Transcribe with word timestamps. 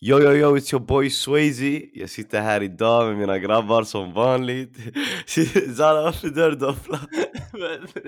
Yo 0.00 0.20
yo 0.20 0.32
yo, 0.32 0.54
it's 0.56 0.72
your 0.72 0.80
boy 0.80 1.10
Swayze. 1.10 1.82
Jag 1.92 2.10
sitter 2.10 2.40
här 2.40 2.62
idag 2.62 3.06
med 3.08 3.16
mina 3.16 3.38
grabbar 3.38 3.82
som 3.82 4.12
vanligt. 4.12 4.76
Zara, 5.76 6.02
varför 6.02 6.28
dör 6.28 6.50
du 6.50 6.56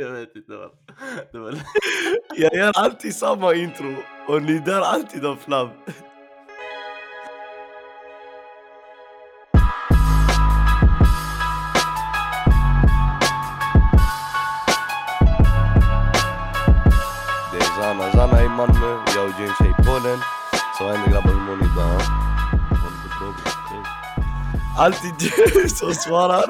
jag 0.02 0.10
vet 0.10 0.36
inte 0.36 0.52
var... 0.52 1.54
Jag 2.36 2.54
gör 2.54 2.72
alltid 2.74 3.14
samma 3.14 3.54
intro 3.54 3.94
och 4.28 4.42
ni 4.42 4.58
dör 4.58 4.80
alltid 4.80 5.26
av 5.26 5.36
flam. 5.36 5.68
Det 17.52 17.58
är 17.58 17.80
Zana, 17.80 18.12
Zana 18.12 18.42
i 18.42 18.48
Malmö, 18.48 19.02
jag 19.14 19.24
och 19.24 19.40
James 19.40 19.60
är 19.60 19.70
i 19.70 19.84
Polen. 19.86 20.18
Så 20.78 20.84
vad 20.84 20.96
händer 20.96 21.12
grabbar, 21.12 21.49
idag? 21.80 22.00
Alltid 24.78 25.10
James 25.20 25.78
som 25.78 25.94
svarar. 25.94 26.44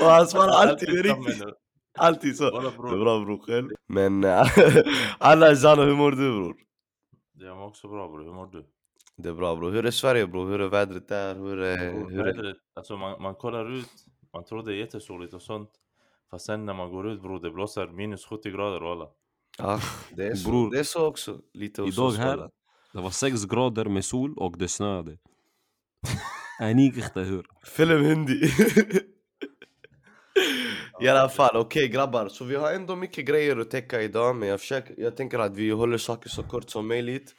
Och 0.00 0.06
han 0.06 0.26
svarar 0.26 0.52
alltid 0.52 0.88
riktigt. 0.88 1.44
Alltid 1.98 2.36
så. 2.36 2.60
Det 2.60 2.66
är 2.66 3.04
bra 3.04 3.20
bror 3.24 3.38
själv. 3.46 3.70
Men 3.88 4.24
eh, 4.24 4.46
alla 5.18 5.56
Zana, 5.56 5.82
hur 5.82 5.94
mår 5.94 6.10
du 6.10 6.16
bror? 6.16 6.56
Jag 7.38 7.56
mår 7.56 7.66
också 7.66 7.88
bra 7.88 8.08
bror, 8.08 8.24
hur 8.24 8.32
mår 8.32 8.46
du? 8.46 8.66
Det 9.16 9.28
är 9.28 9.32
bra 9.32 9.56
bror. 9.56 9.70
Hur 9.70 9.86
är 9.86 9.90
Sverige 9.90 10.26
bror? 10.26 10.48
Hur 10.48 10.60
är 10.60 10.68
vädret 10.68 11.08
där? 11.08 11.34
Hur 11.34 11.58
är... 11.58 11.92
Bror, 11.92 12.10
Hur 12.10 12.20
är... 12.20 12.24
vädret, 12.24 12.56
alltså 12.76 12.96
man, 12.96 13.22
man 13.22 13.34
kollar 13.34 13.72
ut, 13.72 13.90
man 14.32 14.44
tror 14.44 14.62
det 14.62 14.72
är 14.72 14.76
jättesoligt 14.76 15.34
och 15.34 15.42
sånt. 15.42 15.70
Fast 16.30 16.46
sen 16.46 16.66
när 16.66 16.74
man 16.74 16.90
går 16.90 17.10
ut 17.10 17.22
bror, 17.22 17.40
det 17.40 17.50
blåser 17.50 17.86
minus 17.86 18.26
70 18.26 18.50
grader 18.50 18.80
walla. 18.80 19.08
Ja, 19.58 19.80
det 20.10 20.26
är 20.26 20.34
så. 20.34 20.50
Bror, 20.50 20.70
det 20.70 20.78
är 20.78 20.84
så 20.84 21.06
också. 21.06 21.40
Lite 21.54 21.82
Idag 21.82 22.10
här. 22.10 22.50
Det 22.92 23.00
var 23.00 23.10
6 23.10 23.44
grader 23.44 23.84
med 23.84 24.04
sol 24.04 24.34
och 24.38 24.58
det 24.58 24.68
snöade. 24.68 25.18
Anik 26.60 26.96
inte 26.96 27.20
hur. 27.20 27.46
Film 27.64 28.04
hindi. 28.04 28.50
I 31.00 31.08
alla 31.08 31.28
fall, 31.28 31.56
okej 31.56 31.88
grabbar. 31.88 32.28
Så 32.28 32.44
vi 32.44 32.56
har 32.56 32.72
ändå 32.72 32.96
mycket 32.96 33.26
grejer 33.26 33.56
att 33.56 33.70
täcka 33.70 34.02
idag. 34.02 34.36
Men 34.36 34.48
jag, 34.48 34.60
försöker, 34.60 34.94
jag 34.98 35.16
tänker 35.16 35.38
att 35.38 35.56
vi 35.56 35.70
håller 35.70 35.98
saker 35.98 36.28
så 36.28 36.42
kort 36.42 36.70
som 36.70 36.88
möjligt. 36.88 37.34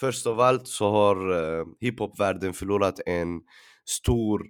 Först 0.00 0.26
av 0.26 0.40
allt 0.40 0.68
så 0.68 0.90
har 0.90 1.32
uh, 1.32 1.66
hiphopvärlden 1.80 2.52
förlorat 2.52 3.00
en 3.06 3.40
stor... 3.84 4.42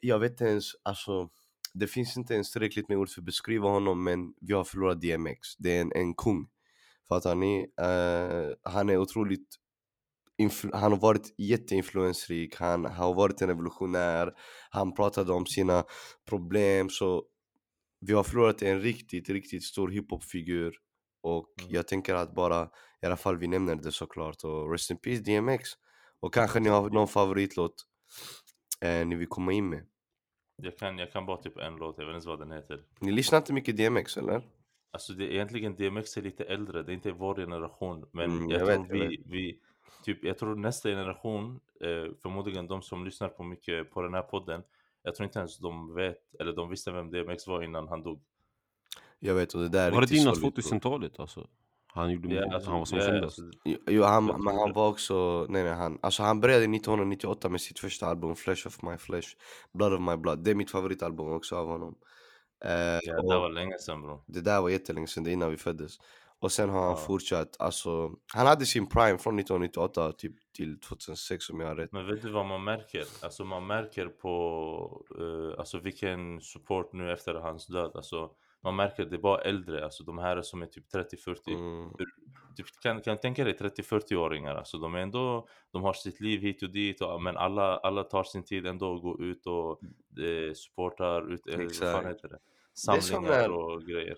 Jag 0.00 0.18
vet 0.18 0.30
inte 0.30 0.44
ens, 0.44 0.64
alltså... 0.82 1.28
Det 1.76 1.86
finns 1.86 2.16
inte 2.16 2.34
ens 2.34 2.50
tillräckligt 2.50 2.88
med 2.88 2.98
ord 2.98 3.10
för 3.10 3.20
att 3.20 3.24
beskriva 3.24 3.68
honom 3.68 4.04
men 4.04 4.34
vi 4.40 4.52
har 4.52 4.64
förlorat 4.64 5.00
DMX. 5.00 5.38
Det 5.58 5.76
är 5.76 5.80
en, 5.80 5.92
en 5.92 6.14
kung. 6.14 6.46
Fattar 7.08 7.34
ni? 7.34 7.66
Eh, 7.80 8.70
han 8.72 8.88
är 8.90 8.96
otroligt 8.96 9.48
han 10.72 10.92
har 10.92 10.98
varit 11.00 11.34
jätteinfluensrik, 11.38 12.56
han 12.56 12.84
har 12.84 13.14
varit 13.14 13.40
en 13.42 13.48
revolutionär, 13.48 14.32
han 14.70 14.94
pratade 14.94 15.32
om 15.32 15.46
sina 15.46 15.84
problem 16.28 16.88
så 16.90 17.24
vi 18.00 18.12
har 18.12 18.22
förlorat 18.22 18.62
en 18.62 18.80
riktigt, 18.80 19.28
riktigt 19.28 19.64
stor 19.64 19.88
hiphopfigur 19.88 20.74
och 21.22 21.54
Mm. 21.60 21.72
jag 21.72 21.88
tänker 21.88 22.14
att 22.14 22.34
bara, 22.34 22.70
i 23.02 23.06
alla 23.06 23.16
fall 23.16 23.38
vi 23.38 23.46
nämner 23.46 23.74
det 23.74 23.92
såklart 23.92 24.44
och 24.44 24.72
rest 24.72 24.90
in 24.90 24.96
peace 24.98 25.22
DMX 25.22 25.70
och 26.20 26.34
kanske 26.34 26.60
ni 26.60 26.68
har 26.68 26.90
någon 26.90 27.08
favoritlåt 27.08 27.74
eh, 28.80 29.06
ni 29.06 29.14
vill 29.14 29.28
komma 29.28 29.52
in 29.52 29.68
med. 29.68 29.86
Jag 30.62 30.78
kan, 30.78 30.98
jag 30.98 31.12
kan 31.12 31.26
bara 31.26 31.36
typ 31.42 31.58
en 31.58 31.76
låt, 31.76 31.98
jag 31.98 32.06
vet 32.06 32.14
inte 32.16 32.28
vad 32.28 32.38
den 32.38 32.52
heter. 32.52 32.84
Ni 33.00 33.12
lyssnar 33.12 33.38
inte 33.38 33.52
mycket 33.52 33.76
DMX 33.76 34.16
eller? 34.16 34.42
Alltså 34.94 35.12
det 35.12 35.24
är 35.24 35.30
egentligen 35.30 35.74
DMX 35.76 36.16
är 36.16 36.22
lite 36.22 36.44
äldre, 36.44 36.82
det 36.82 36.92
är 36.92 36.94
inte 36.94 37.12
vår 37.12 37.34
generation. 37.34 38.06
Men 38.12 38.24
Mm, 38.30 38.50
jag, 38.50 38.60
jag 38.60 38.66
tror 38.68 38.78
vet, 38.86 38.88
jag 39.02 39.08
vi, 39.08 39.22
vi, 39.26 39.58
typ, 40.04 40.24
jag 40.24 40.38
tror 40.38 40.54
nästa 40.54 40.88
generation, 40.88 41.60
eh, 41.80 42.12
förmodligen 42.22 42.66
de 42.66 42.82
som 42.82 43.04
lyssnar 43.04 43.28
på 43.28 43.42
mycket 43.42 43.90
på 43.90 44.02
den 44.02 44.14
här 44.14 44.22
podden, 44.22 44.62
jag 45.02 45.14
tror 45.14 45.24
inte 45.24 45.38
ens 45.38 45.58
de 45.58 45.94
vet, 45.94 46.34
eller 46.40 46.52
de 46.52 46.68
visste 46.70 46.92
vem 46.92 47.10
DMX 47.10 47.46
var 47.46 47.62
innan 47.62 47.88
han 47.88 48.02
dog. 48.02 48.20
Jag 49.18 49.34
vet 49.34 49.54
och 49.54 49.60
det 49.60 49.68
där 49.68 49.86
är 49.86 49.92
Var 49.94 50.00
det 50.00 50.16
innan 50.16 50.36
solid, 50.36 50.52
bro. 50.54 50.62
2000-talet 50.62 51.20
alltså? 51.20 51.46
Han 51.86 52.10
gjorde 52.10 52.34
Ja, 52.34 52.54
alltså, 52.54 52.70
han 52.70 52.78
var 52.78 52.86
som 52.86 52.98
ja, 52.98 53.04
kändast. 53.04 53.38
alltså, 53.38 53.58
Jo, 53.64 54.02
han, 54.02 54.26
Jag 54.26 54.44
men 54.44 54.54
han 54.56 54.72
var 54.72 54.88
också, 54.88 55.46
nej 55.48 55.62
nej 55.64 55.74
han, 55.74 55.98
alltså 56.02 56.22
han 56.22 56.40
började 56.40 56.64
1998 56.64 57.48
med 57.48 57.60
sitt 57.60 57.78
första 57.78 58.06
album 58.06 58.36
Flesh 58.36 58.66
of 58.66 58.82
my 58.82 58.96
flesh, 58.98 59.28
Blood 59.72 59.92
of 59.92 60.00
my 60.00 60.16
blood, 60.16 60.38
det 60.44 60.50
är 60.50 60.54
mitt 60.54 60.70
favoritalbum 60.70 61.32
också 61.32 61.56
av 61.56 61.66
honom 61.66 61.94
eh, 62.64 62.70
ja, 63.02 63.22
det 63.22 63.38
var 63.38 63.50
länge 63.50 63.78
sedan 63.78 64.02
bro. 64.02 64.22
Det 64.26 64.40
där 64.40 64.60
var 64.62 64.68
jättelänge 64.68 65.06
sedan, 65.06 65.24
det 65.24 65.32
innan 65.32 65.50
vi 65.50 65.56
föddes 65.56 65.98
Och 66.38 66.52
sen 66.52 66.68
har 66.70 66.80
han 66.82 66.90
Ja. 66.90 66.96
fortsatt, 66.96 67.56
alltså 67.58 68.10
Han 68.34 68.46
hade 68.46 68.66
sin 68.66 68.86
prime 68.88 69.18
från 69.18 69.38
1998 69.38 70.12
typ 70.12 70.34
till 70.56 70.80
2006 70.80 71.50
om 71.50 71.60
jag 71.60 71.68
har 71.68 71.76
rätt 71.76 71.92
Men 71.92 72.06
vet 72.06 72.22
du 72.22 72.30
vad 72.30 72.46
man 72.46 72.64
märker? 72.64 73.04
Alltså 73.22 73.44
man 73.44 73.66
märker 73.66 74.06
på 74.06 75.04
eh, 75.20 75.58
alltså 75.58 75.78
vilken 75.78 76.40
support 76.40 76.92
nu 76.92 77.12
efter 77.12 77.34
hans 77.34 77.66
död. 77.66 77.90
Alltså 77.94 78.30
man 78.64 78.76
märker 78.76 79.02
att 79.02 79.10
det 79.10 79.16
är 79.16 79.20
bara 79.20 79.40
äldre, 79.40 79.84
alltså 79.84 80.04
de 80.04 80.18
här 80.18 80.42
som 80.42 80.62
är 80.62 80.66
typ 80.66 80.84
30-40. 80.94 81.54
mm. 81.54 81.90
Typ, 82.56 82.66
kan, 82.82 83.00
kan 83.00 83.18
tänka 83.18 83.44
dig 83.44 83.54
30-40-åringar, 83.54 84.54
alltså 84.54 84.78
de 84.78 84.94
är 84.94 84.98
ändå, 84.98 85.46
de 85.72 85.82
har 85.82 85.92
sitt 85.92 86.20
liv 86.20 86.40
hit 86.40 86.62
och 86.62 86.70
dit, 86.70 87.00
och, 87.00 87.22
men 87.22 87.36
alla, 87.36 87.76
alla 87.76 88.04
tar 88.04 88.24
sin 88.24 88.44
tid 88.44 88.66
ändå 88.66 88.94
att 88.94 89.02
gå 89.02 89.20
ut 89.20 89.46
och 89.46 89.80
eh, 90.24 90.52
supportar, 90.54 91.32
ut, 91.32 91.46
eh, 91.48 91.56
vad 91.56 91.66
Exakt. 91.66 91.92
fan 91.92 92.06
heter 92.06 92.28
det? 92.28 92.38
som 92.76 93.00
Samlingar 93.00 93.48
när- 93.48 93.50
och 93.50 93.82
grejer. 93.82 94.16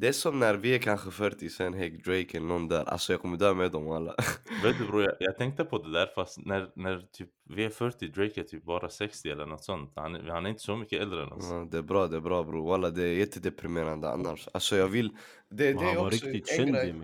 Det 0.00 0.08
är 0.08 0.12
som 0.12 0.38
när 0.38 0.54
vi 0.54 0.74
är 0.74 0.78
kanske 0.78 1.10
40 1.10 1.48
sen 1.48 1.74
Hey 1.74 1.90
Drake 1.90 2.36
eller 2.36 2.46
någon 2.46 2.68
där, 2.68 2.84
alltså 2.84 3.12
jag 3.12 3.20
kommer 3.22 3.36
dö 3.36 3.54
med 3.54 3.70
dem 3.72 3.90
alla 3.90 4.14
Vet 4.62 4.78
du 4.78 4.86
bror, 4.86 5.02
jag, 5.02 5.14
jag 5.20 5.36
tänkte 5.36 5.64
på 5.64 5.78
det 5.78 5.92
där 5.92 6.06
fast 6.14 6.38
när, 6.46 6.70
när 6.74 7.00
typ 7.12 7.28
vi 7.48 7.64
är 7.64 7.70
40, 7.70 8.08
Drake 8.08 8.40
är 8.40 8.44
typ 8.44 8.64
bara 8.64 8.88
60 8.90 9.28
eller 9.30 9.46
något 9.46 9.64
sånt. 9.64 9.92
Han, 9.96 10.14
han 10.28 10.46
är 10.46 10.50
inte 10.50 10.62
så 10.62 10.76
mycket 10.76 11.02
äldre 11.02 11.22
än 11.22 11.32
oss. 11.32 11.48
ja, 11.50 11.68
Det 11.70 11.78
är 11.78 11.82
bra, 11.82 12.06
det 12.06 12.16
är 12.16 12.20
bra 12.20 12.42
bror, 12.44 12.68
walla 12.68 12.90
det 12.90 13.02
är 13.04 13.14
jättedeprimerande 13.14 14.10
annars 14.10 14.48
Alltså 14.52 14.76
jag 14.76 14.88
vill, 14.88 15.08
det, 15.50 15.56
det 15.56 15.70
är 15.70 15.74
han 15.84 15.96
var 15.96 16.10
riktigt 16.10 16.48
känd 16.48 16.72
grej. 16.74 16.94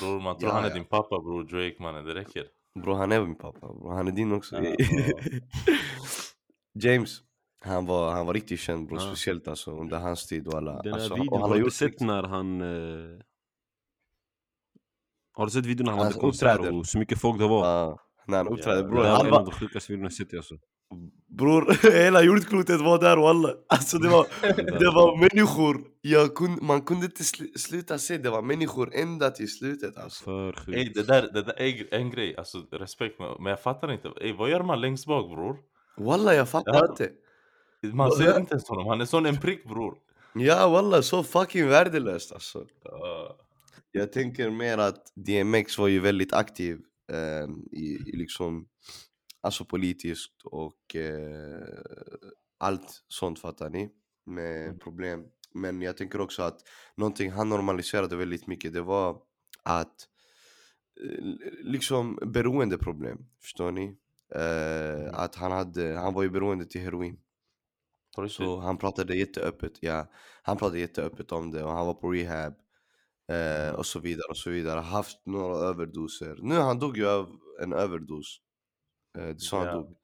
Bror 0.00 0.20
man 0.20 0.38
tror 0.38 0.50
Ja, 0.50 0.54
han 0.54 0.64
är 0.64 0.68
ja. 0.68 0.74
din 0.74 0.84
pappa 0.84 1.20
bror, 1.20 1.44
Drake 1.44 1.82
mannen, 1.82 2.04
det 2.04 2.14
räcker. 2.14 2.44
Bror 2.82 2.94
han 2.94 3.12
är 3.12 3.20
min 3.20 3.38
pappa, 3.38 3.66
bror. 3.72 3.92
han 3.92 4.08
är 4.08 4.12
din 4.12 4.32
också 4.32 4.56
Ja, 4.56 4.74
James, 6.74 7.18
han 7.64 7.86
var, 7.86 8.12
han 8.12 8.26
var 8.26 8.34
riktigt 8.34 8.60
känd 8.60 8.88
bror, 8.88 8.98
Ja. 9.00 9.06
speciellt 9.06 9.48
alltså 9.48 9.70
under 9.70 9.98
hans 9.98 10.26
tid 10.26 10.48
och 10.48 10.54
alla 10.54 10.82
Den 10.82 10.92
här 10.92 11.00
alltså, 11.00 11.14
videon, 11.14 11.28
och 11.28 11.40
han 11.40 11.50
har 11.50 11.56
du 11.56 11.62
gjort 11.64 11.72
sett 11.72 11.88
riktigt- 11.88 12.06
när 12.06 12.22
han... 12.22 12.60
Eh... 12.60 13.18
Har 15.34 15.44
du 15.44 15.50
sett 15.50 15.66
videon 15.66 15.84
när 15.84 15.92
han 15.92 15.98
Han 15.98 16.06
hade 16.06 16.20
konsert 16.20 16.56
uppträder. 16.58 16.78
och 16.78 16.86
så 16.86 16.98
mycket 16.98 17.20
folk 17.20 17.38
det 17.38 17.48
var? 17.48 17.66
Ja, 17.66 17.98
när 18.26 18.36
han 18.36 18.48
uppträdde 18.48 18.80
Ja, 18.80 18.86
bror, 18.88 19.02
det 19.02 19.08
här 19.08 19.18
var 19.18 19.26
en 19.26 19.34
av 19.34 19.44
de 19.44 19.50
sjukaste 19.50 19.92
videorna 19.92 20.06
jag 20.18 20.26
sett 20.28 20.34
alltså. 20.36 20.54
bror 21.38 21.92
hela 21.92 22.22
jordklotet 22.22 22.80
var 22.80 22.98
där 23.00 23.16
walla 23.16 23.48
Alltså 23.68 23.98
det 23.98 24.08
var, 24.08 24.26
det 24.78 24.90
var 24.90 25.16
människor, 25.16 25.76
jag 26.00 26.34
kunde, 26.34 26.62
man 26.62 26.82
kunde 26.82 27.06
inte 27.06 27.22
sl- 27.22 27.58
sluta 27.58 27.98
se, 27.98 28.18
det 28.18 28.30
var 28.30 28.42
människor 28.42 28.94
ända 28.94 29.30
till 29.30 29.48
slutet 29.52 29.96
alltså 29.98 30.24
För 30.24 30.74
Ey, 30.74 30.92
det 30.94 31.02
där, 31.02 31.22
det 31.32 31.42
där 31.42 31.60
är 31.60 31.94
en 31.94 32.10
grej, 32.10 32.36
alltså 32.36 32.58
respekt 32.72 33.18
men 33.18 33.46
jag 33.50 33.60
fattar 33.62 33.92
inte. 33.92 34.08
Ey, 34.20 34.32
vad 34.32 34.50
gör 34.50 34.62
man 34.62 34.80
längst 34.80 35.06
bak 35.06 35.26
bror? 35.30 35.56
Walla 35.96 36.34
jag 36.34 36.48
fattar 36.48 36.90
inte 36.90 37.10
Man 37.82 38.12
ser 38.12 38.38
inte 38.38 38.54
ens 38.54 38.68
honom, 38.68 38.86
han 38.86 39.00
är 39.00 39.04
sån 39.04 39.26
en 39.26 39.40
prick 39.40 39.64
bror. 39.64 39.98
Ja 40.34 40.68
walla, 40.68 41.02
så 41.02 41.22
fucking 41.22 41.68
värdelöst 41.68 42.32
alltså 42.32 42.66
Ja. 42.84 43.36
Jag 43.92 44.12
tänker 44.12 44.50
mer 44.50 44.78
att 44.78 45.12
DMX 45.14 45.78
var 45.78 45.88
ju 45.88 46.00
väldigt 46.00 46.32
aktiv 46.32 46.80
eh, 47.12 47.48
i, 47.72 47.84
i 48.06 48.16
liksom 48.16 48.68
Alltså 49.44 49.64
politiskt 49.64 50.42
och 50.44 50.96
eh, 50.96 51.62
allt 52.58 53.04
sånt 53.08 53.38
fattar 53.38 53.70
ni 53.70 53.90
med 54.26 54.66
Mm. 54.66 54.78
problem 54.78 55.24
Men 55.54 55.82
jag 55.82 55.96
tänker 55.96 56.20
också 56.20 56.42
att 56.42 56.58
någonting 56.96 57.30
han 57.30 57.48
normaliserade 57.48 58.16
väldigt 58.16 58.46
mycket 58.46 58.72
det 58.72 58.80
var 58.80 59.18
att 59.62 60.08
eh, 61.04 61.24
liksom 61.62 62.18
beroendeproblem, 62.22 63.18
förstår 63.42 63.72
ni? 63.72 63.96
Eh, 64.34 65.14
att 65.14 65.34
han 65.34 65.52
hade, 65.52 65.98
han 65.98 66.14
var 66.14 66.22
ju 66.22 66.30
beroende 66.30 66.64
till 66.66 66.80
heroin 66.80 67.18
Riktigt. 68.18 68.36
så 68.36 68.56
han 68.60 68.78
pratade 68.78 69.16
jätteöppet, 69.16 69.72
ja. 69.80 70.06
Han 70.42 70.56
pratade 70.56 70.78
jätteöppet 70.80 71.32
om 71.32 71.50
det 71.50 71.64
och 71.64 71.72
han 71.72 71.86
var 71.86 71.94
på 71.94 72.10
rehab 72.10 72.54
eh, 73.32 73.74
Och 73.74 73.86
så 73.86 74.00
vidare 74.00 74.26
och 74.30 74.36
så 74.36 74.50
vidare, 74.50 74.80
haft 74.80 75.26
några 75.26 75.56
överdoser. 75.56 76.38
Nu 76.42 76.54
han 76.54 76.78
dog 76.78 76.96
ju 76.96 77.08
av 77.08 77.38
en 77.62 77.72
överdos. 77.72 78.40
Eh, 79.18 79.26
Det 79.26 79.40
sa 79.40 79.64
han 79.64 79.74
dog. 79.74 79.96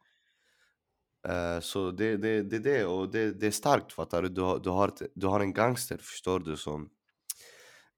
Eh, 1.29 1.61
Så 1.61 1.91
det 1.91 2.05
är 2.05 2.19
det, 2.19 2.43
det, 2.43 2.59
det 2.59 2.85
och 2.85 3.11
det, 3.11 3.33
det 3.41 3.47
är 3.47 3.51
starkt 3.51 3.93
fattar 3.93 4.23
du? 4.23 4.29
Du 4.29 4.41
har, 4.41 4.59
du, 4.59 4.71
har 4.71 4.93
du 5.15 5.27
har 5.27 5.41
en 5.41 5.53
gangster 5.53 5.99
förstår 5.99 6.41
du 6.41 6.57
som 6.57 6.91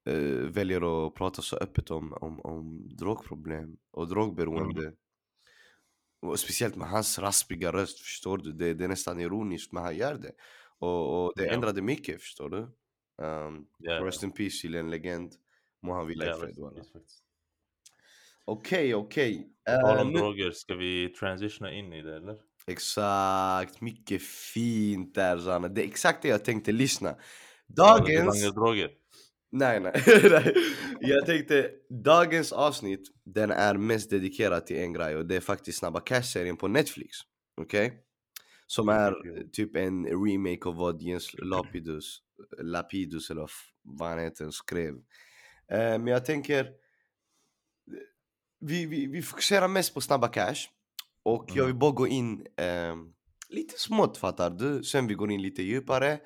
eh, 0.05 0.15
väljer 0.51 1.07
att 1.07 1.15
prata 1.15 1.41
så 1.41 1.55
öppet 1.57 1.91
om, 1.91 2.13
om, 2.13 2.39
om 2.39 2.87
drogproblem 2.97 3.77
och 3.91 4.07
drogberoende 4.07 4.93
och 6.21 6.39
speciellt 6.39 6.75
med 6.75 6.87
hans 6.89 7.19
raspiga 7.19 7.71
röst 7.71 7.99
förstår 7.99 8.37
du, 8.37 8.51
det, 8.51 8.73
det 8.73 8.83
är 8.83 8.87
nästan 8.87 9.19
ironiskt 9.19 9.71
men 9.71 9.83
han 9.83 9.97
gör 9.97 10.15
det 10.15 10.31
och, 10.79 11.25
och 11.25 11.33
det 11.35 11.45
Ja. 11.45 11.51
ändrade 11.53 11.81
mycket 11.81 12.21
förstår 12.21 12.49
du 12.49 12.57
um, 13.25 13.67
Ja, 13.77 14.05
Rest 14.05 14.23
in 14.23 14.31
peace 14.31 14.61
till 14.61 14.75
en 14.75 14.89
legend, 14.89 15.31
må 15.81 15.93
han 15.93 16.07
vila 16.07 16.25
i 16.25 16.27
ja, 16.27 16.37
fred. 16.37 16.55
Okej, 18.45 18.95
okej. 18.95 19.49
Tal 19.65 19.99
om 19.99 20.11
nu- 20.13 20.19
droger, 20.19 20.51
ska 20.51 20.75
vi 20.75 21.09
transitiona 21.09 21.73
in 21.73 21.93
i 21.93 22.01
det 22.01 22.15
eller? 22.15 22.37
Exakt, 22.67 23.81
mycket 23.81 24.21
fint 24.23 25.15
där 25.15 25.37
Zanne. 25.37 25.67
Det 25.67 25.81
är 25.81 25.85
exakt 25.87 26.21
det 26.21 26.27
jag 26.27 26.45
tänkte, 26.45 26.71
lyssna. 26.71 27.15
Ja, 27.67 27.97
Dagens... 27.97 28.53
droger. 28.53 28.91
Nej, 29.51 29.79
nej. 29.79 30.03
nej. 30.05 30.53
Jag 30.99 31.25
tänkte, 31.25 31.69
dagens 31.89 32.51
avsnitt, 32.51 33.11
den 33.23 33.51
är 33.51 33.73
mest 33.75 34.09
dedikerad 34.09 34.65
till 34.65 34.77
en 34.77 34.93
grej 34.93 35.15
och 35.15 35.25
det 35.25 35.35
är 35.35 35.39
faktiskt 35.41 35.79
Snabba 35.79 35.99
Cash-serien 35.99 36.57
på 36.57 36.67
Netflix. 36.67 37.17
Okej? 37.61 37.93
Som 38.67 38.89
är 38.89 39.13
typ 39.51 39.75
en 39.75 40.05
remake 40.05 40.69
av 40.69 40.75
vad 40.75 41.01
Jens 41.01 41.35
Lapidus, 41.37 42.21
Lapidus 42.61 43.29
eller 43.29 43.49
vad 43.83 44.09
han 44.09 44.19
heter, 44.19 44.49
skrev. 44.49 44.93
Eh, 45.71 45.77
men 45.77 46.07
jag 46.07 46.25
tänker, 46.25 46.67
vi, 48.59 48.85
vi, 48.85 49.05
vi 49.05 49.21
fokuserar 49.21 49.67
mest 49.67 49.93
på 49.93 50.01
Snabba 50.01 50.27
Cash 50.27 50.67
och 51.23 51.45
jag 51.53 51.65
vill 51.65 51.75
bara 51.75 51.91
gå 51.91 52.07
in 52.07 52.47
eh, 52.57 52.95
lite 53.49 53.79
smått 53.79 54.17
fattar 54.17 54.49
du, 54.49 54.83
sen 54.83 55.07
vi 55.07 55.13
går 55.13 55.31
in 55.31 55.41
lite 55.41 55.63
djupare. 55.63 56.19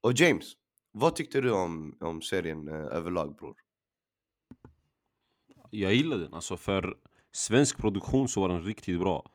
Och 0.00 0.12
James, 0.12 0.52
vad 0.98 1.16
tyckte 1.16 1.40
du 1.40 1.52
om, 1.52 1.96
om 2.00 2.22
serien 2.22 2.68
eh, 2.68 2.74
överlag 2.74 3.36
bror? 3.36 3.56
Jag 5.70 5.94
gillar 5.94 6.18
den, 6.18 6.34
alltså 6.34 6.56
för 6.56 6.96
svensk 7.32 7.78
produktion 7.78 8.28
så 8.28 8.40
var 8.40 8.48
den 8.48 8.62
riktigt 8.62 9.00
bra. 9.00 9.30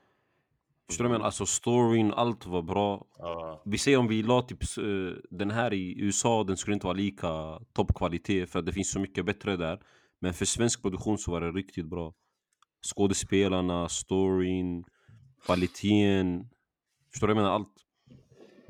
Förstår 0.88 1.04
du 1.04 1.08
vad 1.08 1.14
jag 1.14 1.20
menar? 1.20 1.26
Alltså 1.26 1.46
storyn, 1.46 2.14
allt 2.14 2.46
var 2.46 2.62
bra. 2.62 3.06
Ja, 3.18 3.62
Vi 3.66 3.78
säger 3.78 3.98
om 3.98 4.08
vi 4.08 4.24
la 4.24 4.42
typ 4.42 4.64
eh, 4.78 5.20
den 5.30 5.52
här 5.52 5.74
i 5.74 6.02
USA, 6.02 6.44
den 6.44 6.58
skulle 6.58 6.74
inte 6.74 6.86
vara 6.86 6.98
lika 6.98 7.60
toppkvalitet 7.74 8.50
för 8.50 8.62
det 8.62 8.74
finns 8.74 8.92
så 8.92 9.00
mycket 9.00 9.26
bättre 9.26 9.58
där. 9.58 9.82
Men 10.20 10.34
för 10.34 10.46
svensk 10.46 10.82
produktion 10.82 11.18
så 11.18 11.32
var 11.32 11.42
det 11.42 11.52
riktigt 11.52 11.86
bra. 11.86 12.14
Skådespelarna, 12.86 13.90
storyn, 13.90 14.84
kvaliteten. 15.46 16.50
Förstår 17.12 17.28
du 17.28 17.34
vad 17.34 17.44
jag 17.44 17.44
menar? 17.44 17.56
Allt. 17.56 17.76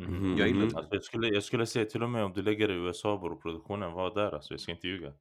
Mhm. 0.08 0.38
Jag 0.38 0.48
gillar 0.48 0.62
Mhm. 0.62 0.70
det. 0.70 0.78
Alltså, 0.78 0.94
jag, 0.96 1.04
skulle, 1.04 1.28
jag 1.28 1.44
skulle 1.44 1.66
säga 1.66 1.86
till 1.86 2.04
och 2.04 2.10
med 2.10 2.24
om 2.26 2.34
du 2.34 2.42
lägger 2.42 2.70
i 2.72 2.74
USA 2.74 3.18
bror, 3.18 3.36
produktionen 3.36 3.92
var 3.94 4.16
där 4.16 4.32
alltså, 4.32 4.54
jag 4.54 4.60
ska 4.62 4.72
inte 4.72 4.88
ljuga. 4.88 5.14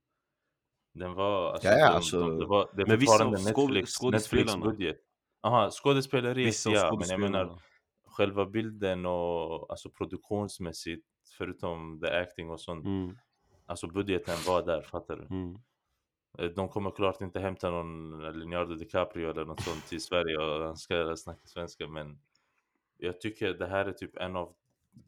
Den 0.94 1.14
var, 1.14 1.52
alltså, 1.52 1.68
Ja, 1.68 1.78
ja, 1.78 1.88
de, 1.88 1.94
alltså- 1.96 2.20
de, 2.20 2.38
det 2.38 2.46
var, 2.46 2.70
det 2.76 2.86
Men 2.86 2.98
vissa 2.98 3.24
av 3.24 3.30
Netflix. 3.32 4.02
Netflix 4.02 4.56
budget. 4.56 4.96
Aha, 5.42 5.70
skådespeleriet 5.70 6.64
ja, 6.66 6.96
men 6.98 7.08
jag 7.08 7.20
menar 7.20 7.58
själva 8.06 8.46
bilden 8.46 9.06
och 9.06 9.70
alltså 9.70 9.90
produktionsmässigt, 9.90 11.06
förutom 11.38 12.00
the 12.00 12.06
acting 12.10 12.50
och 12.50 12.60
sånt, 12.60 12.84
Mm, 12.84 13.16
alltså 13.66 13.86
budgeten 13.86 14.36
var 14.46 14.62
där, 14.62 14.82
fattar 14.82 15.16
du? 15.16 15.22
mm. 15.34 15.58
Eh, 16.38 16.44
De 16.46 16.68
kommer 16.68 16.90
klart 16.90 17.20
inte 17.20 17.40
hämta 17.40 17.70
någon 17.70 18.20
Leonardo 18.38 18.74
DiCaprio 18.74 19.30
eller 19.30 19.44
något 19.44 19.60
sånt 19.60 19.86
till 19.88 20.00
Sverige 20.00 20.38
och 20.38 20.64
han 20.66 20.76
ska 20.76 21.16
snacka 21.16 21.46
svenska 21.46 21.88
men 21.88 22.18
jag 22.98 23.20
tycker 23.20 23.54
det 23.54 23.66
här 23.66 23.84
är 23.84 23.92
typ 23.92 24.16
en 24.16 24.36
av 24.36 24.54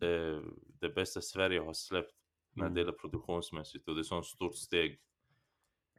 eh, 0.00 0.40
det 0.81 0.88
bästa 0.94 1.20
Sverige 1.20 1.61
har 1.61 1.73
släppt 1.73 2.14
när 2.55 2.64
Mm. 2.64 2.75
det 2.75 2.81
gäller 2.81 2.93
produktionsmässigt 2.93 3.88
och 3.88 3.94
det 3.94 4.00
är 4.00 4.19
ett 4.19 4.26
stort 4.26 4.56
steg 4.56 4.99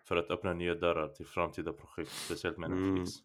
för 0.08 0.16
att 0.16 0.32
öppna 0.32 0.54
nya 0.54 0.76
dörrar 0.76 1.08
till 1.08 1.26
framtida 1.26 1.74
projekt, 1.74 2.12
speciellt 2.12 2.58
med 2.58 2.72
Mm. 2.72 2.96
Netflix. 2.96 3.20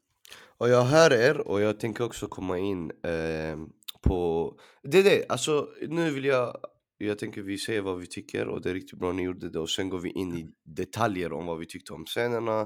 Och 0.58 0.68
jag 0.68 0.82
hör 0.84 1.12
er 1.12 1.48
och 1.48 1.60
jag 1.60 1.80
tänker 1.80 2.04
också 2.04 2.26
komma 2.28 2.58
in 2.58 2.90
eh, 2.90 3.58
på... 4.02 4.58
Det 4.82 4.98
är 4.98 5.04
det, 5.04 5.26
alltså 5.28 5.68
nu 5.88 6.10
vill 6.10 6.24
jag... 6.24 6.56
Jag 7.00 7.18
tänker 7.18 7.42
vi 7.42 7.58
säger 7.58 7.80
vad 7.80 7.98
vi 7.98 8.06
tycker 8.06 8.48
och 8.48 8.62
det 8.62 8.70
är 8.70 8.74
riktigt 8.74 8.98
bra 8.98 9.12
ni 9.12 9.22
gjorde 9.22 9.50
det 9.50 9.58
och 9.58 9.70
sen 9.70 9.88
går 9.88 9.98
vi 9.98 10.10
in 10.10 10.34
i 10.34 10.50
detaljer 10.64 11.32
om 11.32 11.46
vad 11.46 11.58
vi 11.58 11.66
tyckte 11.66 11.92
om 11.92 12.04
scenerna, 12.04 12.60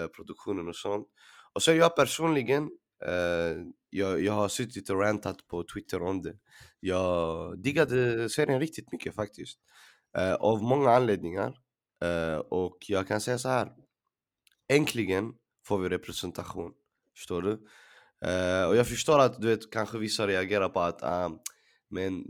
eh, 0.00 0.06
produktionen 0.06 0.68
och 0.68 0.76
sånt. 0.76 1.08
Och 1.52 1.62
sen 1.62 1.76
jag 1.76 1.96
personligen, 1.96 2.70
Eh, 3.04 3.56
jag, 3.90 4.22
jag 4.22 4.32
har 4.32 4.48
suttit 4.48 4.90
och 4.90 5.00
rantat 5.00 5.46
på 5.48 5.64
Twitter 5.74 6.02
om 6.02 6.22
det. 6.22 6.34
Jag 6.80 7.58
diggade 7.62 8.28
serien 8.28 8.60
riktigt 8.60 8.92
mycket 8.92 9.14
faktiskt. 9.14 9.58
Eh, 10.18 10.34
av 10.34 10.62
många 10.62 10.90
anledningar. 10.90 11.58
Eh, 12.02 12.38
och 12.38 12.78
jag 12.88 13.08
kan 13.08 13.20
säga 13.20 13.38
så 13.38 13.48
här. 13.48 13.72
Äntligen 14.68 15.32
får 15.66 15.78
vi 15.78 15.88
representation. 15.88 16.72
Förstår 17.16 17.42
du? 17.42 17.50
Uh, 18.24 18.68
och 18.68 18.76
jag 18.76 18.88
förstår 18.88 19.18
att 19.18 19.40
du 19.40 19.46
vet, 19.46 19.70
kanske 19.72 19.98
vissa 19.98 20.26
reagerar 20.26 20.68
på 20.68 20.80
att 20.80 21.02
uh, 21.02 21.36
men 21.88 22.24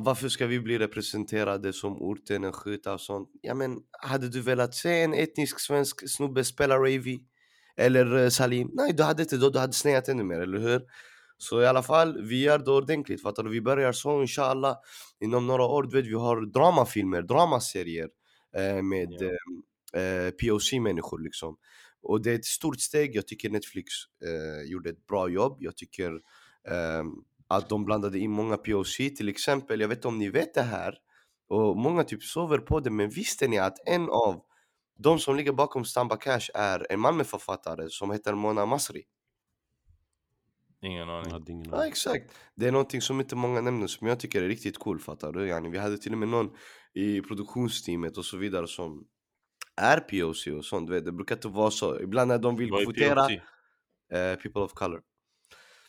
varför 0.00 0.28
ska 0.28 0.46
vi 0.46 0.60
bli 0.60 0.78
representerade 0.78 1.72
som 1.72 2.02
orten 2.02 2.44
en 2.44 2.52
skjuta 2.52 2.94
och 2.94 3.00
sånt? 3.00 3.28
Ja 3.42 3.54
men 3.54 3.80
hade 4.02 4.28
du 4.28 4.40
velat 4.40 4.74
se 4.74 5.02
en 5.02 5.14
etnisk 5.14 5.60
svensk 5.60 6.10
snubbe 6.10 6.44
spela 6.44 6.76
Ravy? 6.76 7.20
Eller 7.76 8.16
eh, 8.24 8.28
Salim? 8.28 8.70
Nej 8.72 8.92
du 8.92 9.02
hade 9.02 9.22
inte 9.22 9.36
då, 9.36 9.50
du 9.50 9.58
hade 9.58 9.72
snäat 9.72 10.08
ännu 10.08 10.24
mer, 10.24 10.40
eller 10.40 10.58
hur? 10.58 10.82
Så 11.38 11.62
i 11.62 11.66
alla 11.66 11.82
fall, 11.82 12.22
vi 12.22 12.42
gör 12.42 12.58
det 12.58 12.70
ordentligt, 12.70 13.22
fattar 13.22 13.42
du? 13.42 13.50
Vi 13.50 13.60
börjar 13.60 13.92
så 13.92 14.20
inshallah 14.22 14.76
Inom 15.20 15.46
några 15.46 15.64
år, 15.64 15.82
du 15.82 15.96
vet 15.96 16.06
vi 16.06 16.14
har 16.14 16.52
dramafilmer, 16.52 17.22
dramaserier 17.22 18.08
eh, 18.56 18.82
med 18.82 19.08
Ja. 19.20 20.00
eh, 20.00 20.02
eh, 20.02 20.30
POC-människor 20.30 21.18
liksom 21.18 21.56
och 22.08 22.22
det 22.22 22.30
är 22.30 22.34
ett 22.34 22.44
stort 22.44 22.80
steg, 22.80 23.16
jag 23.16 23.26
tycker 23.26 23.50
Netflix 23.50 23.92
eh, 24.24 24.70
gjorde 24.70 24.90
ett 24.90 25.06
bra 25.06 25.28
jobb. 25.28 25.56
Jag 25.60 25.76
tycker 25.76 26.20
ehm, 26.68 27.06
att 27.48 27.68
de 27.68 27.84
blandade 27.84 28.18
in 28.18 28.30
många 28.30 28.56
POC, 28.56 28.96
till 28.96 29.28
exempel, 29.28 29.80
jag 29.80 29.88
vet 29.88 29.98
inte 29.98 30.08
om 30.08 30.18
ni 30.18 30.28
vet 30.28 30.54
det 30.54 30.62
här, 30.62 30.94
och 31.48 31.76
många 31.76 32.04
typ 32.04 32.22
sover 32.22 32.58
på 32.58 32.80
det, 32.80 32.90
men 32.90 33.10
visste 33.10 33.48
ni 33.48 33.58
att 33.58 33.88
en 33.88 34.08
av 34.08 34.42
de 34.96 35.18
som 35.18 35.36
ligger 35.36 35.52
bakom 35.52 35.84
Stamba 35.84 36.16
Cash 36.16 36.50
är 36.54 36.86
en 36.92 37.00
Malmöförfattare 37.00 37.88
som 37.90 38.10
heter 38.10 38.34
Mona 38.34 38.66
Masri? 38.66 39.04
Ingen 40.82 41.08
aning. 41.10 41.32
hade 41.32 41.52
ingen 41.52 41.70
Ja 41.70 41.76
aning. 41.76 41.88
exakt, 41.88 42.34
det 42.54 42.66
är 42.68 42.72
någonting 42.72 43.00
som 43.02 43.20
inte 43.20 43.36
många 43.36 43.60
nämner 43.60 43.86
som 43.86 44.06
jag 44.06 44.20
tycker 44.20 44.42
är 44.42 44.48
riktigt 44.48 44.78
cool 44.78 45.00
fattar 45.00 45.32
du? 45.32 45.48
Yani, 45.48 45.68
vi 45.68 45.78
hade 45.78 45.98
till 45.98 46.12
och 46.12 46.18
med 46.18 46.28
någon 46.28 46.50
i 46.94 47.20
produktionsteamet 47.20 48.18
och 48.18 48.24
så 48.24 48.36
vidare 48.36 48.66
som 48.68 49.06
är 49.76 50.00
POC 50.00 50.46
och 50.46 50.64
sånt, 50.64 50.86
du 50.86 50.92
vet, 50.92 51.04
det 51.04 51.12
brukar 51.12 51.34
inte 51.34 51.48
vara 51.48 51.70
så. 51.70 52.00
Ibland 52.00 52.28
när 52.28 52.38
de 52.38 52.56
vill 52.56 52.68
kvotera 52.70 53.26
eh, 54.12 54.36
people 54.36 54.62
of 54.62 54.72
color. 54.72 55.02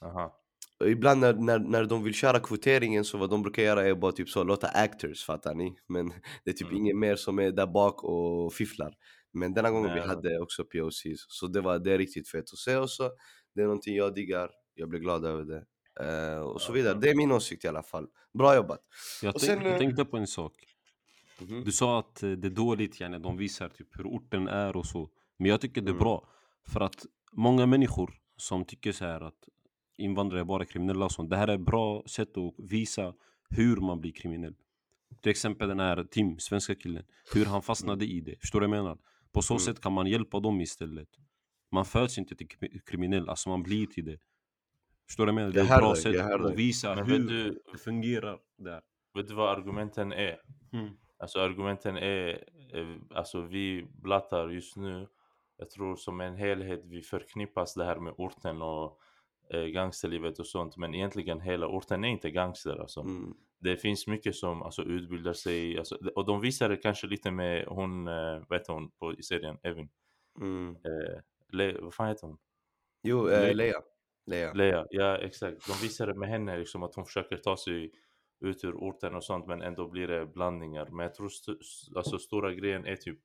Aha. 0.01 0.37
Ibland 0.85 1.21
när, 1.21 1.33
när, 1.33 1.59
när 1.59 1.85
de 1.85 2.03
vill 2.03 2.13
köra 2.13 2.39
kvoteringen 2.39 3.06
så 3.06 3.18
vad 3.18 3.29
de 3.29 3.41
brukar 3.41 3.63
göra 3.63 3.88
är 3.88 3.95
bara 3.95 4.12
typ 4.12 4.29
så 4.29 4.44
låta 4.44 4.68
actors, 4.68 5.24
fattar 5.25 5.53
ni? 5.56 5.77
Men 5.88 6.07
det 6.44 6.51
är 6.51 6.53
typ 6.53 6.68
Mm. 6.68 6.77
ingen 6.77 7.00
mer 7.00 7.15
som 7.15 7.39
är 7.39 7.51
där 7.51 7.68
bak 7.68 8.03
och 8.03 8.53
fifflar. 8.53 8.94
Men 9.33 9.53
denna 9.53 9.71
gången 9.71 9.94
vi 9.94 10.00
Nej. 10.00 10.07
hade 10.07 10.39
också 10.39 10.63
POCs, 10.63 11.25
så 11.27 11.47
det 11.47 11.62
var 11.62 11.79
det 11.79 11.94
är 11.94 11.97
riktigt 11.97 12.29
fett 12.29 12.44
att 12.53 12.57
se 12.57 12.75
också. 12.75 13.09
Det 13.56 13.62
är 13.62 13.65
någonting 13.65 13.95
jag 13.95 14.15
diggar, 14.15 14.50
jag 14.75 14.89
blir 14.89 15.00
glad 15.00 15.25
över 15.25 15.43
det. 15.43 15.63
Eh, 16.00 16.39
och 16.39 16.62
så 16.62 16.72
vidare, 16.74 17.00
det 17.01 17.10
är 17.10 17.15
min 17.15 17.31
åsikt 17.31 17.65
i 17.65 17.67
alla 17.67 17.84
fall. 17.84 18.07
Bra 18.34 18.55
jobbat! 18.55 18.79
Jag, 19.22 19.36
Och 19.36 19.41
sen, 19.41 19.62
eh, 19.62 19.67
jag 19.67 19.79
tänkte 19.79 20.05
på 20.05 20.17
en 20.17 20.27
sak. 20.27 20.53
Mhm. 21.41 21.63
Du 21.63 21.72
sa 21.72 22.00
att 22.00 22.24
eh, 22.24 22.31
det 22.31 22.48
är 22.48 22.51
dåligt, 22.51 23.00
yani, 23.01 23.19
de 23.19 23.38
visar 23.38 23.69
typ 23.69 24.00
hur 24.00 24.03
orten 24.07 24.48
är 24.48 24.75
och 24.77 24.86
så. 24.86 25.10
Men 25.39 25.50
jag 25.50 25.62
tycker 25.62 25.81
det 25.81 25.88
är 25.89 25.91
Mm. 25.91 26.00
bra. 26.03 26.29
För 26.67 26.79
att 26.81 27.05
många 27.31 27.65
människor 27.65 28.13
som 28.38 28.65
tycker 28.65 28.91
så 28.91 29.05
här 29.05 29.22
att 29.22 29.50
invandrare 29.98 30.39
är 30.39 30.46
bara 30.46 30.66
kriminella 30.66 31.06
och 31.06 31.12
sånt. 31.12 31.30
Det 31.30 31.38
här 31.38 31.48
är 31.48 31.56
ett 31.56 31.62
bra 31.66 32.04
sätt 32.08 32.38
att 32.38 32.54
visa 32.58 33.13
hur 33.50 33.75
man 33.77 34.01
blir 34.01 34.12
kriminell. 34.12 34.56
Till 35.22 35.30
exempel 35.32 35.68
den 35.68 35.80
här 35.80 36.04
Tim, 36.04 36.39
svenska 36.39 36.75
killen. 36.75 37.04
Hur 37.34 37.46
han 37.46 37.62
fastnade 37.62 38.06
i 38.06 38.22
det. 38.22 38.36
Förstår 38.42 38.62
du 38.62 38.68
vad 38.68 38.77
jag 38.77 38.84
menar? 38.84 38.98
På 39.32 39.42
så 39.42 39.54
Mm. 39.54 39.60
sätt 39.60 39.82
kan 39.82 39.94
man 39.94 40.08
hjälpa 40.08 40.39
dem 40.39 40.62
istället. 40.62 41.10
Man 41.72 41.86
föds 41.86 42.18
inte 42.18 42.36
till 42.36 42.48
kri- 42.48 42.80
kriminell, 42.86 43.30
alltså 43.30 43.50
man 43.50 43.63
blir 43.63 43.86
till 43.86 44.06
det. 44.06 44.18
Förstår 45.08 45.25
du 45.25 45.32
vad 45.32 45.42
jag 45.42 45.48
menar? 45.51 45.54
Det 45.66 45.72
är 45.72 45.75
ett 45.77 45.82
bra 45.82 45.96
sätt 45.96 46.22
att 46.46 46.56
visa 46.56 46.96
Men 46.96 47.06
hur 47.06 47.20
du, 47.20 47.62
det 47.72 47.77
fungerar 47.77 48.39
där. 48.58 48.82
vet 49.13 49.27
du 49.27 49.34
vad 49.34 49.58
argumenten 49.58 50.12
är? 50.12 50.38
Mm. 50.74 50.89
Alltså 51.20 51.39
argumenten 51.39 51.98
är, 51.98 52.30
eh, 52.74 52.96
alltså 53.16 53.42
vi 53.42 53.88
blattar 54.01 54.50
just 54.50 54.75
nu, 54.77 55.08
jag 55.58 55.70
tror 55.70 55.96
som 55.96 56.22
en 56.22 56.36
helhet 56.36 56.82
vi 56.86 57.01
förknippas 57.01 57.74
det 57.74 57.86
här 57.86 58.00
med 58.00 58.13
orten 58.18 58.62
och 58.62 59.00
eh, 59.50 59.62
gangsterlivet 59.63 60.39
och 60.39 60.48
sånt 60.48 60.77
men 60.77 60.96
egentligen 60.96 61.42
hela 61.42 61.68
orten 61.68 62.04
är 62.04 62.08
inte 62.08 62.32
gangster 62.32 62.77
alltså. 62.82 63.00
Mm. 63.01 63.34
Det 63.60 63.77
finns 63.77 64.08
mycket 64.08 64.36
som 64.36 64.63
alltså, 64.63 64.84
utbildar 64.84 65.34
sig 65.34 65.77
alltså, 65.77 65.96
och 66.16 66.25
de 66.25 66.42
visar 66.42 66.70
det 66.70 66.77
kanske 66.77 67.08
lite 67.08 67.32
med 67.32 67.66
hon, 67.68 68.08
eh, 68.08 68.44
vad 68.50 68.60
heter 68.60 68.74
hon 68.74 68.92
på, 68.92 69.13
i 69.13 69.24
serien, 69.24 69.58
Evin? 69.63 69.89
Mm. 70.39 70.70
Eh, 70.75 71.22
Le, 71.51 71.77
vad 71.82 71.94
fan 71.94 72.08
heter 72.08 72.27
hon? 72.27 72.38
Jo, 73.04 73.30
eh, 73.30 73.56
Lea. 73.56 73.56
Lea. 73.56 73.82
Lea. 74.25 74.54
Lea, 74.54 74.88
ja 74.89 75.18
exakt. 75.18 75.68
De 75.68 75.74
visar 75.86 76.08
det 76.08 76.16
med 76.16 76.30
henne 76.30 76.58
liksom 76.58 76.84
att 76.84 76.96
hon 76.96 77.06
försöker 77.06 77.38
ta 77.38 77.58
sig 77.58 77.92
ut 78.39 78.63
ur 78.63 78.74
orten 78.74 79.16
och 79.16 79.24
sånt 79.24 79.48
men 79.48 79.62
ändå 79.62 79.88
blir 79.88 80.08
det 80.08 80.25
blandningar. 80.25 80.86
Men 80.86 81.04
jag 81.04 81.13
tror 81.16 81.27
st- 81.27 81.51
alltså 81.96 82.20
stora 82.20 82.54
grejen 82.54 82.86
är 82.86 82.96
typ 82.96 83.20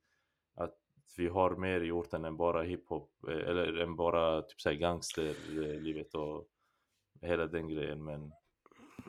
att 0.55 0.75
vi 1.17 1.27
har 1.27 1.55
mer 1.55 1.81
i 1.81 1.91
orten 1.91 2.25
än 2.25 2.37
bara 2.37 2.63
hiphop 2.63 3.09
eh, 3.27 3.49
eller 3.49 3.77
än 3.77 3.95
bara 3.95 4.41
typ 4.41 4.61
såhär 4.61 4.75
gangsterlivet 4.75 6.15
och 6.15 6.47
hela 7.21 7.47
den 7.47 7.69
grejen 7.69 8.03
men 8.03 8.31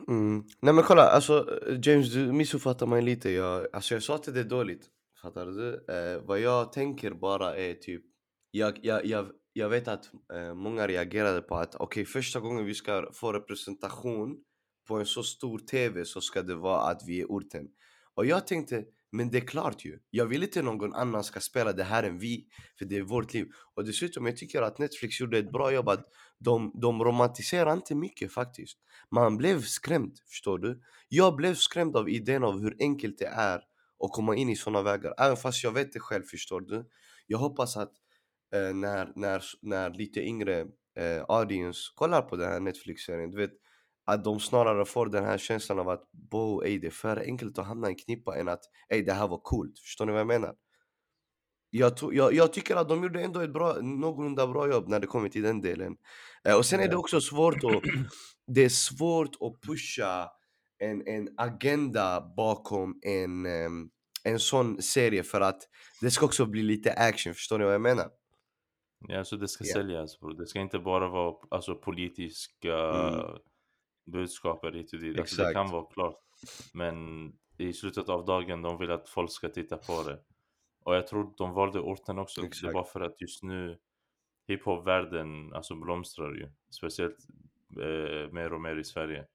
Mm. 0.07 0.43
Nej 0.61 0.73
men 0.73 0.83
kolla, 0.83 1.01
alltså 1.01 1.59
James 1.83 2.13
du 2.13 2.31
missuppfattar 2.31 2.87
mig 2.87 3.01
lite. 3.01 3.29
Jag, 3.29 3.67
alltså 3.73 3.93
jag 3.93 4.03
sa 4.03 4.15
att 4.15 4.23
det 4.23 4.39
är 4.39 4.43
dåligt. 4.43 4.89
Fattar 5.21 5.45
du? 5.45 5.85
Eh, 5.93 6.21
vad 6.21 6.39
jag 6.39 6.71
tänker 6.71 7.11
bara 7.11 7.55
är 7.55 7.73
typ, 7.73 8.03
jag, 8.51 8.79
jag, 8.81 9.05
jag, 9.05 9.31
jag 9.53 9.69
vet 9.69 9.87
att 9.87 10.11
eh, 10.33 10.53
många 10.53 10.87
reagerade 10.87 11.41
på 11.41 11.55
att 11.55 11.75
okej 11.75 12.05
första 12.05 12.39
gången 12.39 12.65
vi 12.65 12.73
ska 12.73 13.09
få 13.13 13.33
representation 13.33 14.37
på 14.87 14.95
en 14.95 15.05
så 15.05 15.23
stor 15.23 15.59
tv 15.59 16.05
så 16.05 16.21
ska 16.21 16.41
det 16.41 16.55
vara 16.55 16.81
att 16.81 17.01
vi 17.07 17.21
är 17.21 17.25
orten. 17.25 17.67
Och 18.13 18.25
jag 18.25 18.47
tänkte, 18.47 18.85
men 19.15 19.29
det 19.29 19.37
är 19.37 19.47
klart 19.47 19.85
ju. 19.85 19.99
Jag 20.09 20.25
vill 20.25 20.43
inte 20.43 20.61
någon 20.61 20.93
annan 20.93 21.23
ska 21.23 21.39
spela 21.39 21.73
det 21.73 21.83
här 21.83 22.03
än 22.03 22.19
vi, 22.19 22.47
för 22.77 22.85
det 22.85 22.97
är 22.97 23.01
vårt 23.01 23.33
liv. 23.33 23.47
Och 23.75 23.85
dessutom, 23.85 24.25
jag 24.25 24.37
tycker 24.37 24.61
att 24.61 24.77
Netflix 24.77 25.19
gjorde 25.19 25.37
ett 25.37 25.51
bra 25.51 25.71
jobb 25.71 25.89
att 25.89 26.07
de, 26.39 26.71
de 26.81 27.03
romantiserar 27.03 27.73
inte 27.73 27.95
mycket 27.95 28.33
faktiskt. 28.33 28.77
Man 29.11 29.37
blev 29.37 29.61
skrämd, 29.61 30.17
förstår 30.29 30.59
du? 30.59 30.81
Jag 31.09 31.35
blev 31.35 31.55
skrämd 31.55 31.95
av 31.95 32.09
idén 32.09 32.43
av 32.43 32.59
hur 32.59 32.75
enkelt 32.79 33.17
det 33.17 33.27
är 33.27 33.55
att 34.03 34.11
komma 34.11 34.35
in 34.35 34.49
i 34.49 34.55
såna 34.55 34.81
vägar. 34.81 35.13
Även 35.17 35.37
fast 35.37 35.63
jag 35.63 35.71
vet 35.71 35.93
det 35.93 35.99
själv, 35.99 36.23
förstår 36.23 36.61
du? 36.61 36.85
Jag 37.27 37.37
hoppas 37.37 37.77
att 37.77 37.93
eh, 38.53 38.73
när, 38.73 39.11
när, 39.15 39.43
när 39.61 39.89
lite 39.89 40.21
yngre 40.21 40.59
eh, 40.95 41.25
audience 41.27 41.79
kollar 41.95 42.21
på 42.21 42.35
den 42.35 42.49
här 42.49 42.59
Netflix-serien, 42.59 43.31
du 43.31 43.37
vet 43.37 43.53
att 44.05 44.23
de 44.23 44.39
snarare 44.39 44.85
får 44.85 45.05
den 45.05 45.23
här 45.25 45.37
känslan 45.37 45.79
av 45.79 45.89
att 45.89 46.09
bo, 46.11 46.63
ey, 46.63 46.79
det 46.79 46.87
är 46.87 46.91
för 46.91 47.17
enkelt 47.17 47.57
att 47.59 47.65
hamna 47.65 47.87
i 47.87 47.91
en 47.91 47.95
knippa 47.97 48.37
än 48.37 48.47
att 48.49 48.61
ey, 48.89 49.01
det 49.01 49.13
här 49.13 49.27
var 49.27 49.37
coolt. 49.37 49.79
Förstår 49.79 50.05
ni 50.05 50.11
vad 50.11 50.19
jag 50.19 50.27
menar? 50.27 50.55
Jag, 51.69 51.93
to- 51.97 52.13
jag, 52.13 52.33
jag 52.33 52.53
tycker 52.53 52.75
att 52.75 52.89
de 52.89 53.03
gjorde 53.03 53.21
ändå 53.23 53.39
ett 53.39 53.53
bra, 53.53 53.73
någorlunda 53.81 54.47
bra 54.47 54.69
jobb 54.69 54.87
när 54.87 54.99
det 54.99 55.07
kommer 55.07 55.29
till 55.29 55.41
den 55.41 55.61
delen. 55.61 55.95
Eh, 56.47 56.57
och 56.57 56.65
sen 56.65 56.79
är 56.79 56.87
det 56.87 56.95
också 56.95 57.21
svårt 57.21 57.55
att, 57.63 57.81
det 58.47 58.65
är 58.65 58.69
svårt 58.69 59.35
att 59.41 59.61
pusha 59.67 60.29
en, 60.77 61.07
en 61.07 61.29
agenda 61.37 62.33
bakom 62.37 62.99
en, 63.01 63.45
em, 63.45 63.89
en 64.23 64.39
sån 64.39 64.81
serie 64.81 65.23
för 65.23 65.41
att 65.41 65.61
det 66.01 66.11
ska 66.11 66.25
också 66.25 66.45
bli 66.45 66.63
lite 66.63 66.93
action, 66.93 67.33
förstår 67.33 67.57
ni 67.59 67.65
vad 67.65 67.73
jag 67.73 67.81
menar? 67.81 68.09
Ja, 69.07 69.23
så 69.23 69.35
det 69.35 69.47
ska 69.47 69.63
Ja. 69.67 69.73
säljas 69.73 70.19
bror. 70.19 70.33
Det 70.37 70.47
ska 70.47 70.59
inte 70.59 70.79
bara 70.79 71.07
vara 71.07 71.33
alltså, 71.51 71.75
politiska 71.75 72.73
Mm. 72.75 73.37
Budskap 74.05 74.65
hit 74.65 74.93
och 74.93 74.99
dit. 74.99 75.19
Alltså, 75.19 75.43
det 75.43 75.53
kan 75.53 75.71
vara 75.71 75.85
klart. 75.85 76.21
Men 76.73 76.95
i 77.57 77.73
slutet 77.73 78.09
av 78.09 78.25
dagen 78.25 78.61
de 78.61 78.77
vill 78.77 78.91
att 78.91 79.09
folk 79.09 79.31
ska 79.31 79.49
titta 79.49 79.77
på 79.77 80.03
det. 80.03 80.19
Och 80.83 80.95
jag 80.95 81.07
tror 81.07 81.33
de 81.37 81.53
valde 81.53 81.79
orten 81.79 82.19
också. 82.19 82.41
Det 82.41 82.73
var 82.73 82.83
för 82.83 83.01
att 83.01 83.21
just 83.21 83.43
nu 83.43 83.77
hiphop-världen 84.47 85.53
alltså, 85.53 85.75
blomstrar 85.75 86.33
ju. 86.33 86.51
Speciellt 86.69 87.17
eh, 87.79 88.31
mer 88.31 88.53
och 88.53 88.61
mer 88.61 88.75
i 88.75 88.83
Sverige. 88.83 89.25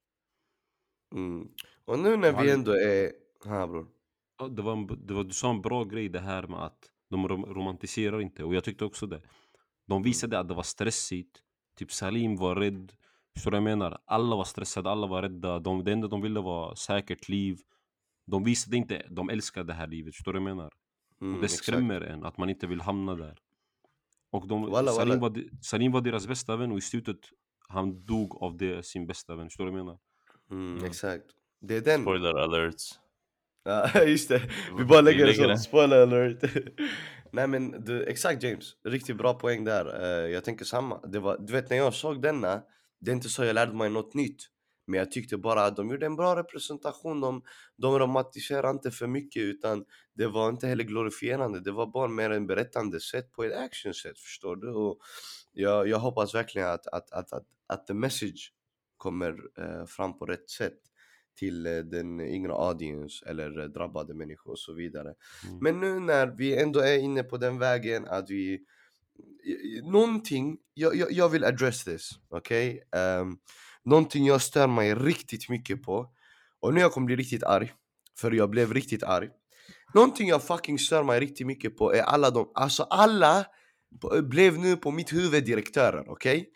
Mm. 1.14 1.48
Och 1.84 1.98
nu 1.98 2.16
när 2.16 2.42
vi 2.42 2.50
ändå 2.50 2.72
är... 2.72 3.12
Ha 3.44 3.66
bror. 3.66 3.86
Det 4.50 4.62
var, 4.62 4.72
en, 4.72 5.06
det 5.06 5.14
var, 5.14 5.24
du 5.24 5.32
sa 5.32 5.50
en 5.50 5.62
bra 5.62 5.84
grej 5.84 6.08
det 6.08 6.20
här 6.20 6.46
med 6.46 6.62
att 6.64 6.90
de 7.08 7.28
rom 7.28 7.46
romantiserar 7.46 8.20
inte 8.20 8.44
och 8.44 8.54
jag 8.54 8.64
tyckte 8.64 8.84
också 8.84 9.06
det. 9.06 9.22
De 9.86 10.02
visade 10.02 10.38
att 10.38 10.48
det 10.48 10.54
var 10.54 10.62
stressigt. 10.62 11.42
Typ 11.76 11.92
Salim 11.92 12.36
var 12.36 12.56
rädd. 12.56 12.92
Förstår 13.34 13.50
du 13.50 13.56
jag 13.56 13.64
menar? 13.64 13.98
Alla 14.04 14.36
var 14.36 14.44
stressade, 14.44 14.90
alla 14.90 15.06
var 15.06 15.22
rädda. 15.22 15.58
De, 15.58 15.84
det 15.84 15.92
enda 15.92 16.08
de 16.08 16.20
ville 16.22 16.40
var 16.40 16.74
säkert 16.74 17.28
liv. 17.28 17.58
De 18.26 18.44
visade 18.44 18.76
inte, 18.76 19.06
de 19.10 19.30
älskar 19.30 19.64
det 19.64 19.72
här 19.72 19.86
livet. 19.86 20.14
Förstår 20.14 20.32
du 20.32 20.36
jag 20.38 20.42
menar? 20.44 20.70
Mm, 21.20 21.34
och 21.34 21.40
det 21.40 21.44
exakt. 21.46 21.64
skrämmer 21.64 22.00
en 22.00 22.24
att 22.24 22.38
man 22.38 22.50
inte 22.50 22.66
vill 22.66 22.80
hamna 22.80 23.14
där. 23.14 23.38
Och 24.30 24.48
de, 24.48 24.70
Walla, 24.70 24.92
Salim, 24.92 25.20
walla. 25.20 25.34
var, 25.34 25.44
Salim 25.62 25.92
var 25.92 26.00
deras 26.00 26.26
bästa 26.26 26.56
vän 26.56 26.72
och 26.72 26.78
i 26.78 26.80
slutet 26.80 27.18
han 27.68 28.06
dog 28.06 28.42
av 28.42 28.56
det, 28.56 28.86
sin 28.86 29.06
bästa 29.06 29.34
vän. 29.36 29.46
Förstår 29.48 29.64
du 29.64 29.70
vad 29.70 29.78
jag 29.80 29.86
menar? 29.86 29.98
Mm, 30.50 30.72
Mm. 30.74 30.84
Exakt. 30.84 31.24
Det 31.60 31.76
är 31.76 31.80
den... 31.80 32.00
Spoiler 32.02 32.34
alerts. 32.34 32.90
Ja, 33.64 34.04
just 34.06 34.28
det. 34.28 34.42
Vi 34.78 34.84
bara 34.84 35.00
lägger 35.00 35.48
det. 35.48 35.58
spoiler 35.58 36.02
alert. 36.02 36.42
Nej 37.32 37.46
men 37.48 37.84
du, 37.84 38.04
exakt 38.04 38.42
James, 38.42 38.72
riktigt 38.84 39.16
bra 39.16 39.34
poäng 39.34 39.64
där. 39.64 40.02
Eh, 40.02 40.30
jag 40.30 40.44
tänker 40.44 40.64
samma. 40.64 41.00
Det 41.06 41.18
var, 41.20 41.38
du 41.38 41.52
vet 41.52 41.70
när 41.70 41.76
jag 41.76 41.94
såg 41.94 42.22
denna, 42.22 42.62
det 43.00 43.10
är 43.10 43.14
inte 43.14 43.28
så 43.28 43.44
jag 43.44 43.54
lärde 43.54 43.74
mig 43.74 43.90
något 43.90 44.14
nytt. 44.14 44.42
Men 44.86 44.98
jag 44.98 45.10
tyckte 45.10 45.36
bara 45.36 45.64
att 45.64 45.76
de 45.76 45.90
gjorde 45.90 46.06
en 46.06 46.16
bra 46.16 46.36
representation. 46.36 47.20
De, 47.20 47.42
de 47.76 47.98
romantiserade 47.98 48.70
inte 48.70 48.90
för 48.90 49.06
mycket 49.06 49.42
utan 49.42 49.84
det 50.14 50.26
var 50.26 50.48
inte 50.48 50.66
heller 50.66 50.84
glorifierande. 50.84 51.60
Det 51.60 51.72
var 51.72 51.86
bara 51.86 52.08
mer 52.08 52.30
en 52.30 52.46
berättande 52.46 53.00
sätt 53.00 53.32
på 53.32 53.44
ett 53.44 53.56
action 53.56 53.94
sätt, 53.94 54.18
förstår 54.18 54.56
du? 54.56 54.70
Och 54.70 54.98
jag, 55.52 55.88
jag 55.88 55.98
hoppas 55.98 56.34
verkligen 56.34 56.68
att, 56.68 56.86
att, 56.86 57.12
att, 57.12 57.32
att, 57.32 57.46
att 57.66 57.86
the 57.86 57.94
message 57.94 58.52
kommer 58.96 59.36
eh, 59.58 59.86
fram 59.86 60.18
på 60.18 60.26
rätt 60.26 60.50
sätt 60.50 60.78
till 61.38 61.66
eh, 61.66 61.78
den 61.78 62.20
yngre 62.20 62.52
audience 62.52 63.26
eller 63.28 63.58
eh, 63.58 63.64
drabbade 63.64 64.14
människor 64.14 64.50
och 64.50 64.58
så 64.58 64.72
vidare. 64.72 65.14
Mm. 65.48 65.58
Men 65.60 65.80
nu 65.80 66.00
när 66.00 66.26
vi 66.26 66.62
ändå 66.62 66.80
är 66.80 66.98
inne 66.98 67.22
på 67.22 67.36
den 67.36 67.58
vägen 67.58 68.06
att 68.08 68.30
vi 68.30 68.64
Någonting, 69.82 70.56
jag, 70.74 70.96
jag, 70.96 71.12
jag 71.12 71.28
vill 71.28 71.44
address 71.44 71.84
this, 71.84 72.10
okej? 72.30 72.82
Ehm, 72.96 73.36
någonting 73.84 74.26
jag 74.26 74.42
stör 74.42 74.66
mig 74.66 74.94
riktigt 74.94 75.48
mycket 75.48 75.82
på 75.82 76.06
och 76.60 76.74
nu 76.74 76.80
jag 76.80 76.92
kommer 76.92 77.06
bli 77.06 77.16
riktigt 77.16 77.42
arg, 77.42 77.72
för 78.18 78.30
jag 78.30 78.50
blev 78.50 78.74
riktigt 78.74 79.02
arg 79.02 79.28
Någonting 79.94 80.28
jag 80.28 80.42
fucking 80.42 80.78
stör 80.78 81.02
mig 81.02 81.20
riktigt 81.20 81.46
mycket 81.46 81.76
på 81.76 81.94
är 81.94 82.02
alla 82.02 82.30
de, 82.30 82.50
alltså 82.54 82.82
alla 82.82 83.46
blev 84.22 84.58
nu 84.58 84.76
på 84.76 84.90
mitt 84.90 85.12
huvud 85.12 85.44
direktörer, 85.44 86.04
okej? 86.08 86.48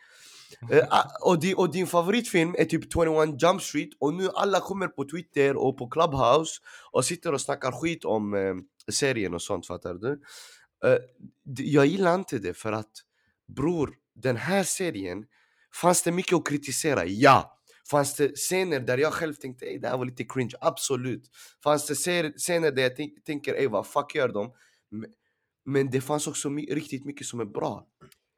Eh, 0.70 0.84
ah, 0.90 1.04
och, 1.20 1.40
di, 1.40 1.54
och 1.56 1.72
din 1.72 1.86
favoritfilm 1.86 2.54
är 2.58 2.64
typ 2.64 2.92
21 2.92 3.42
Jump 3.42 3.62
Street 3.62 3.88
och 4.00 4.14
nu 4.14 4.28
alla 4.34 4.60
kommer 4.60 4.88
på 4.88 5.04
Twitter 5.04 5.56
och 5.56 5.78
på 5.78 5.88
Clubhouse 5.88 6.52
och 6.92 7.04
sitter 7.04 7.32
och 7.32 7.40
snackar 7.40 7.72
skit 7.72 8.04
om 8.04 8.34
eh, 8.34 8.54
serien 8.92 9.34
och 9.34 9.42
sånt, 9.42 9.66
fattar 9.66 9.94
du? 9.94 10.20
Eh, 10.84 10.98
jag 11.58 11.86
gillar 11.86 12.14
inte 12.14 12.38
det 12.38 12.54
för 12.54 12.72
att 12.72 12.92
bror, 13.56 13.94
den 14.14 14.36
här 14.36 14.62
serien 14.62 15.24
fanns 15.80 16.02
det 16.02 16.12
mycket 16.12 16.32
att 16.32 16.46
kritisera, 16.48 17.04
ja! 17.04 17.50
Fanns 17.90 18.16
det 18.16 18.36
scener 18.36 18.80
där 18.80 18.98
jag 18.98 19.12
själv 19.12 19.34
tänkte 19.34 19.66
att 19.74 19.82
det 19.82 19.88
här 19.88 19.98
var 19.98 20.04
lite 20.04 20.24
cringe, 20.24 20.54
absolut 20.60 21.30
Fanns 21.64 21.86
det 21.86 21.94
scener 22.36 22.70
där 22.72 22.82
jag 22.82 23.24
tänker 23.24 23.54
ey 23.54 23.68
vad 23.68 23.86
fuck 23.86 24.14
gör 24.14 24.28
de? 24.28 24.52
Men, 24.90 25.10
men 25.64 25.90
det 25.90 26.00
fanns 26.00 26.26
också 26.26 26.50
my- 26.50 26.66
riktigt 26.70 27.04
mycket 27.04 27.26
som 27.26 27.40
är 27.40 27.44
bra 27.44 27.86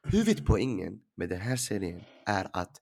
Huvudpoängen 0.09 1.01
med 1.17 1.29
den 1.29 1.41
här 1.41 1.57
serien 1.57 2.01
är 2.27 2.51
att 2.53 2.81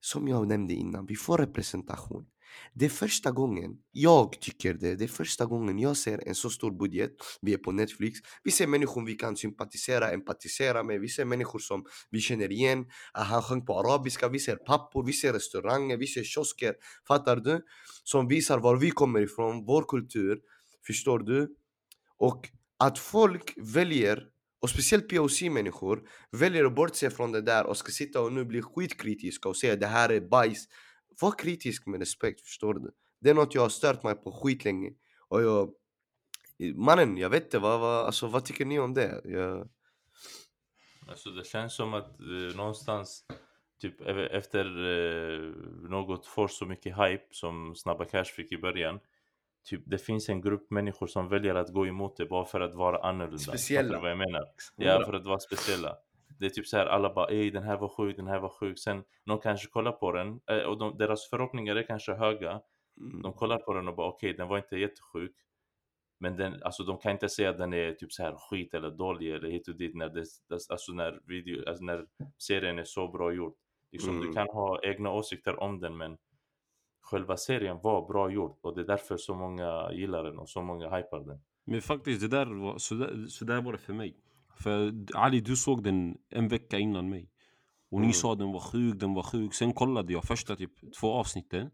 som 0.00 0.28
jag 0.28 0.48
nämnde 0.48 0.74
innan, 0.74 1.06
vi 1.06 1.16
får 1.16 1.38
representation. 1.38 2.26
Det 2.74 2.84
är 2.84 2.88
första 2.88 3.30
gången, 3.30 3.70
jag 3.92 4.40
tycker 4.40 4.74
det, 4.74 4.94
det 4.94 5.04
är 5.04 5.08
första 5.08 5.46
gången 5.46 5.78
jag 5.78 5.96
ser 5.96 6.28
en 6.28 6.34
så 6.34 6.50
stor 6.50 6.70
budget. 6.70 7.10
Vi 7.40 7.54
är 7.54 7.58
på 7.58 7.72
Netflix, 7.72 8.18
vi 8.44 8.50
ser 8.50 8.66
människor 8.66 9.06
vi 9.06 9.14
kan 9.14 9.36
sympatisera, 9.36 10.10
empatisera 10.10 10.82
med, 10.82 11.00
vi 11.00 11.08
ser 11.08 11.24
människor 11.24 11.58
som 11.58 11.84
vi 12.10 12.20
känner 12.20 12.52
igen. 12.52 12.86
Han 13.12 13.42
sjöng 13.42 13.66
på 13.66 13.78
arabiska, 13.78 14.28
vi 14.28 14.38
ser 14.38 14.56
pappor, 14.56 15.06
vi 15.06 15.12
ser 15.12 15.32
restauranger, 15.32 15.96
vi 15.96 16.06
ser 16.06 16.24
kiosker. 16.24 16.74
Fattar 17.08 17.36
du? 17.36 17.64
Som 18.04 18.28
visar 18.28 18.58
var 18.58 18.76
vi 18.76 18.90
kommer 18.90 19.20
ifrån, 19.20 19.64
vår 19.64 19.82
kultur. 19.82 20.38
Förstår 20.86 21.18
du? 21.18 21.56
Och 22.18 22.48
att 22.78 22.98
folk 22.98 23.54
väljer, 23.56 24.22
och 24.62 24.70
speciellt 24.70 25.08
POC-människor, 25.08 26.02
väljer 26.30 26.64
att 26.64 26.74
bortse 26.74 27.10
från 27.10 27.32
det 27.32 27.42
där 27.42 27.66
och 27.66 27.76
ska 27.76 27.92
sitta 27.92 28.20
och 28.20 28.32
nu 28.32 28.44
bli 28.44 28.62
skitkritiska 28.62 29.48
och 29.48 29.56
säga 29.56 29.76
det 29.76 29.86
här 29.86 30.08
är 30.08 30.20
bajs. 30.20 30.64
Var 31.20 31.38
kritisk 31.38 31.86
med 31.86 32.00
respekt, 32.00 32.40
förstår 32.40 32.74
du? 32.74 32.90
Det 33.20 33.30
är 33.30 33.34
något 33.34 33.54
jag 33.54 33.62
har 33.62 33.68
stört 33.68 34.02
mig 34.02 34.14
på 34.14 34.32
skitlänge. 34.32 34.92
Och 35.28 35.42
jag... 35.42 35.74
Mannen, 36.74 37.16
jag 37.16 37.30
vet 37.30 37.44
inte, 37.44 37.58
vad, 37.58 37.80
vad, 37.80 38.06
alltså, 38.06 38.26
vad 38.26 38.44
tycker 38.44 38.64
ni 38.64 38.78
om 38.78 38.94
det? 38.94 39.20
Jag... 39.24 39.68
Alltså 41.08 41.30
det 41.30 41.46
känns 41.46 41.74
som 41.74 41.94
att 41.94 42.20
eh, 42.20 42.56
någonstans 42.56 43.24
typ 43.80 44.00
e- 44.00 44.28
efter 44.32 44.64
eh, 44.64 45.40
något 45.90 46.26
får 46.26 46.48
så 46.48 46.66
mycket 46.66 46.96
hype 46.98 47.26
som 47.30 47.74
Snabba 47.76 48.04
Cash 48.04 48.24
fick 48.24 48.52
i 48.52 48.58
början 48.58 49.00
typ 49.66 49.82
det 49.86 49.98
finns 49.98 50.28
en 50.28 50.40
grupp 50.40 50.70
människor 50.70 51.06
som 51.06 51.28
väljer 51.28 51.54
att 51.54 51.72
gå 51.72 51.86
emot 51.86 52.16
det 52.16 52.26
bara 52.26 52.44
för 52.44 52.60
att 52.60 52.74
vara 52.74 53.08
annorlunda. 53.08 53.38
Speciella. 53.38 53.88
Fattar 53.88 53.96
du 53.96 54.02
vad 54.02 54.10
jag 54.10 54.18
menar? 54.18 54.44
Ja, 54.76 55.04
för 55.06 55.12
att 55.12 55.26
vara 55.26 55.38
speciella. 55.38 55.96
Det 56.38 56.46
är 56.46 56.50
typ 56.50 56.66
så 56.66 56.76
här 56.76 56.86
alla 56.86 57.14
bara 57.14 57.26
ey 57.28 57.50
den 57.50 57.62
här 57.62 57.76
var 57.78 57.88
sjuk, 57.88 58.16
den 58.16 58.26
här 58.26 58.38
var 58.40 58.48
sjuk. 58.48 58.78
Sen 58.78 59.04
någon 59.24 59.38
kanske 59.38 59.68
kollar 59.68 59.92
på 59.92 60.12
den 60.12 60.40
eh, 60.50 60.58
och 60.62 60.78
de, 60.78 60.98
deras 60.98 61.30
förhoppningar 61.30 61.76
är 61.76 61.82
kanske 61.86 62.14
höga. 62.14 62.60
Mm. 63.00 63.22
De 63.22 63.32
kollar 63.32 63.58
på 63.58 63.74
den 63.74 63.88
och 63.88 63.96
bara 63.96 64.08
okej 64.08 64.32
den 64.32 64.48
var 64.48 64.56
inte 64.58 64.76
jättesjuk. 64.76 65.36
Men 66.20 66.36
den, 66.36 66.62
alltså 66.62 66.82
de 66.82 66.98
kan 66.98 67.12
inte 67.12 67.28
säga 67.28 67.50
att 67.50 67.58
den 67.58 67.72
är 67.74 67.92
typ 67.92 68.12
så 68.12 68.22
här 68.22 68.34
skit 68.36 68.74
eller 68.74 68.90
dålig 68.90 69.34
eller 69.34 69.48
hit 69.50 69.68
och 69.68 69.76
dit 69.76 69.94
när, 69.94 70.08
det- 70.08 70.70
alltså 70.70 70.92
när, 70.92 71.20
video, 71.26 71.68
alltså 71.68 71.84
när 71.84 72.06
serien 72.38 72.78
är 72.78 72.84
så 72.84 73.08
bra 73.08 73.32
gjord. 73.32 73.54
Liksom, 73.92 74.10
Mm. 74.10 74.26
Du 74.26 74.32
kan 74.32 74.46
ha 74.48 74.80
egna 74.82 75.12
åsikter 75.12 75.60
om 75.60 75.80
den 75.80 75.96
men 75.96 76.18
själva 77.00 77.36
serien 77.36 77.78
var 77.82 78.08
bra 78.08 78.30
gjord 78.30 78.58
och 78.60 78.74
det 78.74 78.80
är 78.80 78.86
därför 78.86 79.16
så 79.16 79.34
många 79.34 79.92
gillar 79.92 80.24
den 80.24 80.38
och 80.38 80.48
så 80.48 80.62
många 80.62 80.96
hypar 80.96 81.20
den. 81.20 81.40
Men 81.64 81.82
faktiskt, 81.82 82.20
det 82.20 82.28
där 82.36 82.46
var, 82.46 82.78
så, 82.78 82.94
där, 82.94 83.26
så 83.28 83.44
där 83.44 83.62
var 83.62 83.72
det 83.72 83.78
för 83.78 83.92
mig. 83.92 84.16
För 84.56 84.94
Ali, 85.14 85.40
du 85.40 85.56
såg 85.56 85.82
den 85.84 86.16
en 86.30 86.48
vecka 86.48 86.78
innan 86.78 87.08
mig. 87.10 87.30
Och 87.90 88.00
ni 88.00 88.06
Mm. 88.06 88.12
sa 88.12 88.34
den 88.34 88.52
var 88.52 88.60
sjuk, 88.60 89.00
den 89.00 89.14
var 89.14 89.22
sjuk. 89.22 89.54
Sen 89.54 89.72
kollade 89.72 90.12
jag 90.12 90.24
första 90.24 90.56
typ 90.56 90.72
två 91.00 91.12
avsnitten. 91.12 91.70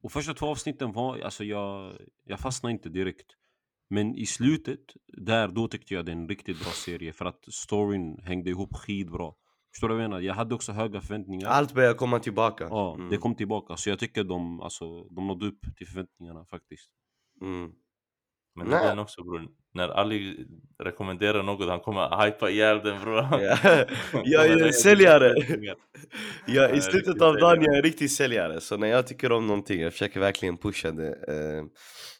Och 0.00 0.12
första 0.12 0.34
två 0.34 0.46
avsnitten 0.46 0.92
var, 0.92 1.18
alltså 1.18 1.44
jag, 1.44 1.94
jag 2.24 2.40
fastnade 2.40 2.72
inte 2.72 2.88
direkt. 2.88 3.26
Men 3.90 4.14
i 4.14 4.26
slutet, 4.26 4.80
där 5.26 5.48
då 5.48 5.68
tyckte 5.68 5.94
jag 5.94 6.06
det 6.06 6.12
är 6.12 6.16
en 6.16 6.28
riktigt 6.28 6.58
bra 6.62 6.70
serie 6.72 7.12
för 7.12 7.24
att 7.24 7.44
storyn 7.52 8.18
hängde 8.22 8.50
ihop 8.50 8.74
skitbra. 8.76 9.32
Förstår 9.72 9.88
du 9.88 9.94
vad 9.94 10.04
jag 10.04 10.10
menar? 10.10 10.20
Jag 10.22 10.34
hade 10.34 10.54
också 10.54 10.72
höga 10.72 11.00
förväntningar. 11.00 11.48
Allt 11.48 11.74
börjar 11.74 11.94
komma 11.94 12.18
tillbaka. 12.18 12.64
Ja, 12.70 12.94
Mm. 12.94 13.08
det 13.10 13.16
kom 13.16 13.34
tillbaka. 13.34 13.76
Så 13.76 13.90
jag 13.90 13.98
tycker 13.98 14.24
de, 14.24 14.60
alltså, 14.60 15.04
de 15.04 15.26
nådde 15.26 15.46
upp 15.46 15.60
till 15.76 15.86
förväntningarna 15.86 16.44
faktiskt. 16.44 16.90
Mm. 17.40 17.72
Men 18.56 18.70
det 18.70 18.76
är 18.76 18.80
Nej. 18.80 18.88
den 18.88 18.98
också 18.98 19.24
bror. 19.24 19.48
När 19.74 19.88
Ali 19.88 20.46
rekommenderar 20.82 21.42
något, 21.42 21.68
han 21.68 21.80
kommer 21.80 22.24
hypa 22.24 22.50
ihjäl 22.50 22.80
den 22.84 23.00
bror. 23.00 23.16
Ja. 23.16 23.58
Jag 24.24 24.46
är 24.46 24.66
en 24.66 24.72
säljare. 24.72 25.34
Ja, 26.46 26.68
i 26.68 26.80
slutet 26.80 27.22
av 27.22 27.36
dagen 27.36 27.62
jag 27.62 27.74
är 27.74 27.76
en 27.76 27.82
riktig 27.82 28.10
säljare, 28.10 28.60
så 28.60 28.76
när 28.76 28.88
jag 28.88 29.06
tycker 29.06 29.32
om 29.32 29.46
någonting, 29.46 29.80
jag 29.80 29.92
försöker 29.92 30.20
verkligen 30.20 30.56
pusha 30.56 30.90
det 30.90 31.08
eh, 31.08 31.64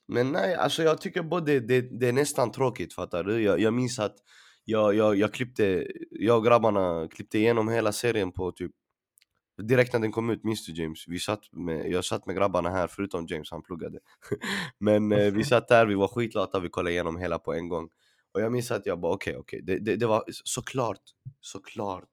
Men 0.08 0.32
nej, 0.32 0.54
alltså 0.54 0.82
jag 0.82 1.00
tycker 1.00 1.22
både 1.22 1.60
det, 1.60 2.00
det 2.00 2.08
är 2.08 2.12
nästan 2.12 2.52
tråkigt 2.52 2.94
fattar 2.94 3.24
du? 3.24 3.42
Jag, 3.42 3.60
jag 3.60 3.74
minns 3.74 3.98
att 3.98 4.16
jag, 4.64 4.94
jag, 4.94 5.16
jag 5.16 5.34
klippte, 5.34 5.86
jag 6.10 6.36
och 6.38 6.44
grabbarna 6.44 7.08
klippte 7.08 7.38
igenom 7.38 7.68
hela 7.68 7.92
serien 7.92 8.32
på 8.32 8.52
typ 8.52 8.72
Direkt 9.62 9.92
när 9.92 10.00
den 10.00 10.12
kom 10.12 10.30
ut, 10.30 10.44
minns 10.44 10.66
du 10.66 10.82
James? 10.82 11.04
Vi 11.08 11.18
satt 11.18 11.52
med, 11.52 11.90
jag 11.90 12.04
satt 12.04 12.26
med 12.26 12.36
grabbarna 12.36 12.70
här, 12.70 12.86
förutom 12.86 13.26
James, 13.26 13.50
han 13.50 13.62
pluggade 13.62 13.98
Men 14.78 15.12
eh, 15.12 15.32
vi 15.32 15.44
satt 15.44 15.68
där, 15.68 15.86
vi 15.86 15.94
var 15.94 16.08
skitlata, 16.08 16.60
vi 16.60 16.68
kollade 16.68 16.92
igenom 16.92 17.16
hela 17.16 17.38
på 17.38 17.54
en 17.54 17.68
gång 17.68 17.88
Och 18.34 18.40
jag 18.40 18.52
minns 18.52 18.70
att 18.70 18.86
jag 18.86 19.00
bara 19.00 19.12
okej, 19.14 19.36
okej, 19.36 19.60
det, 19.62 19.78
det, 19.78 19.96
det 19.96 20.06
var 20.06 20.24
såklart, 20.28 21.00
såklart 21.40 22.08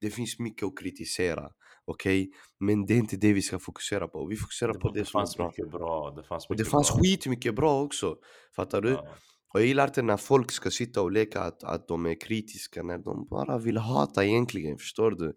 Det 0.00 0.10
finns 0.10 0.38
mycket 0.38 0.66
att 0.66 0.78
kritisera, 0.78 1.50
okej? 1.84 2.30
Men 2.60 2.86
det 2.86 2.94
är 2.94 2.98
inte 2.98 3.16
det 3.16 3.32
vi 3.32 3.42
ska 3.42 3.58
fokusera 3.58 4.08
på, 4.08 4.26
vi 4.26 4.36
fokuserar 4.36 4.72
Det, 4.72 4.78
på 4.78 4.88
det 4.92 5.00
det 5.00 5.04
som 5.04 5.22
är 5.22 5.26
fanns 5.26 5.36
bra 5.36 5.46
mycket 5.46 5.70
bra. 5.70 6.10
Det 6.10 6.22
fanns, 6.24 6.48
Och 6.48 6.56
det 6.56 6.62
mycket 6.62 6.70
fanns 6.70 6.90
bra. 6.90 7.00
skitmycket 7.02 7.54
bra 7.54 7.82
också, 7.82 8.16
fattar 8.56 8.80
du? 8.82 8.90
Ja. 8.90 9.14
Och 9.56 9.60
jag 9.60 9.66
gillar 9.66 9.86
inte 9.86 10.02
när 10.02 10.16
folk 10.16 10.52
ska 10.52 10.70
sitta 10.70 11.02
och 11.02 11.12
leka 11.12 11.40
att, 11.40 11.64
att 11.64 11.88
de 11.88 12.06
är 12.06 12.20
kritiska 12.20 12.82
när 12.82 12.98
de 12.98 13.28
bara 13.30 13.58
vill 13.58 13.76
hata 13.76 14.24
egentligen, 14.24 14.78
förstår 14.78 15.10
du? 15.10 15.34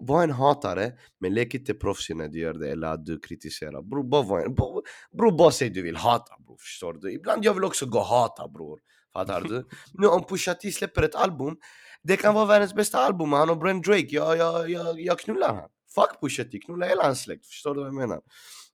Var 0.00 0.22
en 0.22 0.30
hatare, 0.30 0.92
men 1.20 1.34
lek 1.34 1.54
inte 1.54 1.74
proffsig 1.74 2.16
när 2.16 2.28
du 2.28 2.38
gör 2.38 2.54
det 2.54 2.72
eller 2.72 2.86
att 2.86 3.06
du 3.06 3.20
kritiserar 3.20 3.82
Bror, 3.82 4.04
bara, 4.04 4.22
var 4.22 4.40
en, 4.40 4.54
bror, 4.54 5.38
bara 5.38 5.50
säg 5.50 5.70
du 5.70 5.82
vill 5.82 5.96
hata 5.96 6.34
bror, 6.46 6.56
förstår 6.60 6.92
du? 6.92 7.12
Ibland 7.12 7.44
jag 7.44 7.54
vill 7.54 7.64
också 7.64 7.86
gå 7.86 7.98
och 7.98 8.04
hata 8.04 8.48
bror, 8.48 8.78
fattar 9.12 9.40
du? 9.40 9.68
Nu 9.92 10.06
om 10.06 10.24
Pusha 10.24 10.54
T 10.54 10.72
släpper 10.72 11.02
ett 11.02 11.14
album, 11.14 11.56
det 12.02 12.16
kan 12.16 12.34
vara 12.34 12.46
världens 12.46 12.74
bästa 12.74 12.98
album, 12.98 13.32
han 13.32 13.50
och 13.50 13.58
Brent 13.58 13.84
Drake, 13.84 14.08
jag, 14.08 14.36
jag, 14.36 14.70
jag, 14.70 15.00
jag 15.00 15.18
knullar 15.18 15.54
han 15.54 15.68
Fuck 15.94 16.20
Pusha 16.20 16.44
T, 16.44 16.58
knulla 16.58 16.86
hela 16.86 17.02
hans 17.02 17.22
släkt, 17.22 17.46
förstår 17.46 17.74
du 17.74 17.80
vad 17.80 17.88
jag 17.88 17.94
menar? 17.94 18.20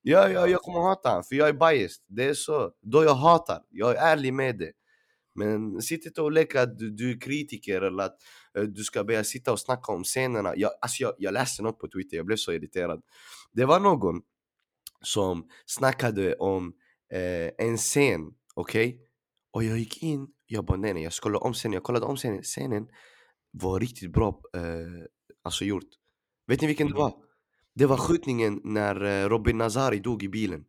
Ja, 0.03 0.29
ja, 0.29 0.47
jag 0.49 0.61
kommer 0.61 0.81
hata 0.81 1.09
han 1.11 1.25
för 1.25 1.35
jag 1.37 1.49
är 1.49 1.53
biased, 1.53 2.05
det 2.09 2.25
är 2.25 2.35
så. 2.35 2.73
Då 2.83 3.05
jag 3.05 3.15
hatar, 3.15 3.63
jag 3.71 3.91
är 3.97 4.13
ärlig 4.13 4.35
med 4.35 4.59
det. 4.59 4.73
Men 5.35 5.83
sitt 5.83 6.07
inte 6.07 6.23
och 6.23 6.33
leka 6.33 6.63
att 6.63 6.79
du, 6.79 6.91
du 6.91 7.11
är 7.11 7.21
kritiker 7.21 7.83
eller 7.83 8.05
att 8.05 8.17
eh, 8.59 8.63
du 8.63 8.85
ska 8.85 9.05
börja 9.05 9.25
sitta 9.25 9.53
och 9.53 9.61
snacka 9.61 9.93
om 9.93 10.05
scenerna. 10.05 10.53
Jag, 10.57 10.71
alltså 10.81 11.03
jag, 11.03 11.15
jag 11.19 11.35
läste 11.35 11.63
något 11.63 11.79
på 11.79 11.89
Twitter, 11.89 12.17
jag 12.17 12.27
blev 12.27 12.37
så 12.37 12.53
irriterad. 12.53 13.03
Det 13.53 13.65
var 13.65 13.81
någon 13.81 14.23
som 15.05 15.49
snackade 15.67 16.35
om 16.35 16.73
eh, 17.13 17.67
en 17.67 17.77
scen, 17.77 18.21
okej? 18.55 19.01
Och 19.53 19.65
jag 19.65 19.79
gick 19.79 20.03
in, 20.03 20.29
jag 20.47 20.65
bara 20.65 20.79
nej 20.79 20.95
nej, 20.95 21.03
jag 21.03 21.13
kollade 21.13 21.45
om 21.45 21.53
scenen, 21.55 21.73
jag 21.75 21.83
kollade 21.83 22.07
om 22.07 22.17
scenen, 22.17 22.43
scenen 22.43 22.89
var 23.51 23.81
riktigt 23.81 24.13
bra 24.13 24.41
eh, 24.55 24.63
alltså 25.43 25.65
gjort. 25.65 25.89
Vet 26.47 26.61
ni 26.61 26.67
vilken 26.67 26.87
det 26.87 26.93
Mhm. 26.95 27.01
var? 27.03 27.15
Det 27.81 27.87
var 27.87 27.97
skjutningen 27.97 28.61
när 28.65 29.05
eh, 29.05 29.29
Robin 29.29 29.59
Nazari 29.59 29.99
dog 29.99 30.23
i 30.23 30.29
bilen. 30.29 30.61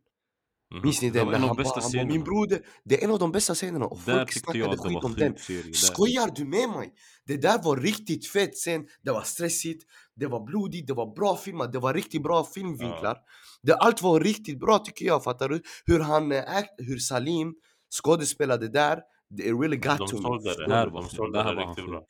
Mhm. 0.74 0.82
Minns 0.82 1.02
ni 1.02 1.10
Det 1.10 1.18
den? 1.18 1.26
var 1.26 1.32
När 1.32 1.38
han, 1.38 1.56
de 1.56 1.62
bästa 1.62 1.80
han 1.98 2.08
min 2.08 2.24
broder, 2.24 2.60
det 2.84 3.00
är 3.00 3.04
en 3.04 3.10
av 3.10 3.18
de 3.18 3.32
bästa 3.32 3.54
scenerna 3.54 3.86
och 3.86 3.98
Där 4.06 4.12
folk 4.18 4.28
jag 4.36 4.42
snackade 4.42 4.70
det 4.76 4.78
skit 4.78 5.04
om 5.04 5.14
den. 5.14 5.36
serie. 5.36 5.74
Skojar 5.74 6.30
du 6.34 6.44
med 6.44 6.68
mig? 6.68 6.92
Det 7.26 7.36
där 7.36 7.62
var 7.62 7.76
riktigt 7.76 8.26
fett 8.26 8.54
scen, 8.54 8.86
det 9.02 9.10
var 9.10 9.22
stressigt, 9.22 9.82
det 10.16 10.26
var 10.26 10.40
blodigt, 10.46 10.86
det 10.86 10.94
var 10.94 11.14
bra 11.16 11.36
filmat, 11.36 11.72
det 11.72 11.78
var 11.78 11.94
riktigt 11.94 12.22
bra 12.22 12.44
filmvinklar. 12.54 13.16
Det, 13.62 13.74
allt 13.74 14.02
var 14.02 14.20
riktigt 14.20 14.58
bra 14.60 14.78
tycker 14.78 15.06
jag, 15.06 15.24
fattar 15.24 15.48
du? 15.48 15.62
Hur 15.86 16.00
han, 16.00 16.32
eh, 16.32 16.42
hur 16.78 16.98
Salim 16.98 17.54
skådespelade 18.02 18.68
där, 18.68 18.98
det 19.30 19.42
really 19.42 19.76
got 19.76 19.98
De 19.98 20.08
to 20.08 20.16
me. 20.16 20.22
sålde 20.22 20.54
det. 20.66 20.90
var 20.90 21.02
de 21.02 21.08
sålde 21.08 21.38
det 21.38 21.44
han 21.44 21.56
riktigt 21.56 21.86
bra. 21.86 22.02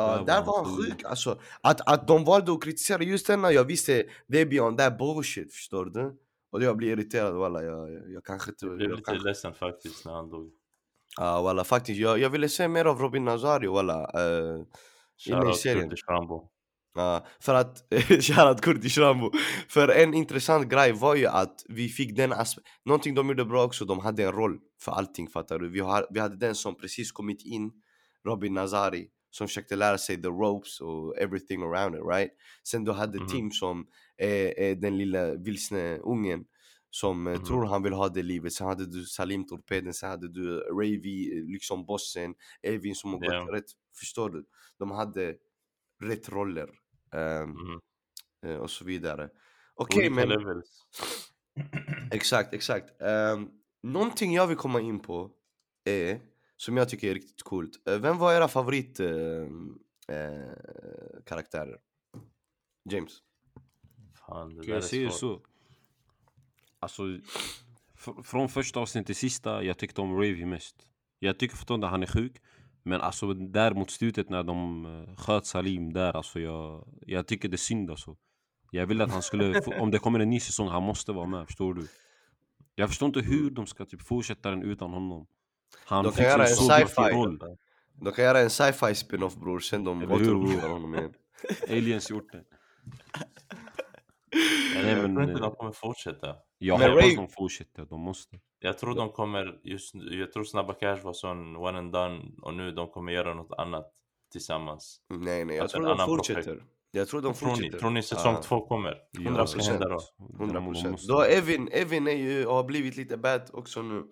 Ja, 0.00 0.22
Där 0.26 0.42
var 0.44 0.64
han 0.64 0.76
sjuk. 0.76 1.04
alltså. 1.04 1.40
Att, 1.60 1.80
att 1.92 2.08
de 2.08 2.24
valde 2.24 2.52
att 2.52 2.62
kritisera 2.64 3.02
just 3.02 3.26
denna, 3.26 3.52
jag 3.52 3.64
visste 3.64 4.04
det 4.26 4.40
är 4.40 4.46
beyond 4.46 4.78
that 4.78 4.98
bullshit, 4.98 5.52
förstår 5.54 5.84
du? 5.84 6.18
Och 6.52 6.62
jag 6.62 6.76
blir 6.76 6.88
irriterad 6.92 7.34
walla, 7.34 7.62
jag, 7.62 7.92
jag, 7.92 8.10
jag 8.10 8.24
kanske 8.24 8.50
inte... 8.50 8.66
Jag 8.66 8.76
blev 8.76 8.90
Jag 8.90 8.96
lite 8.96 9.10
kanske, 9.10 9.28
ledsen 9.28 9.54
faktiskt 9.54 10.04
när 10.04 10.12
han 10.12 10.30
dog. 10.30 10.50
ja 11.18 11.42
walla 11.42 11.64
faktiskt, 11.64 12.00
jag, 12.00 12.18
jag 12.18 12.30
ville 12.30 12.48
se 12.48 12.68
mer 12.68 12.84
av 12.84 12.98
Robin 12.98 13.24
Nazario 13.24 13.72
walla. 13.72 14.00
Uh, 14.02 14.54
inne 14.56 14.62
i 14.62 15.30
Shoutout 15.30 15.58
serien. 15.58 15.92
Ja, 16.94 17.26
för 17.40 17.54
att, 17.54 17.84
shoutout 18.20 18.60
Kurdish 18.60 18.98
Rambo. 18.98 19.30
För 19.68 19.88
en 19.88 20.14
intressant 20.14 20.68
grej 20.68 20.92
var 20.92 21.14
ju 21.14 21.26
att 21.26 21.64
vi 21.68 21.88
fick 21.88 22.16
den 22.16 22.32
aspekten, 22.32 22.72
någonting 22.84 23.14
de 23.14 23.28
gjorde 23.28 23.44
bra 23.44 23.64
också, 23.64 23.84
de 23.84 23.98
hade 23.98 24.22
en 24.24 24.32
roll 24.32 24.58
för 24.82 24.92
allting 24.92 25.28
fattar 25.28 25.58
du? 25.58 25.68
Vi, 25.68 25.80
har, 25.80 26.06
vi 26.10 26.20
hade 26.20 26.36
den 26.36 26.54
som 26.54 26.74
precis 26.76 27.12
kommit 27.12 27.42
in, 27.44 27.72
Robin 28.26 28.54
Nazari, 28.54 29.08
som 29.30 29.48
försökte 29.48 29.76
lära 29.76 29.98
sig 29.98 30.22
the 30.22 30.28
ropes 30.28 30.80
och 30.80 31.18
everything 31.18 31.62
around 31.62 31.94
it 31.96 32.02
right? 32.10 32.30
Sen 32.62 32.84
du 32.84 32.92
hade 32.92 33.18
Mhm. 33.18 33.26
Tim 33.26 33.50
som 33.50 33.86
är, 34.16 34.58
är 34.58 34.74
den 34.74 34.98
lilla 34.98 35.34
vilsne 35.34 35.98
ungen 35.98 36.44
som 36.90 37.26
eh, 37.26 37.36
Mhm. 37.36 37.44
tror 37.46 37.66
han 37.66 37.82
vill 37.82 37.92
ha 37.92 38.08
det 38.08 38.22
livet, 38.22 38.52
sen 38.52 38.66
hade 38.66 38.86
du 38.86 39.04
Salim 39.04 39.46
Torpeden, 39.46 39.94
sen 39.94 40.10
hade 40.10 40.28
du 40.28 40.60
Ravy, 40.60 41.38
eh, 41.38 41.44
liksom 41.44 41.86
bossen, 41.86 42.34
Evin 42.62 42.94
som 42.94 43.12
har 43.12 43.20
gått 43.20 43.36
Ja. 43.36 43.46
rätt, 43.52 43.64
förstår 43.98 44.30
du? 44.30 44.44
De 44.78 44.90
hade 44.90 45.34
rätt 46.02 46.28
roller. 46.28 46.68
Mhm. 47.54 47.80
eh, 48.46 48.56
och 48.56 48.70
så 48.70 48.84
vidare. 48.84 49.30
Okej 49.74 50.10
Olika 50.10 50.10
men 50.10 50.28
levels. 50.30 50.86
exakt, 52.10 52.54
exakt. 52.54 52.90
Um, 53.02 53.50
någonting 53.82 54.34
jag 54.34 54.46
vill 54.46 54.56
komma 54.56 54.80
in 54.80 55.00
på 55.00 55.30
är, 55.84 56.20
som 56.60 56.76
jag 56.76 56.88
tycker 56.88 57.10
är 57.10 57.14
riktigt 57.14 57.42
coolt. 57.42 57.88
Eh, 57.88 57.98
vem 57.98 58.18
var 58.18 58.32
era 58.32 58.48
favorit 58.48 59.00
ehm, 59.00 59.78
eh, 60.08 61.22
karaktärer? 61.26 61.78
James? 62.90 63.12
Fan, 64.26 64.54
det 64.56 64.66
jag 64.66 64.84
svårt. 64.84 65.12
så? 65.12 65.40
Alltså, 66.78 67.02
fr- 67.96 68.22
från 68.22 68.48
första 68.48 68.80
avsnittet 68.80 69.06
till 69.06 69.16
sista, 69.16 69.62
jag 69.62 69.78
tyckte 69.78 70.00
om 70.00 70.12
Ravy 70.14 70.44
mest. 70.44 70.76
Jag 71.18 71.38
tycker 71.38 71.56
fortfarande 71.56 71.86
han 71.86 72.02
är 72.02 72.06
sjuk. 72.06 72.36
Men 72.82 73.00
alltså 73.00 73.34
där 73.34 73.74
mot 73.74 73.90
slutet 73.90 74.28
när 74.30 74.42
de 74.42 74.86
uh, 74.86 75.16
sköt 75.16 75.46
Salim 75.46 75.92
där, 75.92 76.16
alltså 76.16 76.40
jag, 76.40 76.88
jag 77.06 77.26
tycker 77.26 77.48
det 77.48 77.54
är 77.54 77.58
synd 77.58 77.90
alltså. 77.90 78.16
Jag 78.70 78.86
ville 78.86 79.04
att 79.04 79.10
han 79.10 79.22
skulle, 79.22 79.62
få- 79.62 79.74
om 79.80 79.90
det 79.90 79.98
kommer 79.98 80.20
en 80.20 80.30
ny 80.30 80.40
säsong, 80.40 80.68
han 80.68 80.82
måste 80.82 81.12
vara 81.12 81.26
med, 81.26 81.46
förstår 81.46 81.74
du? 81.74 81.86
Jag 82.74 82.88
förstår 82.88 83.06
inte 83.06 83.20
hur 83.20 83.50
de 83.50 83.66
ska 83.66 83.84
typ 83.84 84.02
fortsätta 84.02 84.50
den 84.50 84.62
utan 84.62 84.90
honom. 84.90 85.26
Han 85.84 86.04
De 86.04 86.12
kan 86.12 86.24
göra 86.24 86.42
en 86.42 86.48
sci-fi. 86.48 87.36
De 88.02 88.12
kan 88.12 88.24
göra 88.24 88.40
en 88.40 88.50
sci-fi 88.50 88.94
spin-off 88.94 89.34
bror, 89.36 89.58
sen 89.60 89.84
de 89.84 89.98
bror? 89.98 90.68
honom 90.68 90.94
igen. 90.94 91.12
Aliens 91.70 92.10
gjort 92.10 92.32
det. 92.32 92.44
Jag 94.74 94.96
tror 94.96 95.22
inte 95.22 95.32
eh, 95.32 95.38
de 95.40 95.50
kommer 95.54 95.72
fortsätta. 95.72 96.36
Jag 96.58 96.78
Men 96.78 96.90
hoppas 96.90 97.04
Ray- 97.04 97.16
de 97.16 97.28
fortsätter, 97.28 97.84
de 97.84 98.00
måste. 98.00 98.40
Jag 98.58 98.78
tror 98.78 98.94
de 98.94 99.10
kommer, 99.10 99.60
just 99.64 99.94
jag 99.94 100.32
tror 100.32 100.44
Snabba 100.44 100.72
Cash 100.74 100.96
var 101.02 101.12
sån 101.12 101.56
one 101.56 101.78
and 101.78 101.92
done 101.92 102.20
och 102.42 102.54
nu 102.54 102.70
de 102.72 102.88
kommer 102.90 103.12
göra 103.12 103.34
något 103.34 103.58
annat 103.58 103.86
tillsammans. 104.32 105.00
Nej 105.08 105.44
nej, 105.44 105.56
jag 105.56 105.64
Att 105.64 105.70
tror 105.70 105.82
de 105.84 105.92
annan 105.92 106.06
fortsätter. 106.06 106.42
projekt. 106.42 106.64
Jag 106.90 107.08
tror 107.08 107.22
de 107.22 107.34
tror, 107.34 107.48
ni, 107.48 107.54
fortsätter. 107.54 107.78
tror 107.78 107.90
ni 107.90 108.02
säsong 108.02 108.34
Ja. 108.34 108.42
två 108.42 108.66
kommer? 108.66 108.98
Ja, 109.10 109.20
Undrar 109.20 109.32
vad 109.38 109.48
ska 109.50 109.60
100%. 109.60 109.70
hända 109.70 109.88
då? 109.88 110.00
100 110.38 110.54
De 110.60 110.66
procent. 110.72 111.02
Då 111.08 111.22
Evin, 111.22 111.68
Evin 111.72 112.08
är 112.08 112.12
ju, 112.12 112.46
har 112.46 112.64
blivit 112.64 112.96
lite 112.96 113.16
bad 113.16 113.50
också 113.52 113.82
nu. 113.82 114.04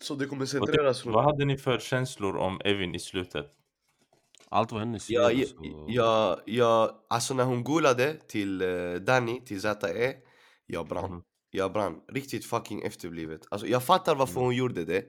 Så 0.00 0.14
det 0.14 0.26
kommer 0.26 0.40
Vad, 0.40 0.48
centreras 0.48 1.02
ty- 1.02 1.06
runt... 1.06 1.14
vad 1.14 1.24
hade 1.24 1.44
ni 1.44 1.56
för 1.58 1.78
känslor 1.78 2.36
om 2.36 2.60
Evin 2.64 2.94
i 2.94 2.98
slutet? 2.98 3.46
Allt 4.48 4.72
var 4.72 4.78
hennes 4.78 5.06
fel. 5.06 5.14
Ja, 5.14 5.30
ja, 5.32 5.40
alltså. 5.40 5.54
ja, 5.88 6.40
ja, 6.46 7.04
alltså 7.08 7.34
när 7.34 7.44
hon 7.44 7.64
golade 7.64 8.14
till 8.28 8.62
uh, 8.62 9.00
Danny, 9.00 9.40
till 9.44 9.60
ZE, 9.60 10.14
jag 10.66 10.88
brann. 10.88 11.10
Mhm. 11.10 11.22
Jag 11.50 11.72
brann. 11.72 12.00
Riktigt 12.12 12.46
fucking 12.46 12.82
efterblivet. 12.82 13.40
Alltså 13.50 13.66
jag 13.66 13.84
fattar 13.84 14.14
varför 14.14 14.32
Mm. 14.34 14.44
hon 14.44 14.54
gjorde 14.56 14.84
det, 14.84 15.04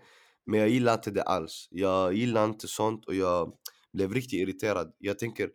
men 0.45 0.59
jag 0.59 0.69
gillar 0.69 0.93
inte 0.93 1.11
det 1.11 1.23
alls. 1.23 1.67
Jag 1.71 2.13
gillar 2.13 2.45
inte 2.45 2.67
sånt 2.67 3.05
och 3.05 3.15
jag 3.15 3.53
blev 3.93 4.13
riktigt 4.13 4.39
irriterad. 4.47 4.93
Jag 4.97 5.19
tänker, 5.19 5.49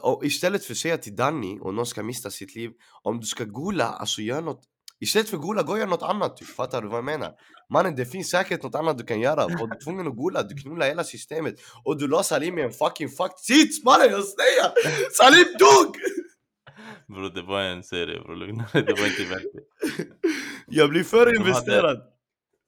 och 0.00 0.24
istället 0.24 0.64
för 0.64 0.72
att 0.74 0.78
säga 0.78 0.98
till 0.98 1.16
Danny 1.16 1.58
och 1.60 1.74
någon 1.74 1.86
ska 1.86 2.02
mista 2.02 2.30
sitt 2.30 2.54
liv, 2.54 2.70
om 3.02 3.20
du 3.20 3.26
ska 3.26 3.44
gola, 3.44 3.84
alltså 3.84 4.22
gör 4.22 4.42
något 4.42 4.62
Istället 5.00 5.28
för 5.28 5.36
gola, 5.36 5.62
gå 5.62 5.72
och 5.72 5.78
gör 5.78 5.86
något 5.86 6.02
annat 6.02 6.36
typ. 6.36 6.48
Fattar 6.48 6.82
du 6.82 6.88
vad 6.88 6.98
jag 6.98 7.04
menar? 7.04 7.32
Mannen 7.72 7.96
det 7.96 8.06
finns 8.06 8.30
säkert 8.30 8.62
något 8.62 8.74
annat 8.74 8.98
du 8.98 9.04
kan 9.04 9.20
göra. 9.20 9.36
Var 9.48 9.66
du 9.66 9.78
tvungen 9.84 10.06
att 10.06 10.16
gola, 10.16 10.42
du 10.42 10.54
knullar 10.56 10.86
hela 10.86 11.04
systemet. 11.04 11.54
Och 11.84 11.98
du 11.98 12.08
la 12.08 12.22
Salim 12.22 12.58
i 12.58 12.62
en 12.62 12.72
fucking 12.72 13.08
fucked 13.08 13.38
sits 13.38 13.84
mannen 13.84 14.06
jag 14.10 14.24
säger! 14.24 14.72
Salim 15.12 15.46
dog! 15.58 15.96
Bro, 17.06 17.28
det 17.28 17.42
var 17.42 17.60
en 17.60 17.82
serie 17.82 18.20
bro, 18.20 18.34
lugna. 18.34 18.64
Det 18.72 18.80
var 19.00 19.06
inte 19.06 19.24
verkligt. 19.24 19.68
Jag 20.66 20.90
blir 20.90 21.04
för 21.04 21.18
hade- 21.26 21.36
investerad. 21.36 22.02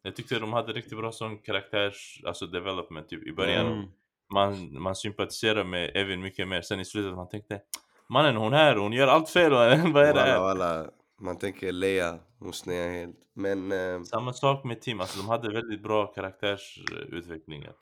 Jag 0.02 0.16
tyckte 0.16 0.38
de 0.38 0.52
hade 0.52 0.72
riktigt 0.72 0.98
bra 0.98 1.12
sån 1.12 1.38
karaktärs, 1.38 2.20
alltså 2.26 2.46
development 2.46 3.08
typ 3.08 3.26
i 3.26 3.32
början. 3.32 3.66
Mm. 3.66 3.88
Man, 4.32 4.82
man 4.82 4.96
sympatiserar 4.96 5.64
med 5.64 5.90
Evin 5.96 6.20
mycket 6.20 6.48
mer, 6.48 6.62
sen 6.62 6.80
i 6.80 6.84
slutet 6.84 7.14
man 7.14 7.28
tänkte 7.28 7.60
Mannen 8.08 8.36
hon 8.36 8.52
här, 8.52 8.76
hon 8.76 8.92
gör 8.92 9.08
allt 9.08 9.28
fel, 9.28 9.52
vad 9.52 9.66
är 9.72 9.76
det 9.76 9.92
Walla, 9.92 10.24
här? 10.24 10.38
walla. 10.38 10.86
Man 11.20 11.38
tänker 11.38 11.72
Leia, 11.72 12.18
hon 12.38 12.52
snear 12.52 12.88
helt. 12.90 13.16
Men... 13.34 13.72
eh, 13.72 14.02
Samma 14.02 14.32
sak 14.32 14.64
med 14.64 14.80
Tim, 14.80 15.00
alltså 15.00 15.18
de 15.18 15.28
hade 15.28 15.52
väldigt 15.52 15.82
bra 15.82 16.06
karaktärsutvecklingar. 16.06 17.72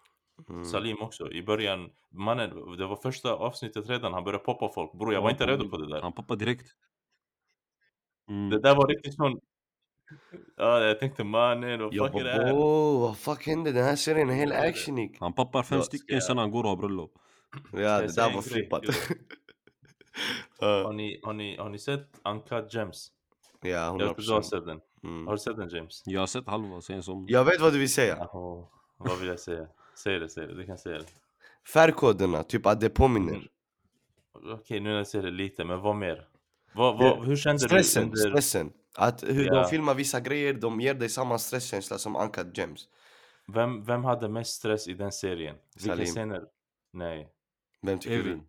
mm. 0.49 0.64
Salim 0.64 1.03
också, 1.03 1.33
i 1.33 1.42
början, 1.42 1.90
mannen, 2.11 2.77
det 2.79 2.87
var 2.87 2.97
första 2.97 3.35
avsnittet 3.35 3.88
redan, 3.88 4.12
han 4.12 4.25
började 4.25 4.45
poppa 4.45 4.68
folk. 4.75 4.92
Bror 4.92 5.12
jag 5.14 5.23
var 5.23 5.31
inte 5.31 5.47
redo 5.47 5.68
på 5.68 5.77
det 5.77 5.88
där. 5.88 6.03
Han 6.03 6.12
poppade 6.12 6.45
direkt. 6.45 6.66
Mm. 8.29 8.51
Det 8.51 8.61
där 8.61 8.75
var 8.77 8.87
riktigt 8.87 9.14
sån... 9.14 9.40
Ja, 10.57 10.81
jag 10.85 10.99
tänkte 11.01 11.25
mannen, 11.25 11.81
vad 11.81 11.95
fuck 11.95 12.21
är 12.21 12.25
det 12.25 12.31
här? 12.33 12.53
bara 12.53 12.99
vad 13.01 13.18
fuck 13.18 13.47
hände? 13.47 13.73
Den 13.73 13.85
här 13.85 13.97
serien 13.97 14.31
är 14.31 14.35
helt 14.35 14.53
actionig. 14.55 15.16
Han 15.21 15.33
poppar 15.33 15.62
fem 15.62 15.79
Ja, 15.79 15.85
stycken 15.85 16.21
sen 16.21 16.38
han 16.38 16.51
går 16.51 16.62
och 16.64 16.68
har 16.71 16.77
bröllop. 16.77 17.12
Ja, 17.73 18.01
det 18.01 18.16
där 18.16 18.35
var 18.35 18.42
flippat. 18.42 18.83
Har 20.61 20.92
ni, 20.92 21.21
har 21.23 21.33
ni, 21.33 21.57
har 21.57 21.68
ni 21.68 21.79
sett 21.79 22.21
Uncut 22.25 22.75
Gems? 22.75 23.11
Ja, 23.62 23.70
Jag 23.70 23.98
vet 23.98 24.11
att 24.11 24.16
du 24.16 24.33
har 24.33 24.40
100%. 24.40 24.42
sett 24.42 24.66
den. 24.66 24.81
Mm. 25.05 25.27
Har 25.27 25.35
du 25.35 25.38
sett 25.38 25.57
den 25.57 25.68
James? 25.68 26.03
Jag 26.07 26.20
har 26.20 26.27
sett 26.27 26.46
halva 26.46 26.81
sen 26.81 27.03
som... 27.03 27.27
Jag 27.29 27.44
vet 27.44 27.61
vad 27.61 27.72
du 27.72 27.79
vill 27.79 27.92
säga. 27.92 28.16
Jaha, 28.33 28.64
vad 28.96 29.18
vill 29.18 29.29
jag 29.29 29.40
säga? 29.40 29.66
Säg 29.94 30.18
det, 30.18 30.29
säg 30.29 30.46
det, 30.46 30.55
du 30.55 30.66
kan 30.66 30.79
säga 30.79 30.98
det. 30.98 31.05
Färgkoderna, 31.68 32.42
typ 32.42 32.66
att 32.66 32.81
det 32.81 32.90
påminner. 32.90 33.35
Mm. 33.35 33.48
Okej, 34.55 34.81
nu 34.81 34.90
när 34.90 34.96
jag 34.96 35.07
säger 35.07 35.25
det 35.25 35.31
lite, 35.31 35.64
men 35.64 35.81
vad 35.81 35.96
mer? 35.96 36.29
Vad, 36.72 36.98
vad, 36.98 37.25
hur 37.27 37.37
kände 37.37 37.59
Stressen, 37.59 38.03
du 38.03 38.09
under... 38.09 38.31
stressen. 38.31 38.72
Att 38.96 39.22
hur 39.25 39.44
Ja. 39.46 39.55
de 39.55 39.68
filmar 39.68 39.94
vissa 39.94 40.20
grejer, 40.20 40.55
de 40.55 40.81
ger 40.81 40.94
dig 40.94 41.09
samma 41.09 41.38
stresskänsla 41.38 41.98
som 41.98 42.16
Uncut 42.16 42.59
Gems. 42.59 42.88
Vem, 43.46 43.85
vem 43.85 44.05
hade 44.05 44.29
mest 44.29 44.53
stress 44.53 44.88
i 44.88 44.94
den 44.94 45.12
serien? 45.12 45.57
Vilka 45.75 45.88
Salim. 45.90 46.07
scener? 46.07 46.42
Nej, 46.92 47.29
Vem 47.83 47.98
tycker 47.98 48.18
Evin. 48.18 48.42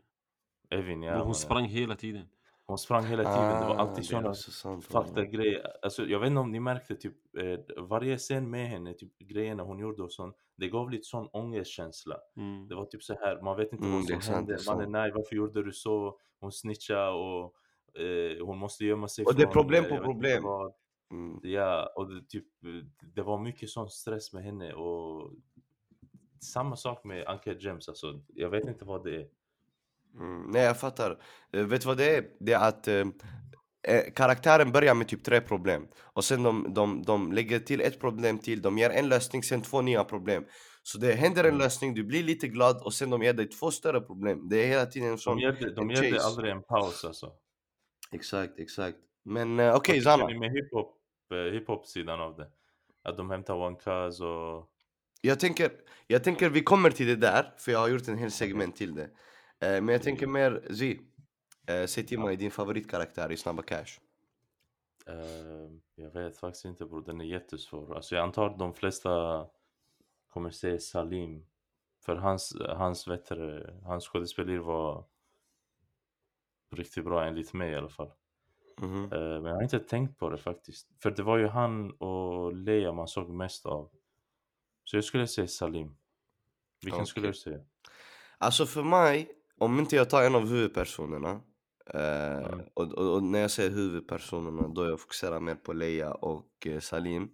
Evin 0.70 1.04
ja. 1.04 1.24
Hon 1.24 1.36
sprang 1.36 1.66
hela 1.66 1.96
tiden. 1.96 2.26
Hon 2.74 2.78
sprang 2.78 3.06
hela 3.06 3.24
tiden, 3.24 3.62
det 3.62 3.68
var 3.68 3.76
Ah, 3.76 3.80
alltid 3.80 4.06
såna 4.06 4.30
också 4.30 4.52
sant, 4.52 4.86
fakta 4.86 5.14
wallah. 5.14 5.30
grejer. 5.30 5.68
Alltså, 5.82 6.06
jag 6.06 6.20
vet 6.20 6.28
inte 6.28 6.40
om 6.40 6.52
ni 6.52 6.60
märkte 6.60 6.96
typ 6.96 7.16
eh, 7.38 7.84
varje 7.84 8.18
scen 8.18 8.50
med 8.50 8.68
henne, 8.70 8.94
typ 8.94 9.18
grejerna 9.20 9.64
hon 9.64 9.80
gjorde 9.80 10.04
och 10.04 10.12
sånt. 10.12 10.36
Det 10.58 10.70
gav 10.70 10.90
lite 10.92 11.04
sån 11.04 11.28
ångestkänsla. 11.28 12.16
Mm. 12.38 12.68
Det 12.68 12.76
var 12.76 12.86
typ 12.86 13.04
så 13.04 13.14
här, 13.14 13.42
man 13.42 13.58
vet 13.58 13.74
inte 13.74 13.86
Mm, 13.86 13.98
vad 13.98 14.08
som 14.08 14.22
sant, 14.22 14.36
hände. 14.50 14.58
Mannen 14.68 14.92
nej, 14.92 15.12
varför 15.16 15.36
gjorde 15.36 15.64
du 15.64 15.72
så? 15.72 16.20
Hon 16.40 16.52
snitchade 16.52 17.10
och 17.12 17.54
eh, 18.02 18.46
hon 18.46 18.58
måste 18.58 18.86
gömma 18.86 19.08
sig 19.08 19.26
Och 19.26 19.36
det 19.36 19.44
är 19.44 19.48
problem 19.48 19.84
eh, 19.86 19.90
på 19.98 20.04
problem. 20.04 20.44
Mm. 21.12 21.40
Ja, 21.44 21.94
och 21.96 22.10
det, 22.14 22.30
typ, 22.30 22.46
det 23.16 23.22
var 23.22 23.38
mycket 23.40 23.70
sån 23.70 23.90
stress 23.90 24.34
med 24.34 24.44
henne 24.44 24.74
och 24.74 25.32
samma 26.42 26.76
sak 26.76 27.04
med 27.04 27.28
Anka 27.28 27.54
James 27.54 27.90
alltså. 27.90 28.22
Jag 28.28 28.50
vet 28.50 28.68
inte 28.68 28.86
vad 28.86 29.04
det 29.04 29.16
är. 29.16 29.28
Mm. 30.20 30.52
Nej 30.52 30.62
jag 30.62 30.80
fattar. 30.80 31.18
Eh, 31.54 31.64
vet 31.66 31.82
du 31.82 31.88
vad 31.88 31.98
det 31.98 32.16
är? 32.18 32.26
Det 32.40 32.54
är 32.54 32.68
att 32.68 32.88
eh, 32.88 33.06
karaktären 34.16 34.72
börjar 34.72 34.96
med 34.96 35.08
typ 35.08 35.24
tre 35.24 35.42
problem. 35.42 35.88
Och 36.04 36.24
sen 36.24 36.44
de, 36.44 36.74
de, 36.74 37.04
de 37.04 37.32
lägger 37.34 37.60
till 37.60 37.82
ett 37.82 38.00
problem 38.00 38.40
till, 38.40 38.62
de 38.62 38.78
ger 38.78 38.90
en 38.90 39.10
lösning, 39.10 39.44
sen 39.44 39.62
två 39.62 39.82
nya 39.82 40.04
problem. 40.04 40.46
Så 40.84 40.98
det 40.98 41.14
händer 41.14 41.44
en 41.44 41.50
Mm. 41.50 41.60
lösning, 41.62 41.94
du 41.94 42.04
blir 42.04 42.24
lite 42.24 42.48
glad 42.48 42.82
och 42.82 42.94
sen 42.94 43.10
de 43.10 43.24
ger 43.24 43.34
dig 43.34 43.48
två 43.50 43.72
större 43.72 44.02
problem. 44.02 44.50
Det 44.50 44.64
är 44.64 44.68
hela 44.68 44.86
tiden 44.86 45.10
en 45.12 45.18
sån... 45.18 45.38
De 45.38 45.42
ger, 45.42 45.76
de 45.76 45.90
chase. 45.96 46.28
aldrig 46.28 46.52
en 46.52 46.64
paus 46.64 47.06
alltså. 47.06 47.32
Exakt, 48.12 48.60
exakt. 48.60 48.98
Men 49.26 49.60
eh, 49.60 49.76
okej 49.76 50.00
tycker 50.00 50.28
ni 50.28 50.40
med 50.40 50.52
hiphop, 50.52 50.98
hiphop-sidan 51.54 52.22
av 52.22 52.36
det? 52.38 52.48
Att 53.04 53.18
de 53.18 53.30
hämtar 53.30 53.54
One 53.54 53.78
Cuz 53.78 54.22
och... 54.22 54.70
Jag 55.22 55.40
tänker, 55.40 55.72
jag 56.08 56.24
tänker 56.24 56.50
vi 56.50 56.64
kommer 56.64 56.90
till 56.92 57.08
det 57.08 57.16
där, 57.16 57.54
för 57.58 57.72
jag 57.72 57.80
har 57.80 57.88
gjort 57.88 58.08
en 58.08 58.18
hel 58.18 58.32
segment 58.32 58.76
till 58.76 58.96
det. 58.96 59.10
Eh, 59.60 59.82
men 59.82 59.88
jag 59.88 60.04
tänker 60.04 60.28
mer, 60.28 60.68
Z. 60.74 61.00
Eh, 61.68 61.86
säg 61.86 62.06
till 62.06 62.20
mig 62.20 62.38
din 62.38 62.52
favoritkaraktär 62.52 63.32
i 63.32 63.38
Snabba 63.38 63.62
Cash. 63.62 64.00
Eh, 65.08 65.72
jag 65.96 66.12
vet 66.12 66.38
faktiskt 66.38 66.66
inte 66.66 66.86
bror, 66.86 67.02
den 67.02 67.22
är 67.22 67.26
jättesvår. 67.26 67.96
Alltså 67.96 68.16
jag 68.16 68.24
antar 68.24 68.50
att 68.50 68.60
de 68.60 68.74
flesta 68.74 69.46
kommer 70.28 70.50
säga 70.50 70.80
Salim. 70.80 71.46
För 72.06 72.16
hans, 72.16 72.58
hans, 72.68 73.08
vet 73.08 73.26
du, 73.26 73.74
hans 73.84 74.04
skådespeleri 74.04 74.58
var 74.58 75.06
riktigt 76.72 77.04
bra 77.04 77.26
enligt 77.26 77.54
mig 77.54 77.72
i 77.72 77.76
alla 77.76 77.90
fall. 77.90 78.12
Mhm. 78.82 79.04
Eh, 79.04 79.20
men 79.20 79.46
jag 79.46 79.56
har 79.56 79.64
inte 79.64 79.80
tänkt 79.80 80.20
på 80.20 80.30
det 80.30 80.38
faktiskt. 80.38 80.88
För 81.02 81.12
det 81.12 81.24
var 81.24 81.38
ju 81.38 81.48
han 81.48 81.92
och 81.92 82.54
Leia 82.54 82.92
man 82.92 83.08
såg 83.08 83.30
mest 83.30 83.66
av. 83.66 83.92
Så 84.84 84.98
jag 84.98 85.04
skulle 85.04 85.28
säga 85.28 85.48
Salim. 85.48 85.98
Vilken 86.84 87.06
skulle 87.06 87.28
Okej. 87.28 87.32
du 87.32 87.38
säga? 87.38 87.60
Alltså 88.38 88.66
för 88.66 88.84
mig, 88.84 89.32
om 89.64 89.80
inte 89.80 89.96
jag 89.96 90.10
tar 90.10 90.24
en 90.24 90.36
av 90.36 90.48
huvudpersonerna 90.48 91.42
eh, 91.94 92.60
och, 92.74 92.94
och, 92.94 93.14
och 93.16 93.24
när 93.24 93.40
jag 93.40 93.52
säger 93.52 93.70
huvudpersonerna 93.70 94.68
då 94.68 94.86
jag 94.86 95.02
fokuserar 95.02 95.40
mer 95.40 95.56
på 95.56 95.74
Leia 95.74 96.12
och 96.14 96.50
eh, 96.66 96.80
Salim. 96.80 97.30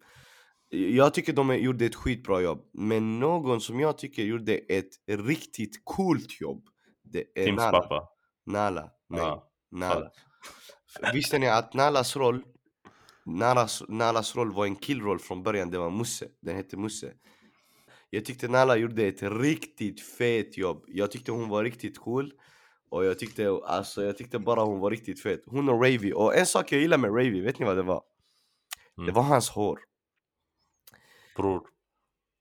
Jag 0.70 1.14
tycker 1.14 1.34
de 1.34 1.56
gjorde 1.58 1.86
ett 1.86 1.96
skitbra 1.96 2.42
jobb 2.42 2.70
Men 2.74 3.20
någon 3.20 3.62
som 3.62 3.80
jag 3.80 3.98
tycker 3.98 4.24
gjorde 4.24 4.54
ett 4.58 4.90
riktigt 5.08 5.82
coolt 5.84 6.42
jobb 6.42 6.64
Det 7.04 7.24
är 7.36 7.46
Tims 7.46 7.58
Nala. 7.58 7.82
pappa? 7.82 8.08
Nala, 8.46 8.92
nej, 9.10 9.20
Ja, 9.22 9.52
Nala. 9.72 10.12
Visste 11.14 11.40
ni 11.40 11.48
att 11.50 11.74
Nalas 11.74 12.16
roll 12.16 12.44
Nalas, 13.26 13.84
Nalas 13.88 14.36
roll 14.36 14.54
var 14.54 14.66
en 14.66 14.76
killroll 14.76 15.20
från 15.20 15.44
början, 15.44 15.72
det 15.72 15.78
var 15.78 15.90
Musse, 15.90 16.28
den 16.42 16.56
hette 16.56 16.78
Musse 16.78 17.14
Jag 18.10 18.26
tyckte 18.26 18.48
Nala 18.48 18.76
gjorde 18.78 19.04
ett 19.08 19.24
riktigt 19.24 20.02
fet 20.02 20.58
jobb 20.58 20.84
Jag 20.88 21.12
tyckte 21.12 21.32
hon 21.32 21.50
var 21.50 21.64
riktigt 21.64 21.98
cool 22.00 22.34
Och 22.90 23.06
jag 23.06 23.20
tyckte, 23.20 23.50
alltså 23.66 24.04
jag 24.04 24.18
tyckte 24.18 24.40
bara 24.40 24.62
hon 24.64 24.80
var 24.80 24.92
riktigt 24.92 25.22
fet 25.24 25.44
Hon 25.46 25.70
och 25.70 25.76
Ravy, 25.84 26.12
och 26.14 26.36
en 26.36 26.46
sak 26.46 26.72
jag 26.72 26.82
gillar 26.82 26.98
med 26.98 27.10
Ravy, 27.12 27.42
vet 27.42 27.60
ni 27.60 27.66
vad 27.66 27.78
det 27.78 27.84
var? 27.84 28.04
Det 28.96 29.02
Mm. 29.02 29.14
var 29.14 29.24
hans 29.24 29.50
hår 29.50 29.80
Bror. 31.36 31.62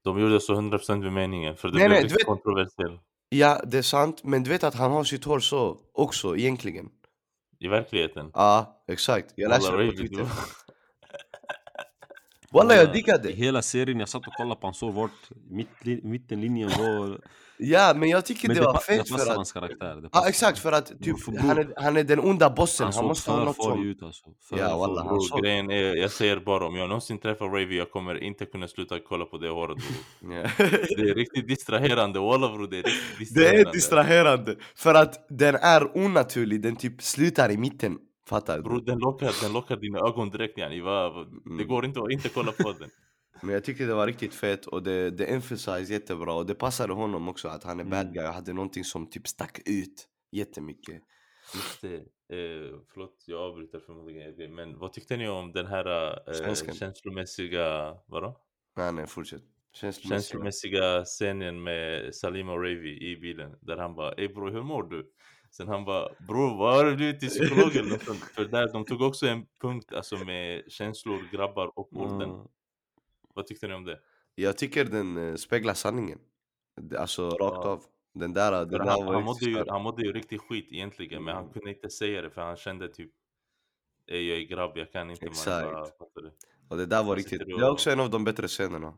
De 0.05 0.21
gjorde 0.21 0.41
så 0.41 0.55
100% 0.55 1.03
med 1.03 1.13
meningen 1.13 1.57
för 1.57 1.69
det 1.69 1.79
Nej, 1.79 1.89
blev 1.89 2.01
nej, 2.01 2.09
vet- 2.13 2.25
kontroversiellt. 2.27 3.01
Ja, 3.29 3.63
det 3.67 3.79
är 3.79 3.83
sant, 3.83 4.25
men 4.25 4.43
du 4.43 4.51
vet 4.51 4.65
att 4.65 4.75
han 4.75 4.91
har 4.91 5.05
sitt 5.05 5.25
hår 5.25 5.41
så 5.41 5.81
också 5.93 6.37
egentligen? 6.37 6.89
I 7.59 7.69
verkligheten. 7.69 8.31
Ja, 8.35 8.85
exakt, 8.89 9.33
jag 9.37 9.49
läste 9.49 9.77
det 9.77 9.87
på 9.91 9.97
Twitter 9.97 10.27
du- 12.53 12.59
Walla 12.59 12.75
jag 12.75 12.83
Alla- 12.85 12.93
diggade! 12.93 13.31
Hela 13.33 13.63
serien, 13.63 14.01
jag 14.01 14.09
satt 14.09 14.27
och 14.27 14.33
kollade 14.33 14.61
på 14.61 14.67
hans 14.67 14.81
hår, 14.81 14.93
vart 14.93 15.31
mitt, 15.51 16.05
mittenlinjen 16.05 16.69
var... 16.69 17.21
Ja, 17.61 17.93
men 17.97 18.09
jag 18.09 18.25
tycker 18.27 18.49
Men 18.49 18.57
det 18.57 18.63
det, 18.63 18.67
var 18.67 18.79
fett 18.81 19.09
för 19.09 19.31
att 19.31 19.37
hans 19.37 19.53
karaktär. 19.53 19.97
Det 19.97 20.09
Ja 20.13 20.29
exakt, 20.29 20.59
för 20.59 20.73
att 20.73 20.87
typ, 21.03 21.21
För 21.21 21.33
han, 21.39 21.59
är, 21.59 21.73
han 21.77 21.97
är 21.97 22.05
den 22.05 22.21
onda 22.21 22.51
bossen, 22.51 22.85
Han 22.85 22.95
han, 22.95 23.05
måste 23.07 23.31
ha 23.31 23.45
något 23.45 23.63
som... 23.63 23.87
ut 23.87 24.03
alltså. 24.03 24.25
För 24.49 24.59
Ja, 24.59 24.77
wallah, 24.79 25.07
han 25.07 25.21
såg- 25.21 25.43
grejen 25.43 25.71
är, 25.71 25.95
jag 25.97 26.11
säger 26.11 26.37
bara 26.41 26.67
om 26.67 26.77
jag 26.77 26.89
någonsin 26.89 27.19
träffar 27.19 27.47
Ravy 27.47 27.77
jag 27.77 27.91
kommer 27.91 28.23
inte 28.23 28.47
kunna 28.47 28.69
sluta 28.69 28.99
kolla 29.09 29.25
på 29.25 29.39
det 29.39 29.49
håret. 29.49 29.79
Det 30.97 31.11
är 31.11 31.15
riktigt 31.15 31.49
distraherande, 31.49 32.19
bror 32.19 32.69
det 32.71 32.79
är 32.79 32.83
riktigt 32.83 33.35
Det 33.35 33.41
distraherande. 33.41 33.71
är 33.71 33.73
distraherande, 33.73 34.57
för 34.77 34.95
att 34.95 35.27
den 35.29 35.55
är 35.55 35.97
onaturlig, 35.97 36.63
den 36.63 36.77
typ 36.77 37.03
slutar 37.03 37.51
i 37.51 37.57
mitten 37.57 37.99
Fattar 38.29 38.61
Bror 38.63 38.79
du? 38.79 38.85
den 38.85 38.99
lockar, 38.99 39.33
den 39.43 39.53
lockar 39.53 39.77
dina 39.77 39.99
ögon 39.99 40.31
direkt 40.31 40.59
yani. 40.59 40.81
Va, 40.81 41.25
Det 41.45 41.51
Mm. 41.51 41.69
går 41.69 41.85
inte 41.85 42.01
att 42.01 42.11
inte 42.11 42.29
kolla 42.29 42.53
på 42.53 42.73
den. 42.73 42.91
Men 43.43 43.51
jag 43.55 43.65
tyckte 43.65 43.85
det 43.85 43.95
var 43.95 44.07
riktigt 44.07 44.35
fett 44.35 44.67
och 44.67 44.83
det, 44.83 45.11
det 45.11 45.27
emphasize 45.27 45.93
jättebra 45.93 46.35
och 46.35 46.47
det 46.47 46.55
passade 46.55 46.93
honom 46.93 47.29
också 47.29 47.49
att 47.49 47.65
han 47.65 47.81
är 47.81 47.85
bad 47.85 48.01
Mm. 48.01 48.13
guy 48.13 48.27
och 48.27 48.33
hade 48.35 48.53
någonting 48.53 48.85
som 48.85 49.11
typ 49.11 49.29
stack 49.29 49.59
ut 49.67 50.09
jättemycket 50.33 51.03
Just 51.55 51.81
det. 51.83 51.95
Eh, 52.37 52.81
förlåt, 52.93 53.25
jag 53.27 53.41
avbryter 53.41 53.79
förmodligen 53.81 54.55
men 54.55 54.79
vad 54.79 54.93
tyckte 54.93 55.17
ni 55.17 55.29
om 55.29 55.53
den 55.53 55.67
här 55.67 55.87
eh, 56.31 56.55
känslomässiga, 56.75 57.95
vadå? 58.07 58.41
Nej 58.77 58.93
nej 58.93 59.07
fortsätt 59.07 59.43
Känslomässiga 59.73 60.19
Känslomässiga 60.21 61.05
scenen 61.05 61.63
med 61.63 62.15
Salim 62.15 62.49
och 62.49 62.63
Ravy 62.63 62.99
i 63.13 63.17
bilen 63.21 63.57
där 63.61 63.77
han 63.77 63.95
bara 63.95 64.13
Ey 64.13 64.29
bror 64.29 64.51
hur 64.51 64.63
mår 64.63 64.83
du? 64.83 65.13
Sen 65.51 65.69
han 65.69 65.85
bara 65.85 66.09
bror 66.29 66.57
vad 66.59 66.75
har 66.77 66.85
du 66.85 66.97
blivit 66.97 67.21
till 67.21 67.29
psykolog 67.29 67.77
eller? 67.77 67.99
För 68.35 68.45
där, 68.45 68.73
de 68.73 68.85
tog 68.85 69.03
också 69.03 69.27
en 69.27 69.47
punkt 69.61 69.93
alltså 69.93 70.17
med 70.17 70.63
känslor, 70.73 71.29
grabbar 71.33 71.79
och 71.79 71.93
orden. 71.93 72.31
Mm. 72.31 72.47
Vad 73.35 73.47
tyckte 73.47 73.69
ni 73.69 73.75
om 73.75 73.85
det? 73.85 74.01
Jag 74.35 74.59
tycker 74.59 74.85
den 74.85 75.17
eh, 75.29 75.35
speglar 75.35 75.75
sanningen 75.75 76.19
Alltså 76.99 77.29
rakt 77.31 77.41
Ja. 77.41 77.69
av 77.71 77.85
Den 78.13 78.33
där, 78.33 78.53
För 78.53 78.79
där 78.79 78.79
han, 78.79 79.15
han, 79.15 79.25
mådde 79.25 79.45
ju, 79.45 79.65
han 79.69 79.83
mådde 79.83 80.03
ju 80.03 80.13
riktigt 80.13 80.41
skit 80.43 80.69
egentligen 80.71 81.25
men 81.25 81.35
han 81.35 81.43
Mm. 81.45 81.53
kunde 81.55 81.71
inte 81.71 81.91
säga 81.91 82.23
det 82.23 82.31
för 82.31 82.41
han 82.43 82.57
kände 82.57 82.89
typ 82.89 83.11
jag 84.07 84.19
är 84.21 84.41
grabb, 84.41 84.73
jag 84.79 84.93
kan 84.93 85.11
inte 85.11 85.25
man 85.25 85.31
Exakt. 85.33 85.99
bara? 85.99 86.31
Och 86.69 86.77
det 86.77 86.87
där 86.87 87.05
var 87.05 87.17
riktigt, 87.17 87.43
det 87.47 87.53
är 87.53 87.71
också 87.71 87.91
en 87.91 88.01
av 88.01 88.11
de 88.11 88.25
bättre 88.25 88.49
scenerna 88.49 88.95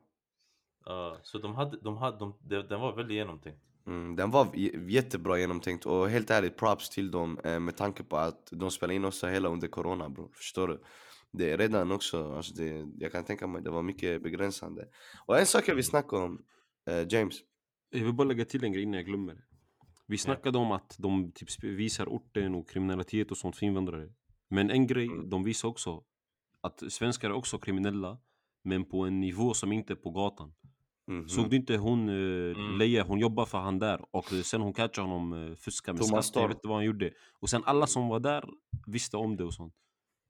Ja, 0.85 1.17
så 1.23 1.39
de 1.39 1.55
hade, 1.55 1.77
de 1.77 1.97
hade, 1.97 2.19
de, 2.19 2.35
den 2.69 2.81
var 2.81 2.93
väldigt 2.97 3.15
genomtänkt. 3.15 3.61
Mm, 3.90 4.16
den 4.16 4.31
var 4.31 4.57
jättebra 4.90 5.38
genomtänkt 5.38 5.87
och 5.87 6.11
helt 6.11 6.31
ärligt 6.31 6.57
props 6.57 6.90
till 6.90 7.11
dem 7.11 7.38
eh, 7.44 7.61
med 7.61 7.76
tanke 7.76 8.03
på 8.03 8.16
att 8.16 8.48
de 8.50 8.70
spelade 8.70 8.94
in 8.94 9.05
också 9.05 9.26
hela 9.26 9.48
under 9.48 9.68
corona 9.68 10.09
bro, 10.09 10.31
förstår 10.35 10.68
du? 10.68 10.83
det 11.33 11.50
är 11.50 11.59
redan 11.59 11.92
också, 11.92 12.35
alltså 12.37 12.55
det, 12.55 12.87
jag 12.98 13.12
kan 13.12 13.24
tänka 13.24 13.46
mig 13.46 13.62
det 13.62 13.70
var 13.70 13.83
mycket 13.83 14.22
begränsande. 14.22 14.88
Och 15.26 15.38
en 15.38 15.46
sak 15.46 15.68
jag 15.68 15.74
vill 15.74 15.85
snacka 15.85 16.16
om, 16.16 16.42
eh, 16.90 17.07
James. 17.09 17.35
Jag 17.90 18.05
vill 18.05 18.14
bara 18.14 18.29
lägga 18.29 18.44
till 18.44 18.64
en 18.64 18.72
grej 18.72 18.83
innan 18.83 18.94
jag 18.94 19.07
glömmer. 19.07 19.44
Vi 20.07 20.18
snackade 20.18 20.59
om 20.59 20.72
att 20.72 20.96
de 20.98 21.33
typ 21.33 21.64
visar 21.64 22.07
orten 22.07 22.55
och 22.55 22.68
kriminalitet 22.70 23.31
och 23.31 23.37
sånt 23.37 23.57
för 23.57 23.66
invandrare. 23.66 24.09
Men 24.48 24.70
en 24.70 24.87
grej, 24.87 25.07
Mm. 25.07 25.31
de 25.31 25.44
visar 25.44 25.68
också 25.68 26.05
att 26.61 26.92
svenskar 26.92 27.31
är 27.31 27.35
också 27.35 27.59
kriminella, 27.59 28.18
men 28.64 28.85
på 28.85 29.05
en 29.05 29.20
nivå 29.20 29.55
som 29.55 29.72
inte 29.72 29.92
är 29.92 29.96
på 29.96 30.11
gatan. 30.11 30.53
Mhm. 31.11 31.29
Såg 31.29 31.51
du 31.51 31.57
inte 31.57 31.77
hon, 31.77 32.09
uh, 32.09 32.57
Mm. 32.59 32.79
Leia, 32.79 33.03
hon 33.05 33.18
jobbar 33.18 33.44
för 33.46 33.59
han 33.59 33.79
där 33.79 34.01
och 34.11 34.33
eh, 34.33 34.40
sen 34.40 34.61
hon 34.61 34.73
catchade 34.73 35.09
honom 35.09 35.33
uh, 35.33 35.55
fuska 35.55 35.92
med 35.92 36.03
Thomas 36.03 36.27
skatt, 36.27 36.40
jag 36.42 36.49
vet 36.49 36.57
inte 36.57 36.68
vad 36.68 36.77
han 36.77 36.85
gjorde. 36.85 37.11
Och 37.40 37.51
sen 37.51 37.62
alla 37.66 37.87
som 37.87 38.09
var 38.09 38.20
där 38.20 38.44
visste 38.87 39.16
om 39.16 39.37
det 39.37 39.44
och 39.44 39.55
sånt. 39.55 39.75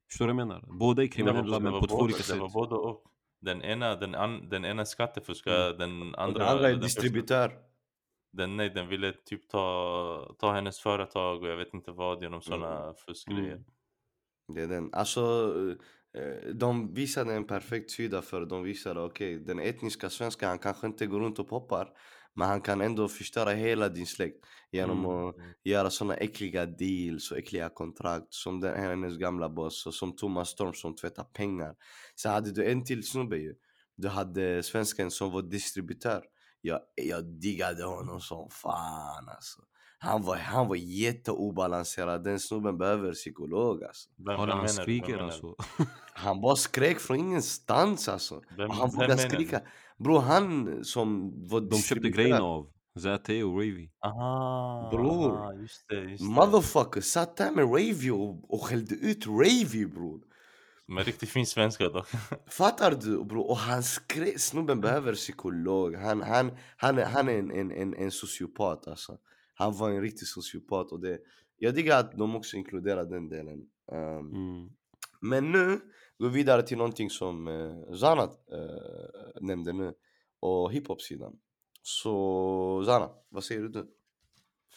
Förstår 0.09 0.27
du 0.27 0.33
vad 0.33 0.41
jag 0.41 0.47
menar? 0.47 0.65
Båda 0.79 1.03
är 1.03 1.07
kriminella 1.07 1.59
men 1.59 1.71
på 1.79 1.87
två 1.87 1.95
både, 1.95 2.03
olika 2.03 2.23
sätt. 2.23 2.41
och. 2.41 3.03
Den 3.41 3.61
ena, 3.61 3.95
den, 3.95 4.15
an, 4.15 4.49
den 4.49 4.65
ena 4.65 4.85
skattefuskar, 4.85 5.73
den 5.77 5.91
Mm. 5.91 6.13
Och 6.13 6.21
andra... 6.21 6.39
den 6.39 6.47
andra 6.47 6.67
är 6.67 6.71
den 6.73 6.81
första- 6.81 7.01
distributör. 7.01 7.51
Den, 8.33 8.57
nej, 8.57 8.69
den 8.69 8.87
ville 8.87 9.13
typ 9.25 9.49
ta, 9.49 10.35
ta 10.39 10.53
hennes 10.53 10.79
företag 10.79 11.41
och 11.43 11.47
jag 11.49 11.57
vet 11.57 11.73
inte 11.73 11.91
vad 11.91 12.23
genom 12.23 12.41
sådana 12.41 12.93
fuskgrejer. 12.93 13.51
Mm. 13.53 13.63
Det 14.53 14.61
är 14.61 14.67
den. 14.67 14.89
Alltså, 14.93 15.21
eh, 15.69 15.75
de 16.53 16.93
visade 16.93 17.33
en 17.33 17.47
perfekt 17.47 17.91
sida 17.91 18.21
för 18.21 18.45
de 18.45 18.63
visade 18.63 19.01
okej, 19.01 19.39
den 19.39 19.59
etniska 19.59 20.09
svenskan 20.09 20.49
han 20.49 20.59
kanske 20.59 20.87
inte 20.87 21.07
går 21.07 21.19
runt 21.19 21.39
och 21.39 21.49
poppar 21.49 21.89
men 22.33 22.47
han 22.47 22.61
kan 22.61 22.81
ändå 22.81 23.07
förstöra 23.07 23.49
hela 23.49 23.89
din 23.89 24.07
släkt 24.07 24.45
genom 24.71 25.05
Mm. 25.05 25.27
att 25.29 25.35
göra 25.63 25.89
såna 25.89 26.13
äckliga 26.13 26.65
deals 26.65 27.31
och 27.31 27.37
äckliga 27.37 27.69
kontrakt 27.69 28.33
som 28.33 28.59
den, 28.59 28.79
hennes 28.79 29.17
gamla 29.17 29.49
boss 29.49 29.85
och 29.85 29.93
som 29.93 30.15
Thomas 30.15 30.49
Storm 30.49 30.73
som 30.73 30.95
tvättar 30.95 31.23
pengar. 31.23 31.75
Så 32.15 32.29
hade 32.29 32.51
du 32.51 32.71
en 32.71 32.85
till 32.85 33.07
snubbe 33.07 33.37
ju. 33.37 33.55
Du 33.95 34.07
hade 34.07 34.63
svensken 34.63 35.11
som 35.11 35.31
var 35.31 35.41
distributör. 35.41 36.23
Jag, 36.61 36.79
jag 36.95 37.25
diggade 37.25 37.83
honom 37.83 38.21
som 38.21 38.49
fan 38.49 39.29
alltså. 39.29 39.61
Han 40.03 40.21
var, 40.21 40.35
han 40.35 40.67
var 40.67 40.75
jätteobalanserad, 40.75 42.23
den 42.23 42.39
snubben 42.39 42.77
behöver 42.77 43.13
psykolog 43.13 43.83
alltså. 43.83 44.09
Vem, 44.17 44.47
när 44.47 44.55
han 44.55 44.69
skriker 44.69 45.17
alltså. 45.17 45.55
Han 46.13 46.41
bara 46.41 46.55
skrek 46.55 46.99
från 46.99 47.17
ingenstans 47.17 48.09
alltså. 48.09 48.41
Vem, 48.57 48.69
han 48.69 48.89
vågade 48.89 49.17
skrika. 49.17 49.61
Bror 49.97 50.19
han 50.19 50.79
som 50.83 51.33
var 51.47 51.61
De 51.61 51.79
köpte 51.81 52.09
grejerna 52.09 52.43
av 52.43 52.67
ZT 52.99 53.29
och 53.29 53.57
Ravy. 53.57 53.89
Aha, 54.05 54.89
Bror. 54.91 55.37
aha, 55.37 55.53
just 55.53 55.87
det, 55.89 55.95
just 55.95 56.23
det. 56.23 56.29
Motherfucker 56.29 57.01
satt 57.01 57.37
där 57.37 57.51
med 57.51 57.65
Ravy 57.65 58.11
och, 58.11 58.53
och 58.53 58.63
skällde 58.63 58.95
ut 58.95 59.27
Ravy 59.27 59.85
bror. 59.85 60.21
Med 60.87 61.05
riktigt 61.05 61.29
fin 61.29 61.45
svenska 61.45 61.89
dock. 61.89 62.07
Fattar 62.49 62.91
du 62.91 63.23
bror? 63.23 63.49
Och 63.49 63.57
han 63.57 63.83
skrek, 63.83 64.39
snubben 64.39 64.81
behöver 64.81 65.13
psykolog. 65.13 65.95
Han, 65.95 66.21
han, 66.21 66.51
han, 66.77 66.97
han 66.97 67.29
är 67.29 67.39
en, 67.39 67.51
en, 67.51 67.71
en, 67.71 67.93
en 67.93 68.11
sociopat 68.11 68.87
alltså. 68.87 69.17
Han 69.61 69.73
var 69.77 69.89
en 69.89 70.01
riktig 70.01 70.27
sociopat 70.27 70.91
och 70.91 70.99
det, 70.99 71.19
jag 71.57 71.75
diggar 71.75 71.99
att 71.99 72.17
de 72.17 72.35
också 72.35 72.57
inkluderar 72.57 73.05
den 73.05 73.29
delen. 73.29 73.69
Um, 73.91 74.29
Mm. 74.31 74.69
Men 75.23 75.51
nu 75.51 75.79
går 76.17 76.29
vi 76.29 76.33
vidare 76.35 76.61
till 76.63 76.77
någonting 76.77 77.09
som 77.09 77.47
eh, 77.47 77.93
Zana 77.93 78.23
eh, 78.23 79.41
nämnde 79.41 79.73
nu 79.73 79.93
och 80.39 80.71
hiphop-sidan. 80.71 81.39
Så 81.81 82.83
Zana, 82.85 83.09
vad 83.29 83.43
säger 83.43 83.61
du? 83.61 83.87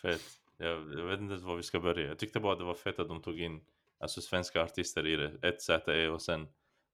Fett. 0.02 0.20
Jag, 0.58 0.92
jag 0.92 1.06
vet 1.06 1.20
inte 1.20 1.36
var 1.36 1.56
vi 1.56 1.62
ska 1.62 1.80
börja. 1.80 2.06
Jag 2.08 2.18
tyckte 2.18 2.40
bara 2.40 2.56
det 2.56 2.64
var 2.64 2.74
fett 2.74 2.98
att 2.98 3.08
de 3.08 3.22
tog 3.22 3.40
in 3.40 3.60
alltså, 3.98 4.20
svenska 4.20 4.62
artister 4.62 5.06
i 5.06 5.16
det. 5.16 5.48
Ett 5.48 5.62
ZE 5.62 6.08
och 6.08 6.22
sen 6.22 6.46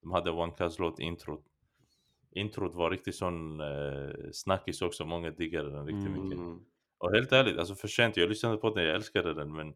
de 0.02 0.12
hade 0.12 0.30
One 0.30 0.52
Cuz 0.52 0.78
låt 0.78 0.98
introt. 1.00 1.44
Introt 2.30 2.74
var 2.74 2.90
riktigt 2.90 3.14
sån 3.16 3.60
eh, 3.60 4.10
snackis 4.32 4.82
också. 4.82 5.04
Många 5.04 5.30
diggade 5.30 5.70
den 5.70 5.86
riktigt 5.86 6.06
Mm. 6.06 6.22
mycket. 6.22 6.66
Mm. 7.02 7.10
Och 7.10 7.14
helt 7.16 7.32
ärligt, 7.32 7.58
alltså 7.58 7.74
förtjänt. 7.74 8.16
Jag 8.16 8.28
lyssnade 8.28 8.56
på 8.56 8.70
den, 8.74 8.84
jag 8.84 8.94
älskade 8.94 9.34
den 9.34 9.56
men 9.56 9.72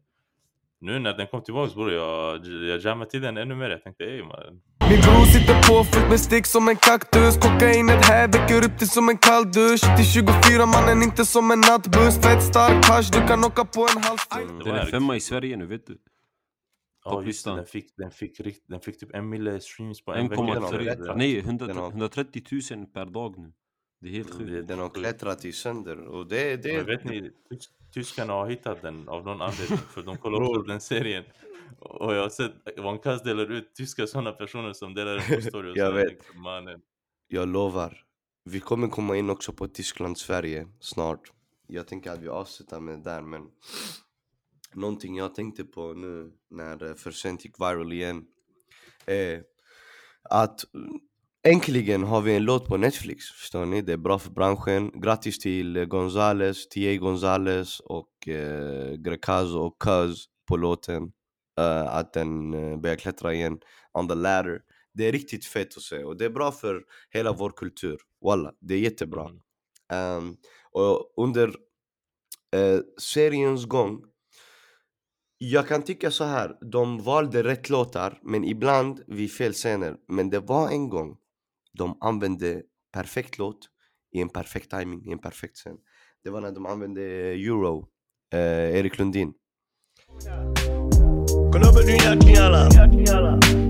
nu 0.81 0.99
när 0.99 1.13
den 1.17 1.27
kom 1.27 1.43
tillbaks 1.43 1.73
bror, 1.73 1.91
jag, 1.91 2.45
jag 2.45 2.79
jammade 2.79 3.09
till 3.11 3.21
den 3.21 3.37
ännu 3.37 3.55
mer. 3.55 3.69
Jag 3.69 3.83
tänkte 3.83 4.03
ey 4.03 4.23
man. 4.23 4.61
Min 4.89 5.01
bror 5.01 5.25
sitter 5.25 5.55
på 5.67 5.83
fullt 5.83 6.09
med 6.09 6.19
stick 6.19 6.45
som 6.45 6.67
en 6.67 6.75
kaktus 6.75 7.37
Kokainet 7.37 8.05
här 8.05 8.27
väcker 8.27 8.65
upp 8.65 8.79
dig 8.79 8.87
som 8.87 9.09
en 9.09 9.17
kall 9.17 9.51
dusch 9.51 9.95
Till 9.97 10.05
24 10.05 10.65
mannen 10.65 11.03
inte 11.03 11.25
som 11.25 11.51
en 11.51 11.61
nattbuss 11.61 12.15
Fett 12.23 12.43
stark 12.43 12.85
hasch, 12.85 13.09
du 13.13 13.27
kan 13.27 13.43
åka 13.43 13.65
på 13.65 13.81
en 13.95 14.03
halv 14.03 14.17
Det 14.29 14.63
Den 14.63 14.75
är 14.75 14.85
femma 14.85 15.15
i 15.15 15.19
Sverige 15.19 15.57
nu 15.57 15.65
vet 15.65 15.87
du. 15.87 15.97
Ja 17.05 17.23
just 17.23 17.45
det, 17.45 17.55
den 17.55 17.65
fick, 17.65 17.97
den, 17.97 18.11
fick 18.11 18.39
rikt, 18.39 18.63
den 18.67 18.79
fick 18.79 18.99
typ 18.99 19.15
en 19.15 19.29
mille 19.29 19.59
streams 19.59 20.05
på 20.05 20.13
en 20.13 20.27
vecka. 20.29 20.41
Den 20.43 20.63
har 20.63 20.71
1,3. 20.71 20.81
klättrat. 20.81 21.17
Nej, 21.17 21.33
Den 21.41 21.45
100, 21.45 21.73
har- 21.73 21.89
130 21.89 22.43
000 22.71 22.85
per 22.85 23.05
dag 23.05 23.37
nu. 23.37 23.53
Det 23.99 24.07
är 24.07 24.11
helt 24.11 24.27
Det- 24.31 24.45
sjukt. 24.45 24.67
Den 24.67 24.79
har 24.79 24.89
klättrat 24.89 25.45
i 25.45 25.51
sönder 25.51 25.97
och 26.07 26.27
det, 26.27 26.55
det, 26.63 26.77
Men 26.77 26.85
vet 26.85 27.03
ni, 27.03 27.21
tys- 27.49 27.69
tyskarna 27.93 28.33
har 28.33 28.49
hittat 28.49 28.81
den 28.81 29.09
av 29.09 29.25
någon 29.25 29.41
anledning 29.41 29.77
för 29.77 30.01
de 30.03 30.17
kollar 30.17 30.41
också 30.41 30.61
på 30.61 30.67
den 30.67 30.81
serien. 30.81 31.23
Och 31.79 32.15
jag 32.15 32.21
har 32.21 32.29
sett 32.29 32.79
One 32.79 32.97
Cuz 32.97 33.21
delar 33.21 33.51
ut 33.51 33.75
tyska 33.75 34.07
sådana 34.07 34.31
personer 34.31 34.73
som 34.73 34.93
delar 34.93 35.15
ut 35.37 35.53
och 35.53 35.65
Jag 35.77 35.91
vet. 35.91 36.07
tänkte, 36.07 36.37
Mannen. 36.37 36.81
jag 37.27 37.47
lovar. 37.47 38.01
Vi 38.43 38.59
kommer 38.59 38.87
komma 38.87 39.17
in 39.17 39.29
också 39.29 39.53
på 39.53 39.67
Tyskland, 39.67 40.17
Sverige 40.17 40.67
snart. 40.79 41.31
Jag 41.67 41.87
tänker 41.87 42.11
att 42.11 42.19
vi 42.21 42.27
avslutar 42.27 42.79
med 42.79 42.97
det 42.99 43.03
där 43.03 43.21
men 43.21 43.49
Någonting 44.73 45.17
jag 45.17 45.35
tänkte 45.35 45.63
på 45.63 45.93
nu 45.93 46.31
när 46.49 46.83
eh, 46.89 46.93
För 46.95 47.11
sent 47.11 47.45
gick 47.45 47.59
viral 47.59 47.93
igen 47.93 48.25
är 49.05 49.43
att 50.29 50.73
mm, 50.73 50.99
äntligen 51.45 52.03
har 52.03 52.21
vi 52.21 52.35
en 52.35 52.43
låt 52.43 52.67
på 52.67 52.77
Netflix, 52.77 53.25
förstår 53.25 53.65
ni? 53.65 53.81
Det 53.81 53.93
är 53.93 53.97
bra 53.97 54.19
för 54.19 54.31
branschen. 54.31 54.91
Grattis 55.01 55.39
till 55.39 55.77
eh, 55.77 55.85
Gonzales, 55.85 56.69
T.A. 56.69 56.97
Gonzales 56.97 57.79
och 57.79 58.27
eh, 58.27 58.93
Grecazo 58.93 59.59
och 59.59 59.81
Cuz 59.81 60.25
på 60.47 60.57
låten. 60.57 61.11
Eh, 61.59 61.95
att 61.95 62.13
den 62.13 62.53
eh, 62.53 62.77
börjar 62.77 62.95
klättra 62.95 63.33
igen 63.33 63.59
on 63.93 64.07
the 64.07 64.15
ladder. 64.15 64.59
Det 64.93 65.07
är 65.07 65.11
riktigt 65.11 65.45
fett 65.45 65.77
att 65.77 65.83
se 65.83 66.03
och 66.03 66.17
det 66.17 66.25
är 66.25 66.29
bra 66.29 66.51
för 66.51 66.83
hela 67.09 67.33
vår 67.33 67.49
kultur. 67.49 67.97
Walla, 68.25 68.53
det 68.59 68.73
är 68.73 68.79
jättebra. 68.79 69.29
Ehm, 69.93 70.35
och 70.71 71.13
under 71.17 71.47
eh, 72.55 72.79
seriens 73.01 73.65
gång 73.65 74.01
jag 75.37 75.67
kan 75.67 75.81
tycka 75.81 76.11
så 76.11 76.23
här, 76.23 76.57
de 76.71 77.03
valde 77.03 77.43
rätt 77.43 77.69
låtar 77.69 78.19
men 78.23 78.43
ibland 78.43 79.03
vid 79.07 79.31
fel 79.31 79.53
scener. 79.53 79.95
Men 80.07 80.29
det 80.29 80.39
var 80.39 80.69
en 80.69 80.89
gång 80.89 81.17
de 81.77 81.97
använde 82.01 82.61
perfekt 82.93 83.37
låt 83.37 83.57
i 84.11 84.21
en 84.21 84.29
perfekt 84.29 84.69
timing, 84.69 85.05
i 85.05 85.11
en 85.11 85.19
perfekt 85.19 85.57
scen. 85.57 85.77
Det 86.23 86.29
var 86.29 86.41
när 86.41 86.51
de 86.51 86.65
använde 86.65 87.01
Euro, 87.01 87.87
eh, 88.33 88.79
Erik 88.79 88.99
Lundin. 88.99 89.33
Kolla 91.51 91.71
på 91.73 91.79
dina 91.79 92.21
knallar 92.21 92.69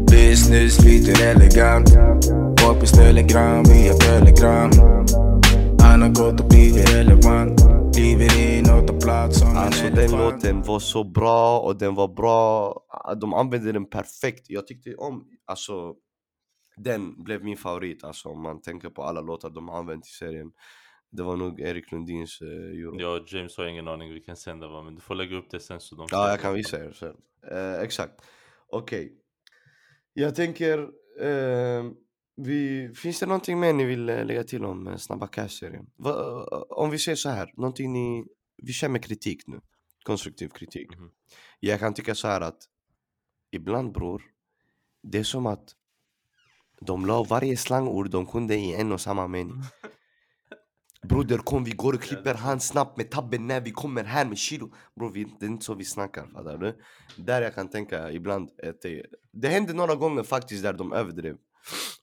Business 0.05 0.77
flyter 0.77 1.25
elegant 1.25 1.89
Poppis 2.61 2.91
telegram 2.91 3.63
via 3.63 3.93
telegram 3.93 4.71
Han 5.81 6.01
har 6.01 6.09
gått 6.09 6.41
och 6.41 6.47
blivit 6.47 6.93
relevant 6.93 7.61
Kliver 7.95 8.39
in 8.39 8.69
och 8.71 8.87
tar 8.87 8.99
plats 8.99 9.39
som 9.39 9.57
Alltså 9.57 9.85
en 9.85 9.95
den 9.95 10.03
elefant 10.03 10.43
låten 10.43 10.61
var 10.61 10.79
så 10.79 11.03
bra 11.03 11.59
och 11.59 11.77
den 11.77 11.95
var 11.95 12.07
bra, 12.07 12.73
de 13.21 13.33
använde 13.33 13.71
den 13.71 13.89
perfekt. 13.89 14.45
Jag 14.49 14.67
tyckte 14.67 14.95
om, 14.95 15.23
alltså 15.45 15.93
den 16.77 17.23
blev 17.23 17.43
min 17.43 17.57
favorit 17.57 18.03
alltså 18.03 18.29
om 18.29 18.41
man 18.41 18.61
tänker 18.61 18.89
på 18.89 19.03
alla 19.03 19.21
låtar 19.21 19.49
de 19.49 19.67
har 19.67 19.77
använt 19.79 20.05
i 20.07 20.09
serien. 20.09 20.51
Det 21.11 21.23
var 21.23 21.35
nog 21.37 21.59
Erik 21.61 21.91
Lundins 21.91 22.41
eh, 22.41 22.47
Euro. 22.47 23.15
Och 23.17 23.25
James 23.33 23.57
har 23.57 23.65
ingen 23.65 23.87
aning, 23.87 24.13
vi 24.13 24.19
kan 24.21 24.35
sända 24.35 24.67
va? 24.67 24.83
Men 24.83 24.95
du 24.95 25.01
får 25.01 25.15
lägga 25.15 25.35
upp 25.37 25.49
det 25.49 25.59
sen 25.59 25.79
så 25.79 25.95
de 25.95 26.07
Ja, 26.11 26.29
jag 26.29 26.39
kan 26.39 26.53
visa 26.53 26.85
er 26.85 26.91
sen. 26.91 27.15
Eh, 27.51 27.81
exakt. 27.81 28.13
Okej. 28.67 29.17
Jag 30.13 30.35
tänker, 30.35 30.79
eh, 31.21 31.83
vi, 32.35 32.89
finns 32.95 33.19
det 33.19 33.25
någonting 33.25 33.59
mer 33.59 33.73
ni 33.73 33.85
vill 33.85 34.09
eh, 34.09 34.25
lägga 34.25 34.43
till 34.43 34.65
om 34.65 34.87
eh, 34.87 34.95
Snabba 34.97 35.27
Cash-serien? 35.27 35.89
Va- 35.95 36.45
Om 36.69 36.89
vi 36.89 36.99
säger 36.99 37.15
så 37.15 37.29
här, 37.29 37.53
någonting 37.57 37.93
ni, 37.93 38.25
vi 38.57 38.73
kör 38.73 38.89
med 38.89 39.03
kritik 39.03 39.47
nu. 39.47 39.61
Konstruktiv 40.03 40.47
kritik. 40.49 40.95
Mhm. 40.97 41.11
Jag 41.59 41.79
kan 41.79 41.93
tycka 41.93 42.15
så 42.15 42.27
här 42.27 42.41
att 42.41 42.63
ibland 43.51 43.91
bror, 43.91 44.21
det 45.03 45.17
är 45.19 45.23
som 45.23 45.45
att 45.45 45.75
de 46.85 47.05
la 47.05 47.23
varje 47.23 47.57
slangord 47.57 48.09
de 48.09 48.25
kunde 48.25 48.55
i 48.55 48.73
en 48.73 48.91
och 48.91 49.01
samma 49.01 49.27
mening. 49.27 49.61
Broder 51.09 51.37
kom 51.37 51.63
vi 51.63 51.71
går 51.71 51.93
och 51.93 52.01
klipper 52.01 52.33
han 52.33 52.59
snabbt 52.59 52.97
med 52.97 53.11
tabben 53.11 53.47
när 53.47 53.61
vi 53.61 53.71
kommer 53.71 54.03
här 54.03 54.25
med 54.25 54.37
kilo 54.37 54.73
Bror 54.95 55.11
vi, 55.11 55.23
det 55.39 55.45
är 55.45 55.49
inte 55.49 55.65
så 55.65 55.73
vi 55.73 55.85
snackar 55.85 56.27
fattar 56.27 56.57
du? 56.57 56.75
Där 57.17 57.41
jag 57.41 57.55
kan 57.55 57.69
tänka 57.69 58.11
ibland 58.11 58.49
att 58.63 58.81
det, 58.81 59.05
det 59.31 59.47
hände 59.47 59.73
några 59.73 59.95
gånger 59.95 60.23
faktiskt 60.23 60.63
där 60.63 60.73
de 60.73 60.93
överdrev 60.93 61.37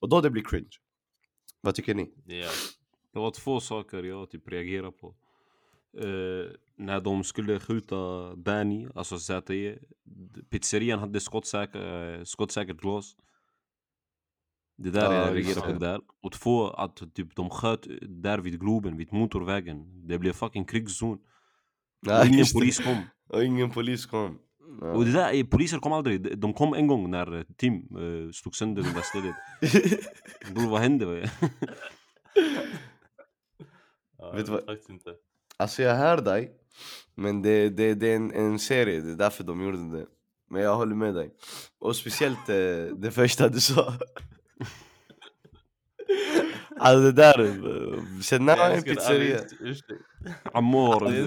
Och 0.01 0.09
då 0.09 0.21
det 0.21 0.31
blir 0.31 0.45
cringe 0.45 0.77
Vad 1.61 1.75
tycker 1.75 1.95
ni? 1.95 2.15
Ja. 2.27 2.49
Det 3.13 3.19
var 3.19 3.31
två 3.31 3.61
saker 3.61 4.03
jag 4.03 4.31
typ 4.31 4.49
reagerade 4.49 4.93
på. 4.93 5.15
Eh, 5.99 6.51
när 6.77 7.01
de 7.01 7.25
skulle 7.25 7.61
skjuta 7.61 8.35
Danny, 8.35 8.89
alltså 8.95 9.19
ZE, 9.19 9.79
pizzerian 10.51 10.99
hade 10.99 11.21
skottsäker, 11.21 12.19
eh, 12.19 12.25
skottsäkert 12.25 12.81
glas. 12.81 13.17
Det 14.77 14.91
där 14.91 15.05
Ja, 15.05 15.15
jag 15.15 15.37
just 15.39 15.57
reagerar 15.57 15.73
på 15.75 15.79
där. 15.85 16.01
Och 16.23 16.33
två, 16.33 16.67
att 16.71 17.15
typ 17.15 17.37
de 17.37 17.51
sköt 17.51 17.87
där 18.03 18.39
vid 18.39 18.61
Globen, 18.61 18.97
vid 18.97 19.13
motorvägen. 19.13 20.07
Det 20.09 20.19
blev 20.19 20.33
fucking 20.33 20.65
krigszon. 20.65 21.19
Ja, 22.07 22.21
Och 22.21 22.27
ingen 22.27 22.45
polis 22.55 22.79
kom. 22.79 22.97
Och 23.29 23.45
ingen 23.45 23.71
polis 23.71 24.07
kom. 24.07 24.39
Ja. 24.81 24.93
Och 24.93 25.05
det 25.05 25.13
där, 25.13 25.45
poliser 25.45 25.79
kom 25.79 25.93
aldrig. 25.93 26.39
De- 26.39 26.55
kom 26.55 26.75
en 26.75 26.87
gång 26.87 27.11
när 27.11 27.37
eh, 27.39 27.43
Tim 27.57 27.75
eh, 27.75 28.31
slog 28.33 28.55
sönder 28.57 28.83
det 28.83 28.93
där 28.95 29.03
stället. 29.03 29.35
Bror 30.55 30.71
vad 30.71 30.81
hände? 30.81 31.31
Ja, 34.19 34.31
Vet 34.33 34.37
jag 34.39 34.47
du 34.47 34.53
vad- 34.53 34.65
faktiskt 34.65 34.91
inte. 34.91 35.11
Alltså 35.57 35.83
jag 35.83 35.95
hör 35.97 36.21
dig, 36.23 36.53
men 37.15 37.43
det, 37.43 37.69
det, 37.69 37.95
det 37.95 38.09
är 38.13 38.17
en, 38.17 38.31
en 38.33 38.59
serie, 38.59 39.01
det 39.01 39.11
är 39.13 39.17
därför 39.17 39.45
de 39.45 39.63
gjorde 39.63 39.99
det. 39.99 40.07
Men 40.51 40.63
jag 40.63 40.77
håller 40.77 40.95
med 40.97 41.15
dig. 41.15 41.31
Och 41.79 41.97
speciellt 41.97 42.49
eh, 42.49 42.97
det 42.97 43.11
första 43.11 43.49
du 43.49 43.61
sa. 43.61 43.95
Alltså 46.79 47.01
det 47.01 47.13
där, 47.13 47.37
sen 48.23 48.45
när 48.45 48.57
Jag 48.57 48.77
en 48.77 48.83
pizzeria. 48.83 49.39
En 49.39 49.47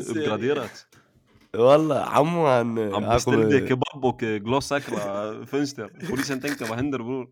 serie. 0.07 0.21
uppgraderats. 0.21 0.87
Walla, 1.51 2.05
ammo 2.05 2.45
han... 2.45 2.77
eh, 2.77 2.83
Han 2.93 3.03
han 3.03 3.13
beställde 3.15 3.67
kebab 3.67 4.05
och 4.05 4.23
eh, 4.23 4.37
glassäkra 4.37 5.45
fönster. 5.45 5.89
Polisen 6.09 6.41
tänkte 6.41 6.65
vad 6.65 6.77
händer 6.77 6.99
bror? 6.99 7.27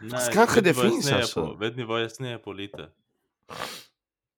Nej, 0.00 0.30
kanske 0.32 0.60
det 0.60 0.74
finns 0.74 1.12
alltså. 1.12 1.54
Vet 1.54 1.76
ni 1.76 1.84
vad 1.84 2.02
jag 2.02 2.12
snear 2.12 2.38
på 2.38 2.52
lite? 2.52 2.88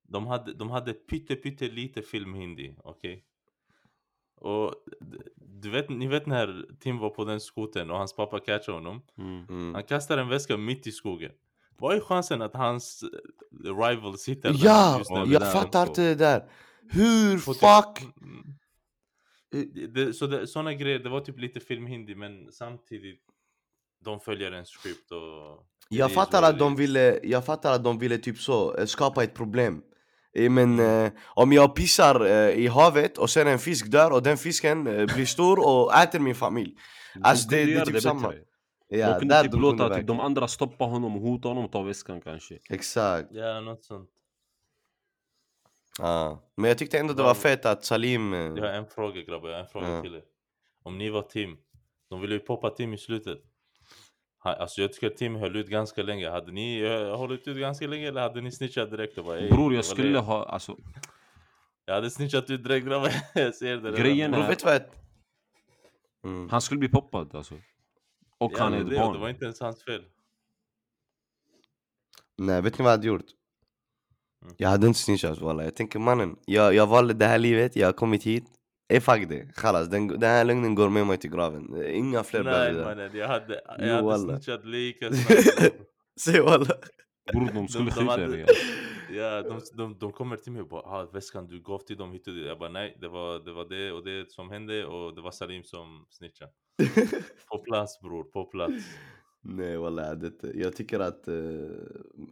De 0.08 0.26
hade, 0.26 0.52
de 0.54 0.70
hade 0.70 0.92
pytte 0.92 1.36
pytte 1.36 1.68
lite 1.68 2.02
filmhindi, 2.02 2.74
okej? 2.84 3.24
Och 4.40 4.74
d- 5.00 5.18
du 5.36 5.70
vet, 5.70 5.88
ni 5.88 6.06
vet 6.06 6.26
när 6.26 6.66
Tim 6.80 6.98
var 6.98 7.10
på 7.10 7.24
den 7.24 7.40
skoten 7.40 7.90
och 7.90 7.96
hans 7.98 8.16
pappa 8.16 8.40
catchade 8.40 8.78
honom? 8.78 9.02
Mm. 9.18 9.44
Mm. 9.48 9.74
Han 9.74 9.84
kastar 9.84 10.18
en 10.18 10.28
väska 10.28 10.56
mitt 10.56 10.86
i 10.86 10.92
skogen. 10.92 11.32
Vad 11.80 11.96
är 11.96 12.00
chansen 12.00 12.42
att 12.42 12.54
hans 12.54 13.02
eh, 13.02 13.76
rival 13.76 14.18
sitter 14.18 14.52
där 14.52 14.58
Ja, 14.62 14.98
just 14.98 15.10
Ja, 15.10 15.26
jag 15.26 15.42
där 15.42 15.52
fattar 15.52 15.86
inte 15.86 16.02
det 16.02 16.14
där. 16.14 16.44
Hur 16.90 17.36
typ- 17.36 17.44
fuck? 17.44 18.14
Mm. 18.22 18.54
Det, 19.50 19.86
det, 19.86 20.12
så 20.12 20.26
det, 20.26 20.46
såna 20.46 20.74
grejer, 20.74 20.98
det 20.98 21.08
var 21.08 21.20
typ 21.20 21.38
lite 21.38 21.60
filmhindi 21.60 22.14
men 22.14 22.52
samtidigt 22.52 23.20
de 24.04 24.20
följer 24.20 24.52
en 24.52 24.64
script 24.64 25.12
och... 25.12 25.66
Jag 25.88 26.12
fattar 26.12 26.42
att 26.42 26.58
de 26.58 26.76
ville, 26.76 27.20
jag 27.22 27.44
fattar 27.44 27.72
att 27.72 27.84
de 27.84 27.98
ville 27.98 28.18
typ 28.18 28.38
så, 28.38 28.76
eh, 28.76 28.86
skapa 28.86 29.24
ett 29.24 29.34
problem 29.34 29.82
Eh, 30.32 30.50
Men 30.50 30.78
eh, 30.78 31.10
om 31.26 31.52
jag 31.52 31.74
pissar 31.74 32.26
eh, 32.26 32.50
i 32.50 32.66
havet 32.66 33.18
och 33.18 33.30
sen 33.30 33.46
en 33.46 33.58
fisk 33.58 33.86
dör 33.86 34.10
och 34.10 34.22
den 34.22 34.36
fisken 34.36 34.86
eh, 34.86 35.14
blir 35.14 35.26
stor 35.26 35.66
och 35.66 35.94
äter 35.94 36.18
min 36.18 36.34
familj 36.34 36.74
Alltså 37.22 37.48
De 37.48 37.56
det, 37.56 37.64
det 37.64 37.80
är 37.80 37.84
typ 37.84 38.02
samma 38.02 38.28
bättre. 38.28 38.42
Ja, 38.92 39.12
de 39.12 39.18
kunde 39.18 39.42
typ 39.42 39.52
låta 39.54 39.94
typ, 39.94 40.06
de 40.06 40.20
andra 40.20 40.48
stoppa 40.48 40.84
honom 40.84 41.16
och 41.16 41.22
hota 41.22 41.48
honom 41.48 41.64
och 41.64 41.72
ta 41.72 41.82
väskan 41.82 42.20
kanske. 42.20 42.58
Exakt, 42.70 43.28
Ja, 43.32 43.60
något 43.60 43.84
sånt. 43.84 44.10
ja. 45.98 46.50
Men 46.56 46.68
jag 46.68 46.78
tyckte 46.78 46.98
ändå 46.98 47.14
det 47.14 47.22
var 47.22 47.34
fett 47.34 47.66
att 47.66 47.84
Salim 47.84 48.32
eh, 48.34 48.40
Jag 48.40 48.56
har 48.56 48.62
en 48.72 48.86
fråga 48.86 49.22
grabbar, 49.22 49.48
jag 49.48 49.56
har 49.56 49.62
en 49.62 49.68
fråga 49.68 49.88
Ja. 49.88 50.02
till 50.02 50.14
er. 50.14 50.22
Om 50.82 50.98
ni 50.98 51.10
var 51.10 51.22
Tim, 51.22 51.56
de 52.10 52.20
ville 52.20 52.34
ju 52.34 52.40
poppa 52.40 52.70
Tim 52.70 52.94
i 52.94 52.98
slutet. 52.98 53.38
Alltså 54.42 54.80
jag 54.80 54.92
tycker 54.92 55.10
Tim 55.10 55.34
höll 55.36 55.56
ut 55.56 55.68
ganska 55.68 56.02
länge. 56.02 56.30
Hade 56.30 56.52
ni 56.52 56.82
uh, 56.82 57.16
hållit 57.16 57.48
ut 57.48 57.56
ganska 57.56 57.86
länge 57.86 58.08
eller 58.08 58.20
hade 58.20 58.40
ni 58.40 58.52
snitchat 58.52 58.90
direkt 58.90 59.18
och 59.18 59.24
bara 59.24 59.38
"Ey, 59.40 59.50
Bror 59.50 59.74
jag 59.74 59.84
skulle 59.84 60.12
det." 60.12 60.18
ha, 60.18 60.44
alltså 60.44 60.76
Jag 61.84 61.94
hade 61.94 62.10
snitchat 62.10 62.50
ut 62.50 62.64
direkt 62.64 62.86
grabbar, 62.86 63.10
jag 63.34 63.54
ser 63.54 63.76
det 63.76 63.88
redan. 63.88 64.00
Grejen 64.00 64.30
Bro 64.32 64.40
är- 64.40 64.48
vet 64.48 64.58
du 64.58 64.64
vad 64.64 64.74
jag... 64.74 64.82
Mm. 66.24 66.48
han 66.50 66.60
skulle 66.60 66.78
bli 66.78 66.88
poppad 66.88 67.34
alltså. 67.34 67.54
Och 68.40 68.52
Ja, 68.54 68.62
han 68.62 68.74
är 68.74 68.80
ett 68.80 68.90
det, 68.90 68.96
barn. 68.96 69.12
det 69.12 69.18
var 69.18 69.28
inte 69.28 69.44
ens 69.44 69.60
hans 69.60 69.84
fel. 69.84 70.02
Nej 72.38 72.62
vet 72.62 72.78
ni 72.78 72.82
vad 72.84 72.92
jag 72.92 72.96
hade 72.96 73.06
gjort? 73.06 73.26
Mm. 74.42 74.54
Jag 74.58 74.68
hade 74.68 74.86
inte 74.86 74.98
snitchat 74.98 75.38
walla, 75.40 75.64
jag 75.64 75.74
tänker 75.76 75.98
mannen 75.98 76.36
Jag, 76.46 76.74
jag 76.74 76.86
valde 76.86 77.14
det 77.14 77.26
här 77.26 77.38
livet, 77.38 77.76
jag 77.76 77.88
har 77.88 77.92
kommit 77.92 78.24
hit 78.24 78.44
Eh 78.92 79.00
fuck 79.00 79.28
det, 79.28 79.54
khalas, 79.54 79.88
den, 79.88 80.08
den 80.08 80.22
här 80.30 80.44
lögnen 80.44 80.74
går 80.74 80.88
med 80.88 81.06
mig 81.06 81.18
till 81.18 81.30
graven 81.30 81.84
Inga 81.86 82.24
fler 82.24 82.44
Nej 82.44 82.72
mannen, 82.74 83.10
jag 83.16 83.28
hade, 83.28 83.60
Jo, 83.78 83.86
jag 83.86 84.02
hade 84.10 84.18
snitchat 84.18 84.64
lika 84.64 85.12
snabbt. 85.12 85.74
Se 86.20 86.40
walla 86.40 86.74
Bror 87.32 87.50
de 87.54 87.68
skulle 87.68 87.90
skjuta 87.90 88.16
dig. 88.16 88.46
Ja, 89.12 89.42
de, 89.42 89.60
de, 89.76 89.98
de 89.98 90.12
kommer 90.12 90.36
till 90.36 90.52
mig 90.52 90.62
och 90.62 90.68
bara 90.68 90.82
ah, 90.82 91.10
väskan 91.12 91.46
du 91.46 91.62
gav 91.62 91.78
till 91.78 91.96
dem 91.96 92.12
hit 92.12 92.26
och 92.28 92.34
dit. 92.34 92.46
Jag 92.46 92.58
bara 92.58 92.68
nej, 92.68 92.98
det 93.00 93.08
var, 93.08 93.38
det 93.44 93.52
var 93.52 93.64
det 93.68 93.92
och 93.92 94.04
det 94.04 94.32
som 94.32 94.50
hände 94.50 94.86
och 94.86 95.14
det 95.14 95.20
var 95.20 95.30
Salim 95.30 95.64
som 95.64 96.06
snitchade. 96.10 96.50
På 97.50 97.58
plats 97.58 98.00
bror, 98.00 98.24
på 98.24 98.44
plats. 98.44 98.84
Nej 99.42 99.76
walla, 99.76 100.12
inte- 100.12 100.52
jag 100.54 100.76
tycker 100.76 101.00
att 101.00 101.28
eh, 101.28 101.34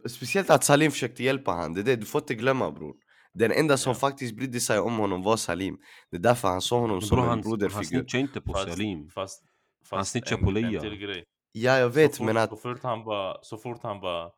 Speciellt 0.09 0.49
att 0.49 0.63
Salim 0.63 0.91
försökte 0.91 1.23
hjälpa 1.23 1.51
han, 1.51 1.73
det 1.73 1.83
det, 1.83 1.95
du 1.95 2.05
får 2.05 2.21
inte 2.21 2.35
glömma 2.35 2.71
bror 2.71 2.95
Den 3.33 3.51
enda 3.51 3.77
som 3.77 3.89
Ja. 3.89 3.95
faktiskt 3.95 4.35
brydde 4.35 4.59
sig 4.59 4.79
om 4.79 4.97
honom 4.97 5.23
var 5.23 5.37
Salim 5.37 5.77
Det 6.11 6.17
är 6.17 6.21
därför 6.21 6.47
han 6.47 6.61
såg 6.61 6.81
honom 6.81 6.95
Men 6.97 7.01
som 7.07 7.15
bror 7.15 7.23
en 7.23 7.29
han, 7.29 7.37
han 7.39 7.49
broderfigur 7.49 7.83
snitchar 7.83 8.19
inte 8.19 8.41
på 8.41 8.53
Fast- 8.53 8.69
Salim. 8.69 9.09
Fast, 9.09 9.43
Han 9.91 9.99
fast 9.99 10.11
snitchar 10.11 10.37
en, 10.37 10.43
på 10.43 10.51
Leia. 10.51 10.81
Grej. 10.95 11.23
Ja 11.51 11.77
jag 11.77 11.91
Så 11.91 11.95
vet 11.95 12.17
fort, 12.17 12.25
men 12.25 12.37
att 12.37 12.49
så 12.49 12.55
fort 12.57 12.83
han 12.83 13.03
bara, 13.03 13.37
så 13.41 13.57
fort 13.57 13.79
han 13.83 13.99
bara 13.99 14.29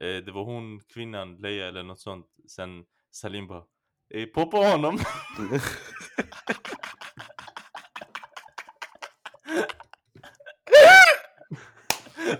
eh, 0.00 0.24
det 0.24 0.32
var 0.32 0.44
hon, 0.44 0.80
kvinnan, 0.94 1.36
Leia 1.36 1.68
eller 1.68 1.82
något 1.82 2.00
sånt. 2.00 2.26
Sen 2.48 2.84
Salim 3.10 3.46
bara 3.46 3.62
eh, 4.14 4.26
poppa 4.26 4.56
honom. 4.56 4.98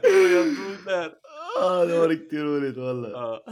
Jag 0.02 0.56
där. 0.86 1.12
ah, 1.60 1.84
Det 1.84 1.98
var 1.98 2.08
riktigt 2.08 2.40
roligt 2.40 2.76
walla 2.76 3.08
Ja. 3.10 3.44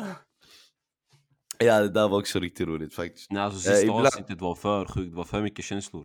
Ja 1.59 1.81
det 1.81 1.89
där 1.89 2.09
var 2.09 2.19
också 2.19 2.41
riktigt 2.41 2.69
roligt 2.69 2.95
faktiskt 2.95 3.31
Nej 3.33 3.43
alltså 3.43 3.69
Eh, 3.71 3.73
sista 3.75 3.87
ibland- 3.87 4.07
avsnittet 4.07 4.41
var 4.41 4.55
för 4.55 4.85
sjukt, 4.87 5.11
det 5.11 5.17
var 5.17 5.25
för 5.25 5.43
mycket 5.43 5.65
känslor. 5.65 6.05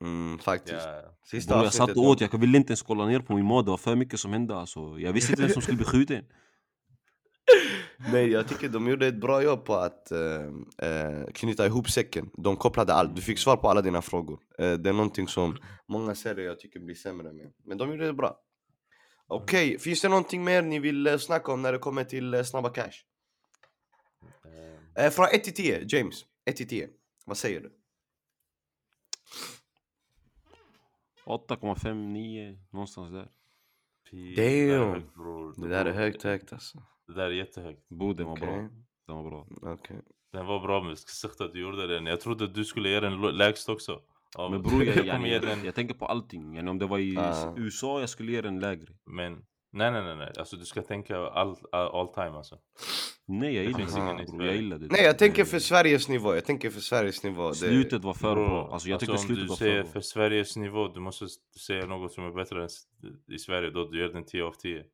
mm, 0.00 0.38
Faktiskt 0.38 0.74
Ja. 0.74 1.16
Sista 1.24 1.54
Bror 1.54 1.64
jag 1.64 1.72
satt 1.74 1.90
och 1.90 1.96
var- 1.96 2.10
åt, 2.10 2.20
jag 2.20 2.38
ville 2.38 2.58
inte 2.58 2.70
ens 2.70 2.82
kolla 2.82 3.06
ner 3.06 3.20
på 3.20 3.34
min 3.36 3.44
mat, 3.44 3.64
det 3.64 3.70
var 3.70 3.78
för 3.78 3.96
mycket 3.96 4.20
som 4.20 4.32
hände 4.32 4.56
alltså. 4.56 4.98
Jag 4.98 5.12
visste 5.12 5.32
inte 5.32 5.42
vem 5.42 5.52
som 5.52 5.62
skulle 5.62 5.76
bli 5.76 5.86
skjuten. 5.86 6.24
Nej 8.08 8.30
jag 8.30 8.48
tycker 8.48 8.68
de 8.68 8.88
gjorde 8.88 9.06
ett 9.06 9.20
bra 9.20 9.42
jobb 9.42 9.64
på 9.64 9.74
att 9.74 10.10
eh, 10.12 10.46
eh, 10.88 11.26
knyta 11.34 11.66
ihop 11.66 11.90
säcken. 11.90 12.30
De 12.36 12.56
kopplade 12.56 12.94
allt, 12.94 13.16
du 13.16 13.22
fick 13.22 13.38
svar 13.38 13.56
på 13.56 13.68
alla 13.68 13.82
dina 13.82 14.02
frågor. 14.02 14.40
Eh, 14.58 14.72
Det 14.72 14.88
är 14.88 14.92
någonting 14.92 15.28
som 15.28 15.56
många 15.88 16.14
serier 16.14 16.46
jag 16.46 16.60
tycker 16.60 16.80
blir 16.80 16.94
sämre 16.94 17.32
med. 17.32 17.52
Men 17.64 17.78
de 17.78 17.90
gjorde 17.90 18.06
det 18.06 18.12
bra. 18.12 18.40
Okej, 19.26 19.78
finns 19.78 20.00
det 20.02 20.08
någonting 20.08 20.44
mer 20.44 20.62
ni 20.62 20.78
vill 20.78 21.06
eh, 21.06 21.16
snacka 21.16 21.52
om 21.52 21.62
när 21.62 21.72
det 21.72 21.78
kommer 21.78 22.04
till 22.04 22.34
eh, 22.34 22.42
Snabba 22.42 22.68
Cash? 22.70 22.92
Eh, 24.96 25.10
från 25.10 25.26
1 25.26 25.44
till 25.44 25.54
10, 25.54 25.84
James. 25.88 26.24
1 26.44 26.56
till 26.56 26.68
10, 26.68 26.88
vad 27.26 27.36
säger 27.36 27.60
du? 27.60 27.72
8,5, 31.26 31.94
9, 31.94 32.58
någonstans 32.70 33.12
där. 33.12 33.28
Damn. 34.36 35.02
Det 35.56 35.68
där 35.68 35.84
är 35.84 35.92
högt 35.92 36.22
högt 36.22 36.52
alltså 36.52 36.82
Det 37.10 37.22
där 37.22 37.26
är 37.26 37.30
jättehögt. 37.30 37.88
Bror 37.88 38.14
den 38.14 38.26
var 38.26 38.36
bra. 38.36 38.68
Den 39.06 39.16
var 39.16 39.30
bra. 39.30 39.46
Okej 39.62 39.96
Den 40.32 40.46
var 40.46 40.60
bra 40.60 40.82
men 40.82 40.92
att 40.92 41.52
du 41.52 41.60
gjorde 41.60 41.86
den. 41.86 42.06
Jag 42.06 42.20
trodde 42.20 42.44
att 42.44 42.54
du 42.54 42.64
skulle 42.64 42.88
ge 42.88 43.00
den 43.00 43.20
lägst 43.20 43.68
också. 43.68 44.00
Ja, 44.36 44.48
Men 44.48 44.62
bror 44.62 44.84
jag, 44.84 45.06
jag, 45.06 45.28
jag, 45.28 45.42
den. 45.42 45.64
jag 45.64 45.74
tänker 45.74 45.94
på 45.94 46.06
allting. 46.06 46.56
Yani, 46.56 46.70
om 46.70 46.78
det 46.78 46.86
var 46.86 46.98
i 46.98 47.16
Ah. 47.18 47.54
USA 47.56 48.00
jag 48.00 48.08
skulle 48.08 48.32
ge 48.32 48.40
den 48.40 48.60
lägre. 48.60 48.92
Men 49.06 49.32
nej 49.72 49.90
nej 49.92 50.02
nej 50.02 50.16
nej. 50.16 50.32
Alltså 50.38 50.56
du 50.56 50.64
ska 50.64 50.82
tänka 50.82 51.16
all, 51.18 51.56
all, 51.72 51.88
all 52.00 52.14
time 52.14 52.36
alltså. 52.36 52.58
Nej 53.26 53.54
jag 53.54 53.64
gillar 53.64 53.78
det. 54.18 54.26
bror, 54.32 54.42
i 54.42 54.46
Jag 54.46 54.56
gillar 54.56 54.78
det. 54.78 54.86
Nej 54.90 55.04
jag 55.04 55.18
tänker 55.18 55.44
för 55.44 55.58
Sveriges 55.58 56.08
nivå, 56.08 56.34
jag 56.34 56.44
tänker 56.44 56.70
för 56.70 56.80
Sveriges 56.80 57.24
nivå 57.24 57.48
det... 57.48 57.54
Slutet 57.54 58.04
var 58.04 58.14
för 58.14 58.34
bra. 58.34 58.72
Alltså 58.72 58.88
jag 58.88 59.00
tyckte 59.00 59.12
om 59.12 59.18
slutet 59.18 59.44
du 59.44 59.48
var 59.48 59.56
säger 59.56 59.82
för 59.82 59.86
för 59.88 59.92
bra. 59.92 60.02
Sveriges 60.02 60.56
nivå, 60.56 60.88
du 60.88 61.00
måste 61.00 61.26
säga 61.66 61.86
något 61.86 62.12
som 62.12 62.24
är 62.24 62.30
bättre 62.30 62.62
än 62.62 62.68
i 63.34 63.38
Sverige 63.38 63.70
då 63.70 63.88
du 63.88 64.00
ger 64.00 64.08
den 64.08 64.24
10 64.24 64.44
av 64.44 64.52
10. 64.52 64.84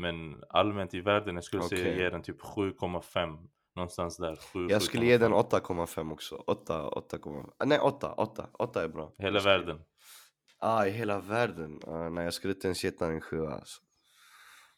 Men 0.00 0.44
allmänt 0.48 0.94
i 0.94 1.00
världen, 1.00 1.34
jag 1.34 1.44
skulle 1.44 1.62
säga 1.62 1.80
Okej. 1.80 1.98
ge 2.02 2.10
den 2.10 2.22
typ 2.22 2.42
7,5. 2.42 3.48
Någonstans 3.76 4.16
där. 4.16 4.36
7, 4.36 4.66
Jag 4.68 4.82
skulle 4.82 5.06
ge 5.06 5.18
den 5.18 5.32
8,5 5.32 6.12
också, 6.12 6.36
8, 6.46 6.90
8,5 6.90 7.50
Nej 7.64 7.78
8, 7.78 8.12
8, 8.12 8.48
8 8.58 8.84
är 8.84 8.88
bra 8.88 9.12
Hela 9.18 9.40
världen. 9.40 9.80
Ah, 10.58 10.86
i 10.86 10.90
hela 10.90 11.20
världen? 11.20 11.80
Ah, 11.86 12.08
nej 12.08 12.24
jag 12.24 12.34
skulle 12.34 12.54
inte 12.54 12.66
ens 12.66 12.84
ge 12.84 12.90
den 12.90 13.10
en 13.10 13.20
sjua 13.20 13.54
alltså. 13.54 13.82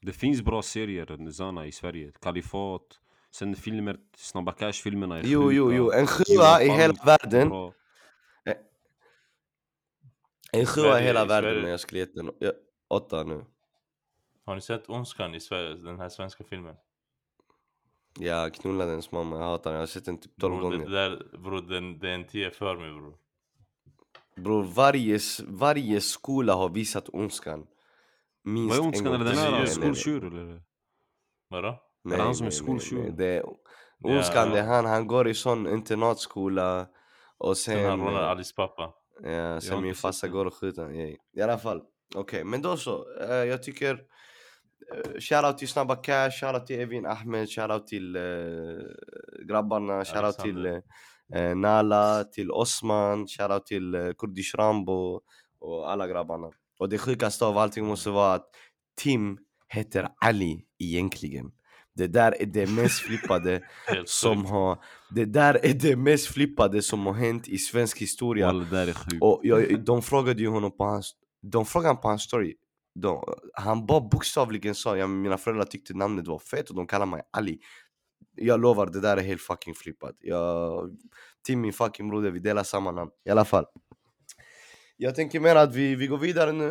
Det 0.00 0.12
finns 0.12 0.42
bra 0.42 0.62
serier, 0.62 1.30
Zana, 1.32 1.66
i 1.66 1.72
Sverige. 1.72 2.12
Kalifat. 2.20 2.82
Sen 3.30 3.54
filmer, 3.56 3.96
Snabba 4.16 4.52
Cash-filmerna 4.52 5.18
är 5.18 5.22
Jo, 5.24 5.52
jo, 5.52 5.64
sjuka. 5.66 5.76
jo, 5.76 5.90
en 5.92 6.06
sjua 6.06 6.62
i 6.62 6.68
hela 6.68 6.94
världen 7.04 7.48
bra. 7.48 7.72
En 10.52 10.66
sjua 10.66 11.00
i 11.00 11.02
hela 11.02 11.24
världen 11.24 11.60
men 11.62 11.70
jag 11.70 11.80
skulle 11.80 12.00
ge 12.00 12.06
den 12.06 12.30
8 12.88 13.24
nu 13.24 13.44
Har 14.44 14.54
ni 14.54 14.60
sett 14.60 14.88
Ondskan 14.88 15.34
i 15.34 15.40
Sverige? 15.40 15.74
Den 15.74 16.00
här 16.00 16.08
svenska 16.08 16.44
filmen? 16.44 16.76
Jag 18.18 18.54
knullade 18.54 18.90
ens 18.90 19.12
mamma, 19.12 19.36
jag 19.36 19.44
hatar 19.44 19.70
den, 19.70 19.74
jag 19.74 19.82
har 19.82 19.86
sett 19.86 20.04
den 20.04 20.18
typ 20.18 20.40
12 20.40 20.58
Bror, 20.58 20.70
det 20.70 20.76
gånger 20.76 20.90
där, 20.90 21.38
bror, 21.38 21.62
den, 21.62 21.98
det 21.98 22.10
är 22.10 22.14
en 22.14 22.26
10 22.26 22.50
för 22.50 22.76
mig 22.76 22.90
bror. 22.90 23.16
Bror 24.36 24.62
varje, 24.62 25.18
varje 25.46 26.00
skola 26.00 26.54
har 26.54 26.68
visat 26.68 27.08
ondskan 27.08 27.66
minst 28.44 28.70
Vad 28.70 28.78
är 28.78 28.86
ondskan 28.86 29.04
gång 29.04 29.14
eller 29.14 29.24
den 29.24 29.38
är 29.38 29.50
här 29.50 29.66
skoltjur 29.66 30.24
eller? 30.26 30.62
Vadå? 31.48 31.82
Nej, 32.04 32.18
han 32.18 32.34
som 32.34 32.46
är 32.46 32.50
nej, 32.50 32.56
skoltjur? 32.56 32.98
nej, 32.98 33.06
nej. 33.06 33.16
Det 33.16 33.26
är, 33.26 33.44
ondskan 34.16 34.48
Ja. 34.48 34.54
det 34.54 34.60
är 34.60 34.66
han, 34.66 34.84
han 34.84 35.06
går 35.06 35.28
i 35.28 35.34
sån 35.34 35.66
internatskola 35.66 36.86
och 37.38 37.56
Sen 37.56 37.84
han 37.84 38.00
rånar 38.00 38.22
eh, 38.22 38.28
Alice 38.28 38.54
pappa. 38.54 38.94
Ja, 39.22 39.60
sen 39.60 39.82
min 39.82 39.94
farsa 39.94 40.26
den. 40.26 40.34
går 40.36 40.46
och 40.46 40.54
skjuter. 40.54 40.90
Ja, 40.90 41.16
I 41.32 41.42
alla 41.42 41.58
fall. 41.58 41.82
Okej, 42.14 42.44
men 42.44 42.62
då 42.62 42.76
så. 42.76 43.06
Eh, 43.20 43.34
jag 43.34 43.62
tycker... 43.62 43.98
Uh, 44.92 45.20
shoutout 45.20 45.58
till 45.58 45.68
Snabba 45.68 45.96
Cash, 45.96 46.40
shoutout 46.40 46.66
till 46.66 46.80
Evin 46.80 47.06
Ahmed, 47.06 47.48
shoutout 47.48 47.86
till 47.86 48.16
uh, 48.16 48.82
grabbarna, 49.48 50.04
shoutout 50.04 50.38
till 50.38 50.66
uh, 50.66 51.54
Nala, 51.54 52.24
till 52.24 52.50
Osman, 52.50 53.26
shoutout 53.26 53.66
till 53.66 53.94
uh, 53.94 54.12
Kurdish 54.12 54.54
Rambo 54.54 55.20
och 55.60 55.90
alla 55.90 56.08
grabbarna. 56.08 56.50
Och 56.78 56.88
det 56.88 56.98
sjukaste 56.98 57.44
av 57.44 57.58
allting 57.58 57.86
måste 57.86 58.10
vara 58.10 58.34
att 58.34 58.46
Tim 58.96 59.38
heter 59.68 60.08
Ali 60.20 60.64
egentligen. 60.78 61.52
Det 61.94 62.06
där 62.06 62.42
är 62.42 62.46
det 62.46 62.66
mest 62.66 63.00
flippade 63.06 63.60
som 64.04 64.46
har... 64.46 64.78
Det 65.10 65.24
där 65.24 65.54
är 65.62 65.74
det 65.74 65.96
mest 65.96 66.26
flippade 66.26 66.82
som 66.82 67.06
har 67.06 67.14
hänt 67.14 67.48
i 67.48 67.58
svensk 67.58 67.98
historia. 67.98 68.66
Och 69.20 69.40
jag, 69.42 69.84
de 69.84 70.02
frågade 70.02 70.42
ju 70.42 70.48
honom 70.48 70.76
på 70.76 70.84
hans, 70.84 71.14
de 71.42 71.66
frågade 71.66 71.94
på 71.94 72.08
hans 72.08 72.22
story 72.22 72.54
de, 72.94 73.24
Han 73.54 73.86
bara 73.86 74.00
bokstavligen 74.00 74.74
sa 74.74 74.96
ja, 74.96 75.06
mina 75.06 75.38
föräldrar 75.38 75.64
tyckte 75.64 75.94
namnet 75.94 76.26
var 76.28 76.38
fett 76.38 76.70
och 76.70 76.76
de 76.76 76.86
kallar 76.86 77.06
mig 77.06 77.22
Ali. 77.30 77.58
Jag 78.34 78.60
lovar, 78.60 78.86
det 78.86 79.00
där 79.00 79.16
är 79.16 79.20
helt 79.22 79.42
fucking 79.42 79.74
flippat. 79.74 80.16
Jag, 80.20 80.90
Till 81.46 81.58
min 81.58 81.72
fucking 81.72 82.08
broder, 82.08 82.30
vi 82.30 82.38
delar 82.38 82.62
samma 82.62 82.90
namn 82.90 83.10
i 83.24 83.30
alla 83.30 83.44
fall. 83.44 83.66
Jag 84.96 85.14
tänker 85.14 85.40
mer 85.40 85.56
att 85.56 85.74
vi, 85.74 85.94
vi 85.94 86.06
går 86.06 86.18
vidare 86.18 86.52
nu 86.52 86.70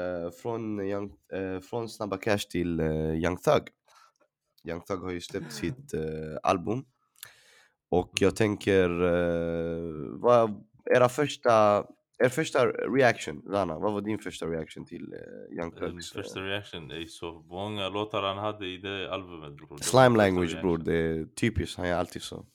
eh, 0.00 0.30
från, 0.42 0.80
young, 0.80 1.12
eh, 1.32 1.60
från 1.60 1.88
Snabba 1.88 2.16
Cash 2.16 2.38
till 2.50 2.80
eh, 2.80 3.14
Young 3.14 3.36
Thug. 3.36 3.62
Young 4.64 4.80
Thug 4.80 5.00
har 5.00 5.10
ju 5.10 5.20
släppt 5.20 5.52
sitt 5.52 5.94
eh, 5.94 6.00
album. 6.42 6.84
Och 7.90 8.10
jag 8.20 8.36
tänker, 8.36 8.88
vad 10.20 10.64
era 10.94 11.08
första, 11.08 11.84
er 12.24 12.28
första 12.28 12.66
reaction, 12.68 13.42
Rana, 13.46 13.78
vad 13.78 13.92
var 13.92 14.00
din 14.00 14.18
första 14.18 14.46
reaction 14.46 14.84
till 14.86 15.12
eh, 15.12 15.56
Young 15.58 15.70
Min 15.70 15.78
Thugs? 15.80 16.12
första 16.12 16.40
reaction 16.40 16.90
är 16.90 17.06
så 17.06 17.32
många 17.48 17.88
låtar 17.88 18.22
han 18.22 18.38
hade 18.38 18.66
i 18.66 18.76
det 18.78 19.12
albumet 19.12 19.52
bror. 19.56 19.76
Slime 19.76 20.16
language 20.16 20.60
bror, 20.60 20.78
det 20.78 20.94
är 20.94 21.24
typiskt, 21.24 21.76
han 21.76 21.86
är 21.86 21.94
alltid 21.94 22.22
så. 22.22 22.46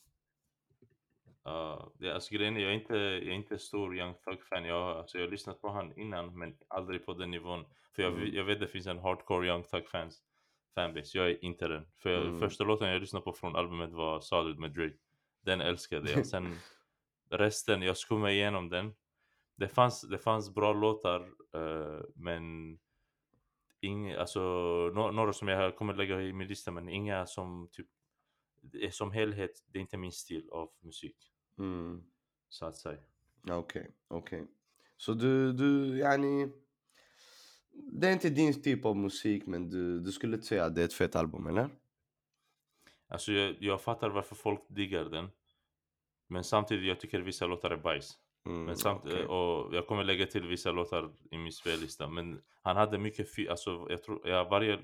Ja, 1.43 1.91
det, 1.99 2.11
alltså 2.13 2.35
grejen 2.35 2.57
är, 2.57 2.61
jag 2.61 2.71
är 2.71 2.75
inte, 2.75 2.93
jag 2.95 3.23
är 3.27 3.31
inte 3.31 3.57
stor 3.57 3.97
Young 3.97 4.13
Thug-fan. 4.13 4.65
Jag, 4.65 4.97
alltså, 4.97 5.17
jag 5.17 5.25
har 5.25 5.31
lyssnat 5.31 5.61
på 5.61 5.69
han 5.69 5.97
innan, 5.99 6.39
men 6.39 6.55
aldrig 6.67 7.05
på 7.05 7.13
den 7.13 7.31
nivån. 7.31 7.65
För 7.95 8.03
jag, 8.03 8.13
Mm. 8.13 8.35
jag 8.35 8.43
vet 8.43 8.59
det 8.59 8.67
finns 8.67 8.87
en 8.87 8.99
hardcore 8.99 9.47
Young 9.47 9.63
Thug-fans 9.63 10.19
fanbase. 10.75 11.17
Jag 11.17 11.29
är 11.29 11.45
inte 11.45 11.67
den. 11.67 11.85
För 11.97 12.09
jag, 12.09 12.21
Mm. 12.25 12.39
första 12.39 12.63
låten 12.63 12.87
jag 12.89 13.01
lyssnade 13.01 13.23
på 13.23 13.33
från 13.33 13.55
albumet 13.55 13.91
var 13.91 14.19
Solid 14.19 14.59
med 14.59 14.71
Drake. 14.71 14.95
Den 15.45 15.61
älskade 15.61 16.11
jag. 16.11 16.25
Sen 16.25 16.55
resten, 17.29 17.81
jag 17.81 17.97
skummade 17.97 18.33
igenom 18.33 18.69
den. 18.69 18.93
Det 19.55 19.67
fanns, 19.67 20.01
det 20.01 20.17
fanns 20.17 20.53
bra 20.53 20.73
låtar, 20.73 21.21
eh, 21.53 22.01
men 22.15 22.77
inga, 23.79 24.19
alltså, 24.19 24.39
no, 24.93 25.11
några 25.11 25.33
som 25.33 25.47
jag 25.47 25.75
kommer 25.75 25.93
lägga 25.93 26.21
i 26.21 26.33
min 26.33 26.47
lista, 26.47 26.71
men 26.71 26.89
inga 26.89 27.25
som 27.25 27.67
typ, 27.71 27.87
är 28.73 28.89
som 28.89 29.11
helhet, 29.11 29.63
det 29.67 29.79
är 29.79 29.81
inte 29.81 29.97
min 29.97 30.11
stil 30.11 30.49
av 30.51 30.71
musik. 30.79 31.31
Mm. 31.57 32.03
Så 32.49 32.65
att 32.65 32.75
säga. 32.75 32.99
Okej, 33.49 33.91
okej. 34.07 34.47
Så 34.97 35.13
du, 35.13 35.53
du, 35.53 35.97
yani... 35.97 36.51
Det 37.71 38.07
är 38.07 38.13
inte 38.13 38.29
din 38.29 38.61
typ 38.61 38.85
av 38.85 38.97
musik 38.97 39.45
men 39.45 39.69
du, 39.69 39.99
du 39.99 40.11
skulle 40.11 40.35
inte 40.35 40.47
säga 40.47 40.65
att 40.65 40.75
det 40.75 40.81
är 40.81 40.85
ett 40.85 40.93
fett 40.93 41.15
album 41.15 41.47
eller? 41.47 41.69
Alltså 43.07 43.31
jag, 43.31 43.55
jag 43.59 43.81
fattar 43.81 44.09
varför 44.09 44.35
folk 44.35 44.61
diggar 44.67 45.05
den. 45.05 45.29
Men 46.27 46.43
samtidigt, 46.43 46.87
jag 46.87 46.99
tycker 46.99 47.19
vissa 47.19 47.45
låtar 47.47 47.71
är 47.71 47.77
bajs. 47.77 48.17
Mm, 48.45 48.65
Men 48.65 48.77
samt, 48.77 49.01
okej. 49.05 49.25
och 49.25 49.75
jag 49.75 49.87
kommer 49.87 50.03
lägga 50.03 50.25
till 50.25 50.47
vissa 50.47 50.71
låtar 50.71 51.13
i 51.31 51.37
min 51.37 51.51
spellista. 51.51 52.07
Men 52.09 52.41
han 52.61 52.77
hade 52.77 52.97
mycket, 52.97 53.49
alltså 53.49 53.87
jag 53.89 54.03
tror, 54.03 54.27
ja, 54.27 54.47
varje, 54.51 54.79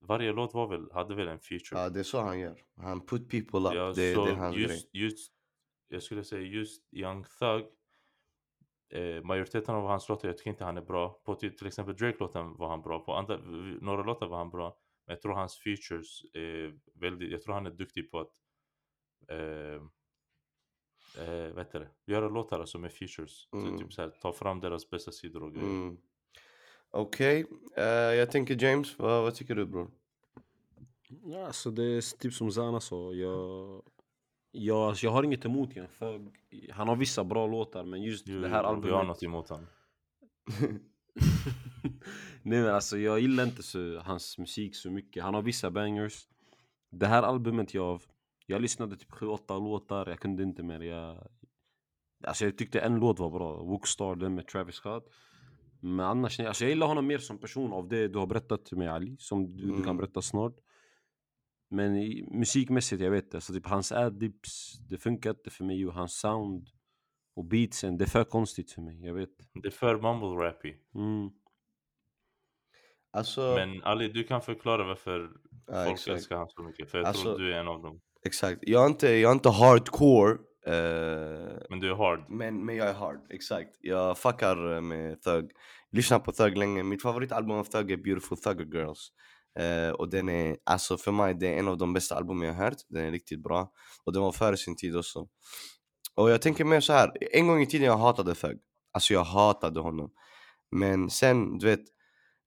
varje 0.00 0.32
låt 0.32 0.54
var 0.54 0.66
väl, 0.68 0.90
hade 0.92 1.14
väl 1.14 1.28
en 1.28 1.40
feature. 1.40 1.80
Ja 1.80 1.88
det 1.88 1.98
är 2.00 2.04
så 2.04 2.20
han 2.20 2.40
gör, 2.40 2.56
han 2.76 3.06
put 3.06 3.30
people 3.30 3.68
up, 3.68 3.74
Ja, 3.74 3.92
det, 3.92 4.14
så 4.14 4.24
det 4.24 4.30
är 4.30 4.34
hans 4.34 4.56
grej. 4.56 4.62
just, 4.66 4.94
just, 4.94 5.32
jag 5.88 6.02
skulle 6.02 6.24
säga 6.24 6.42
just 6.42 6.92
Young 6.94 7.24
Thug, 7.38 7.64
eh, 9.00 9.22
majoriteten 9.22 9.74
av 9.74 9.86
hans 9.86 10.08
låtar, 10.08 10.28
jag 10.28 10.38
tycker 10.38 10.50
inte 10.50 10.64
han 10.64 10.76
är 10.76 10.82
bra. 10.82 11.22
På 11.24 11.34
till, 11.34 11.56
till 11.56 11.66
exempel 11.66 11.96
Drake-låten 11.96 12.56
var 12.56 12.68
han 12.68 12.82
bra 12.82 12.98
på, 13.04 13.12
andra, 13.14 13.36
några 13.80 14.02
låtar 14.02 14.26
var 14.28 14.38
han 14.38 14.50
bra. 14.50 14.78
Men 15.06 15.12
jag 15.14 15.22
tror 15.22 15.32
hans 15.34 15.58
features 15.58 16.22
är 16.34 16.78
väldigt, 17.00 17.30
jag 17.30 17.42
tror 17.42 17.54
han 17.54 17.66
är 17.66 17.70
duktig 17.70 18.10
på 18.10 18.20
att 18.20 18.32
eh, 19.28 19.82
eh, 21.18 21.54
vet 21.54 21.72
du 21.72 21.86
göra 22.06 22.28
låtar 22.28 22.60
alltså 22.60 22.78
med 22.78 22.92
features. 22.92 23.48
Så 23.50 23.56
Mm. 23.56 23.78
typ 23.78 23.92
så 23.92 24.02
här, 24.02 24.08
ta 24.22 24.32
fram 24.32 24.60
deras 24.60 24.90
bästa 24.90 25.12
sidor 25.12 25.42
och 25.42 25.52
grejer. 25.54 25.68
Mm. 25.68 25.96
Okej, 26.90 27.46
eh, 27.76 27.84
jag 27.84 28.30
tänker 28.30 28.62
James, 28.64 28.98
vad, 28.98 29.22
vad 29.22 29.34
tycker 29.34 29.54
du 29.54 29.66
bror? 29.66 29.90
Ja, 31.24 31.46
alltså 31.46 31.70
det 31.70 31.82
är 31.84 32.18
typ 32.18 32.34
som 32.34 32.50
Zana 32.52 32.80
sa. 32.80 33.12
Jag, 33.12 33.82
jag, 34.50 34.76
alltså 34.78 35.06
jag 35.06 35.12
har 35.12 35.22
inget 35.22 35.44
emot 35.44 35.76
Young 35.76 35.88
Thug. 35.98 36.34
Han 36.72 36.88
har 36.88 36.96
vissa 36.96 37.24
bra 37.24 37.46
låtar 37.46 37.84
men 37.84 38.02
just 38.02 38.28
Jo, 38.28 38.40
det 38.40 38.48
här 38.48 38.62
jo, 38.74 38.80
Vi 38.80 38.90
har 38.90 38.98
albumet. 39.00 39.06
något 39.06 39.22
emot 39.22 39.48
honom. 39.48 39.66
Nej 42.42 42.60
men 42.62 42.74
alltså 42.74 42.98
jag 42.98 43.20
gillar 43.20 43.44
inte 43.44 43.62
så, 43.62 43.98
hans 43.98 44.38
musik 44.38 44.76
så 44.76 44.90
mycket. 44.90 45.22
Han 45.22 45.34
har 45.34 45.42
vissa 45.42 45.70
bangers. 45.70 46.28
Det 46.90 47.06
här 47.06 47.22
albumet 47.22 47.74
jag, 47.74 48.00
jag 48.46 48.62
lyssnade 48.62 48.96
typ 48.96 49.10
7-8 49.10 49.64
låtar, 49.64 50.06
jag 50.08 50.20
kunde 50.20 50.42
inte 50.42 50.62
mer. 50.62 50.80
Jag, 50.80 51.28
alltså 52.24 52.44
jag 52.44 52.58
tyckte 52.58 52.80
en 52.80 52.98
låt 52.98 53.18
var 53.18 53.30
bra, 53.30 53.62
Wookstar, 53.62 54.14
den 54.16 54.34
med 54.34 54.46
Travis 54.48 54.74
Scott. 54.74 55.10
Men 55.80 56.00
annars, 56.06 56.40
alltså 56.40 56.64
jag 56.64 56.68
gillar 56.70 56.86
honom 56.86 57.06
mer 57.06 57.18
som 57.18 57.38
person 57.38 57.72
av 57.72 57.88
det 57.88 58.08
du 58.08 58.18
har 58.18 58.26
berättat 58.26 58.64
till 58.64 58.76
mig 58.78 58.88
Ali, 58.88 59.16
som 59.18 59.56
du, 59.56 59.62
du 59.62 59.70
Mm. 59.72 59.84
kan 59.84 59.96
berätta 59.96 60.22
snart. 60.22 60.56
Men 61.70 61.96
i, 61.96 62.28
musikmässigt, 62.32 63.02
jag 63.02 63.10
vet 63.10 63.24
inte, 63.24 63.36
alltså 63.36 63.52
typ 63.52 63.66
hans 63.66 63.92
adlibs, 63.92 64.78
det 64.88 64.98
funkar 64.98 65.30
inte 65.30 65.50
för 65.50 65.64
mig 65.64 65.86
och 65.86 65.94
hans 65.94 66.18
sound 66.20 66.68
och 67.36 67.44
beatsen, 67.44 67.98
det 67.98 68.04
är 68.04 68.08
för 68.08 68.24
konstigt 68.24 68.72
för 68.72 68.82
mig, 68.82 69.00
jag 69.04 69.14
vet. 69.14 69.30
Det 69.62 69.68
är 69.68 69.70
för 69.72 69.94
mumble 70.00 70.44
rappy. 70.46 70.74
Mm. 70.94 71.30
Alltså, 73.10 73.54
Men 73.56 73.82
Ali, 73.82 74.08
du 74.08 74.24
kan 74.24 74.42
förklara 74.42 74.84
varför 74.84 75.30
ja, 75.66 75.84
folk 75.84 75.92
exakt. 75.92 76.08
älskar 76.16 76.36
han 76.36 76.48
så 76.48 76.62
mycket. 76.62 76.90
För 76.90 76.98
jag 76.98 77.06
Alltså- 77.06 77.22
tror 77.24 77.38
du 77.38 77.54
är 77.54 77.60
en 77.60 77.68
av 77.68 77.82
dem. 77.82 78.00
Exakt. 78.26 78.58
Jag 78.62 78.82
är 78.82 78.86
inte, 78.86 79.08
jag 79.08 79.30
är 79.30 79.32
inte 79.32 79.48
hardcore, 79.48 80.32
eh, 80.66 81.62
Men 81.70 81.80
du 81.80 81.90
är 81.90 81.94
hard. 81.94 82.24
men, 82.28 82.64
men 82.64 82.76
jag 82.76 82.88
är 82.88 82.94
hard, 82.94 83.20
exakt. 83.30 83.70
Jag 83.80 84.18
fuckar 84.18 84.74
eh, 84.74 84.80
med 84.80 85.22
Thug. 85.22 85.50
Lyssnar 85.92 86.18
på 86.18 86.32
Thug 86.32 86.58
länge. 86.58 86.82
Mitt 86.82 87.02
favoritalbum 87.02 87.56
av 87.56 87.64
Thug 87.64 87.90
är 87.90 87.96
Beautiful 87.96 88.38
Thugger 88.38 88.64
Girls. 88.64 89.08
Eh, 89.58 89.90
och 89.90 90.10
den 90.10 90.28
är, 90.28 90.56
alltså 90.64 90.96
för 90.96 91.12
mig, 91.12 91.34
det 91.34 91.54
är 91.54 91.58
en 91.58 91.68
av 91.68 91.78
de 91.78 91.92
bästa 91.92 92.14
albumen 92.14 92.48
jag 92.48 92.54
har 92.54 92.64
hört. 92.64 92.76
Den 92.88 93.04
är 93.04 93.10
riktigt 93.10 93.42
bra. 93.42 93.72
Och 94.04 94.12
den 94.12 94.22
var 94.22 94.32
före 94.32 94.56
sin 94.56 94.76
tid 94.76 94.96
också. 94.96 95.26
Och 96.14 96.30
jag 96.30 96.42
tänker 96.42 96.64
mer 96.64 96.80
så 96.80 96.92
här. 96.92 97.12
en 97.32 97.46
gång 97.48 97.62
i 97.62 97.66
tiden 97.66 97.86
jag 97.86 97.96
hatade 97.96 98.34
Thug. 98.34 98.58
Alltså 98.92 99.12
jag 99.14 99.24
hatade 99.24 99.80
honom. 99.80 100.10
Men 100.70 101.10
sen, 101.10 101.58
du 101.58 101.66
vet, 101.66 101.80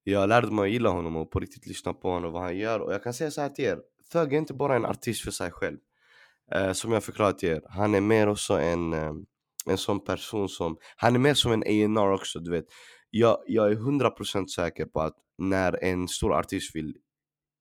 jag 0.04 0.30
lärde 0.30 0.52
mig 0.52 0.66
att 0.66 0.72
gilla 0.72 0.90
honom 0.90 1.16
och 1.16 1.32
på 1.32 1.40
riktigt 1.40 1.68
lyssna 1.68 1.94
på 1.94 2.10
honom 2.10 2.26
och 2.28 2.34
vad 2.34 2.42
han 2.42 2.58
gör. 2.58 2.80
Och 2.80 2.94
jag 2.94 3.04
kan 3.04 3.14
säga 3.14 3.32
så 3.32 3.42
här 3.42 3.50
till 3.50 3.66
er. 3.66 3.80
Thug 4.12 4.34
är 4.34 4.38
inte 4.38 4.54
bara 4.54 4.76
en 4.76 4.86
artist 4.86 5.24
för 5.24 5.32
sig 5.32 5.52
själv. 5.52 5.78
Uh, 6.56 6.74
som 6.74 6.92
jag 6.92 7.04
förklarat 7.04 7.38
till 7.38 7.50
er. 7.50 7.62
Han 7.70 7.96
är 7.96 8.02
mer 8.02 8.28
också 8.28 8.54
en, 8.54 8.94
um, 8.94 9.26
en 9.66 9.78
sån 9.78 10.04
person 10.04 10.50
som, 10.50 10.78
han 10.96 11.16
är 11.16 11.20
mer 11.20 11.34
som 11.34 11.52
en 11.52 11.64
A&R 11.64 12.12
också 12.12 12.40
du 12.40 12.52
vet. 12.52 12.66
Jag, 13.10 13.38
jag 13.48 13.72
är 13.72 13.76
100% 13.76 14.48
säker 14.48 14.86
på 14.86 15.02
att 15.02 15.16
när 15.38 15.84
en 15.84 16.08
stor 16.08 16.34
artist 16.34 16.76
vill 16.76 16.96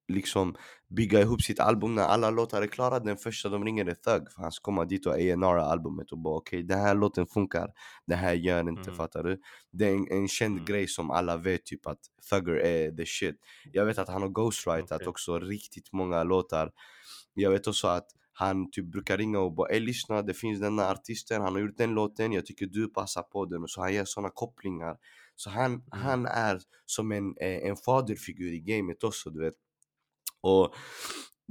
liksom 0.09 0.57
bygga 0.89 1.21
ihop 1.21 1.43
sitt 1.43 1.61
album 1.61 1.95
när 1.95 2.03
alla 2.03 2.31
låtar 2.31 2.63
är 2.63 2.67
klara, 2.67 2.99
den 3.01 3.17
första 3.17 3.49
de 3.49 3.65
ringer 3.65 3.85
är 3.87 3.95
Thug 3.95 4.33
för 4.33 4.43
han 4.43 4.53
ska 4.53 4.63
komma 4.63 4.85
dit 4.85 5.07
och 5.07 5.13
A&R 5.13 5.57
albumet 5.59 6.13
och 6.13 6.19
bara 6.19 6.37
okej 6.37 6.63
den 6.63 6.79
här 6.79 6.95
låten 6.95 7.27
funkar, 7.27 7.71
den 8.07 8.19
här 8.19 8.35
gör 8.35 8.69
inte, 8.69 8.83
Mm. 8.83 8.95
fattar 8.95 9.23
du? 9.23 9.41
Det 9.73 9.85
är 9.89 9.95
en, 9.95 10.07
en 10.11 10.29
känd 10.29 10.53
Mm. 10.55 10.65
grej 10.65 10.87
som 10.89 11.11
alla 11.11 11.37
vet 11.37 11.65
typ 11.67 11.87
att 11.87 11.99
Thugger 12.31 12.53
är 12.55 12.91
the 12.97 13.07
shit. 13.07 13.37
Jag 13.73 13.85
vet 13.87 13.99
att 13.99 14.09
han 14.09 14.23
har 14.23 14.29
ghostwritat 14.29 14.93
Okej. 14.93 15.09
också 15.09 15.39
riktigt 15.39 15.93
många 15.93 16.23
låtar. 16.25 16.71
Jag 17.35 17.51
vet 17.51 17.67
också 17.67 17.89
att 17.89 18.07
han 18.33 18.71
typ 18.71 18.85
brukar 18.93 19.19
ringa 19.19 19.39
och 19.41 19.53
bara 19.55 19.69
ey 19.69 19.81
lyssna 19.81 20.23
det 20.23 20.35
finns 20.35 20.61
den 20.61 20.79
här 20.79 20.93
artisten, 20.93 21.43
han 21.43 21.53
har 21.53 21.61
gjort 21.61 21.77
den 21.79 21.91
låten, 21.95 22.33
jag 22.33 22.47
tycker 22.47 22.67
du 22.67 22.89
passar 22.89 23.23
på 23.23 23.45
den 23.47 23.63
och 23.63 23.71
så 23.71 23.81
han 23.81 23.95
gör 23.95 24.05
såna 24.05 24.31
kopplingar. 24.31 24.97
Så 25.37 25.51
han, 25.51 25.83
han 25.91 26.27
är 26.27 26.61
som 26.87 27.13
en, 27.13 27.35
eh, 27.41 27.69
en 27.69 27.77
faderfigur 27.77 28.53
i 28.53 28.61
gamet 28.61 29.05
också 29.05 29.31
du 29.31 29.41
vet. 29.45 29.55
Och 30.49 30.75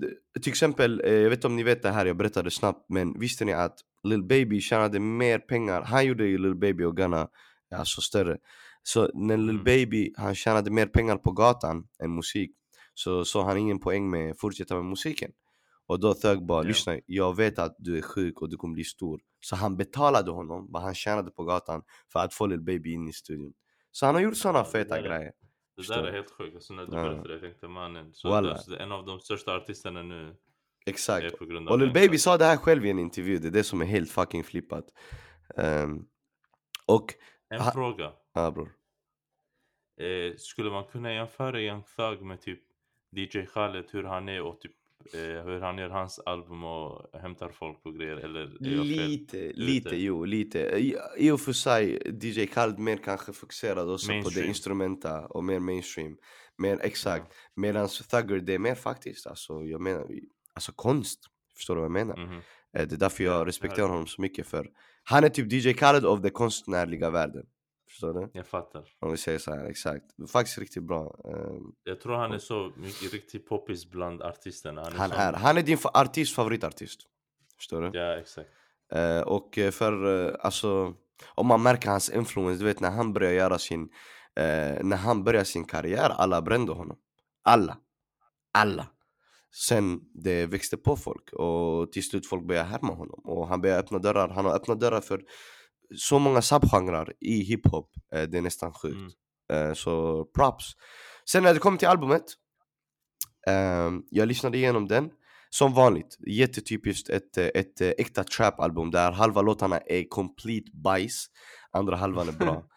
det- 0.01 0.41
till 0.41 0.51
exempel, 0.51 1.01
eh, 1.05 1.13
jag 1.13 1.29
vet 1.29 1.37
inte 1.37 1.47
om 1.47 1.55
ni 1.55 1.63
vet 1.63 1.81
det 1.83 1.91
här, 1.91 2.05
jag 2.05 2.17
berättade 2.17 2.51
snabbt 2.51 2.85
men 2.89 3.19
visste 3.19 3.45
ni 3.45 3.53
att 3.53 3.79
Lil 4.03 4.23
Baby 4.23 4.61
tjänade 4.61 4.99
mer 4.99 5.39
pengar, 5.39 5.81
han 5.81 6.05
gjorde 6.05 6.25
ju 6.25 6.37
Lil 6.37 6.55
Baby 6.55 6.83
och 6.83 6.97
Gunna 6.97 7.27
alltså 7.75 8.01
större. 8.01 8.37
Så 8.83 9.09
när 9.13 9.37
Lil 9.37 9.49
Mm. 9.49 9.63
Baby, 9.63 10.13
han 10.17 10.35
tjänade 10.35 10.71
mer 10.71 10.85
pengar 10.87 11.17
på 11.17 11.31
gatan 11.31 11.87
än 12.03 12.15
musik 12.15 12.51
Så 12.93 13.25
såg 13.25 13.45
han 13.45 13.57
ingen 13.57 13.79
poäng 13.79 14.09
med 14.09 14.31
att 14.31 14.39
fortsätta 14.39 14.75
med 14.75 14.85
musiken. 14.85 15.31
Och 15.87 15.99
då 15.99 16.13
Thug 16.13 16.45
bara, 16.45 16.63
Ja. 16.63 16.67
lyssna 16.67 16.99
jag 17.05 17.35
vet 17.35 17.59
att 17.59 17.75
du 17.79 17.97
är 17.97 18.01
sjuk 18.01 18.41
och 18.41 18.49
du 18.49 18.57
kommer 18.57 18.73
bli 18.73 18.83
stor. 18.83 19.19
Så 19.39 19.55
han 19.55 19.77
betalade 19.77 20.31
honom 20.31 20.67
vad 20.69 20.81
han 20.81 20.93
tjänade 20.95 21.31
på 21.31 21.43
gatan 21.43 21.81
för 22.13 22.19
att 22.19 22.33
få 22.33 22.45
Lil 22.47 22.61
Baby 22.61 22.93
in 22.93 23.07
i 23.07 23.13
studion. 23.13 23.53
Så 23.91 24.05
han 24.05 24.15
har 24.15 24.21
gjort 24.21 24.43
det 24.43 24.65
feta 24.65 25.01
grejer 25.01 25.31
Det 25.77 25.87
där 25.87 26.03
är 26.03 26.11
helt 26.11 26.31
sjukt. 26.31 26.55
Alltså 26.55 26.73
när 26.73 26.85
du 26.85 26.91
berättade 26.91 27.27
det. 27.27 27.33
Jag 27.33 27.41
tänkte 27.41 27.67
mannen. 27.67 28.13
Så 28.13 28.33
alltså, 28.33 28.79
en 28.79 28.91
av 28.91 29.05
de 29.05 29.19
största 29.19 29.55
artisterna 29.55 30.03
nu 30.03 30.35
Exakt. 30.85 31.33
Och 31.69 31.79
Lil 31.79 31.93
Baby 31.93 32.17
sa 32.17 32.37
det 32.37 32.45
här 32.45 32.57
själv 32.57 32.85
i 32.85 32.89
en 32.89 32.99
intervju, 32.99 33.37
det 33.37 33.47
är 33.47 33.51
det 33.51 33.63
som 33.63 33.81
är 33.81 33.85
helt 33.85 34.11
fucking 34.11 34.43
flippat. 34.43 34.85
Ehm, 35.57 36.05
Och, 36.85 37.13
En 37.49 37.61
Ha- 37.61 37.71
fråga. 37.71 38.11
ja 38.33 38.51
bror. 38.51 38.73
Eh, 39.99 40.35
skulle 40.37 40.69
man 40.71 40.83
kunna 40.83 41.13
jämföra 41.13 41.61
Young 41.61 41.83
Thug 41.97 42.21
med 42.21 42.41
typ 42.41 42.59
DJ 43.11 43.45
Khaled, 43.45 43.85
hur 43.91 44.03
han 44.03 44.29
är 44.29 44.41
och 44.41 44.61
typ 44.61 44.71
eh, 45.13 45.45
hur 45.45 45.59
han 45.61 45.77
gör 45.77 45.89
hans 45.89 46.19
album 46.19 46.63
och 46.63 47.19
hämtar 47.21 47.49
folk 47.49 47.85
och 47.85 47.95
grejer? 47.95 48.15
Eller 48.17 48.47
fel? 48.47 49.09
Lite, 49.09 49.51
lite, 49.55 49.95
jo, 49.95 50.25
lite. 50.25 50.59
I, 51.17 51.31
och 51.31 51.41
för 51.41 51.53
sig, 51.53 51.99
DJ 52.23 52.45
Khaled 52.47 52.79
mer 52.79 52.97
kanske 52.97 53.33
fokuserad 53.33 53.89
också 53.89 54.07
på 54.07 54.13
det 54.13 54.19
Mainstream. 54.21 54.47
instrumenta 54.47 55.25
och 55.27 55.43
mer 55.43 55.59
mainstream. 55.59 56.17
Mer 56.57 56.79
exakt. 56.81 57.33
Medan 57.55 57.87
Thugger, 57.87 58.39
det 58.39 58.53
är 58.53 58.59
mer 58.59 58.75
faktiskt, 58.75 59.27
alltså 59.27 59.63
jag 59.63 59.81
menar, 59.81 60.07
alltså 60.53 60.71
konst. 60.75 61.19
Förstår 61.55 61.75
du 61.75 61.81
vad 61.81 61.85
jag 61.85 61.91
menar? 62.07 62.17
Eh, 62.77 62.87
Det 62.87 62.93
är 62.95 62.97
därför 62.97 63.23
Ja, 63.23 63.31
jag 63.31 63.47
respekterar 63.47 63.87
honom 63.87 64.07
så 64.07 64.21
mycket 64.21 64.47
för 64.47 64.69
han 65.03 65.23
är 65.23 65.29
typ 65.29 65.51
DJ 65.53 65.73
Khaled 65.73 66.05
av 66.05 66.21
den 66.21 66.31
konstnärliga 66.31 67.09
världen. 67.09 67.45
Förstår 67.89 68.13
du? 68.13 68.29
Jag 68.33 68.47
fattar. 68.47 68.83
Om 68.99 69.11
vi 69.11 69.17
säger 69.17 69.39
så 69.39 69.51
här, 69.55 69.65
exakt. 69.65 70.05
Faktiskt 70.31 70.57
riktigt 70.57 70.83
bra. 70.83 71.15
Ehm, 71.25 71.63
Jag 71.83 72.01
tror 72.01 72.15
han 72.15 72.31
är 72.31 72.37
så 72.39 72.71
mycket 72.77 73.13
riktigt 73.13 73.47
poppis 73.49 73.89
bland 73.89 74.21
artisterna. 74.21 74.81
Han 74.81 74.93
är, 74.93 74.97
Han 74.97 75.11
är, 75.11 75.33
han 75.33 75.57
är 75.57 75.61
din 75.61 75.77
artist, 75.93 76.35
favoritartist. 76.35 76.99
Förstår 77.57 77.81
du? 77.81 77.99
Ja, 77.99 78.17
exakt. 78.17 78.49
Eh, 78.93 79.21
och 79.21 79.57
eh, 79.57 79.71
för, 79.71 80.25
eh, 80.27 80.35
alltså, 80.39 80.93
om 81.35 81.47
man 81.47 81.63
märker 81.63 81.89
hans 81.89 82.09
influens, 82.09 82.59
du 82.59 82.65
vet 82.65 82.79
när 82.79 82.91
han 82.91 83.13
börjar 83.13 83.31
göra 83.31 83.57
sin, 83.59 83.89
när 84.81 84.95
han 84.95 85.23
börjar 85.23 85.43
sin 85.43 85.65
karriär, 85.65 86.09
alla 86.09 86.41
brände 86.41 86.71
honom. 86.71 86.97
Alla. 87.43 87.77
Alla. 88.53 88.87
Sen 89.51 89.99
det 90.13 90.45
växte 90.45 90.77
på 90.77 90.95
folk 90.95 91.33
och 91.33 91.91
till 91.91 92.03
slut 92.09 92.27
folk 92.27 92.47
började 92.47 92.69
härma 92.69 92.93
honom 92.93 93.21
och 93.23 93.47
han 93.47 93.61
började 93.61 93.79
öppna 93.79 93.99
dörrar, 93.99 94.29
han 94.29 94.45
har 94.45 94.55
öppnat 94.55 94.79
dörrar 94.79 95.01
för 95.01 95.21
så 95.95 96.19
många 96.19 96.41
subgenrer 96.41 97.13
i 97.19 97.43
hiphop, 97.43 97.89
eh, 98.13 98.23
det 98.23 98.37
är 98.37 98.41
nästan 98.41 98.73
sjukt. 98.73 99.17
Mm. 99.51 99.69
Eh, 99.69 99.73
så 99.73 100.25
props. 100.35 100.65
Sen 101.29 101.43
när 101.43 101.53
det 101.53 101.59
kom 101.59 101.77
till 101.77 101.87
albumet, 101.87 102.23
ehm, 103.47 104.03
jag 104.09 104.27
lyssnade 104.27 104.57
igenom 104.57 104.87
den. 104.87 105.09
Som 105.49 105.73
vanligt, 105.73 106.17
jättetypiskt 106.27 107.09
ett, 107.09 107.37
eh, 107.37 107.45
ett, 107.45 107.81
eh, 107.81 107.89
äkta 107.97 108.23
trap-album 108.23 108.91
där 108.91 109.11
halva 109.11 109.41
låtarna 109.41 109.77
är 109.77 110.03
complete 110.09 110.71
bajs, 110.73 111.25
andra 111.71 111.95
halvan 111.95 112.27
är 112.27 112.33
bra. 112.33 112.63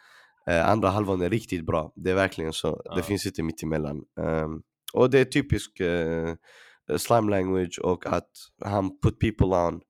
Eh, 0.48 0.68
andra 0.68 0.88
halvan 0.88 1.20
är 1.20 1.30
riktigt 1.30 1.66
bra, 1.66 1.92
det 1.96 2.11
är 2.11 2.14
verkligen 2.14 2.52
så. 2.52 2.82
Ja. 2.84 2.94
Det 2.94 3.02
finns 3.02 3.26
inte 3.26 3.42
mitt 3.42 3.62
emellan. 3.62 3.96
Um, 4.20 4.62
och 4.92 5.11
det 5.11 5.18
är 5.18 5.24
typisk 5.24 5.80
eh, 5.80 6.34
slime 6.96 7.30
language 7.30 7.80
och 7.82 8.06
att 8.06 8.30
han 8.64 9.00
put 9.02 9.18
people 9.18 9.46
on. 9.46 9.80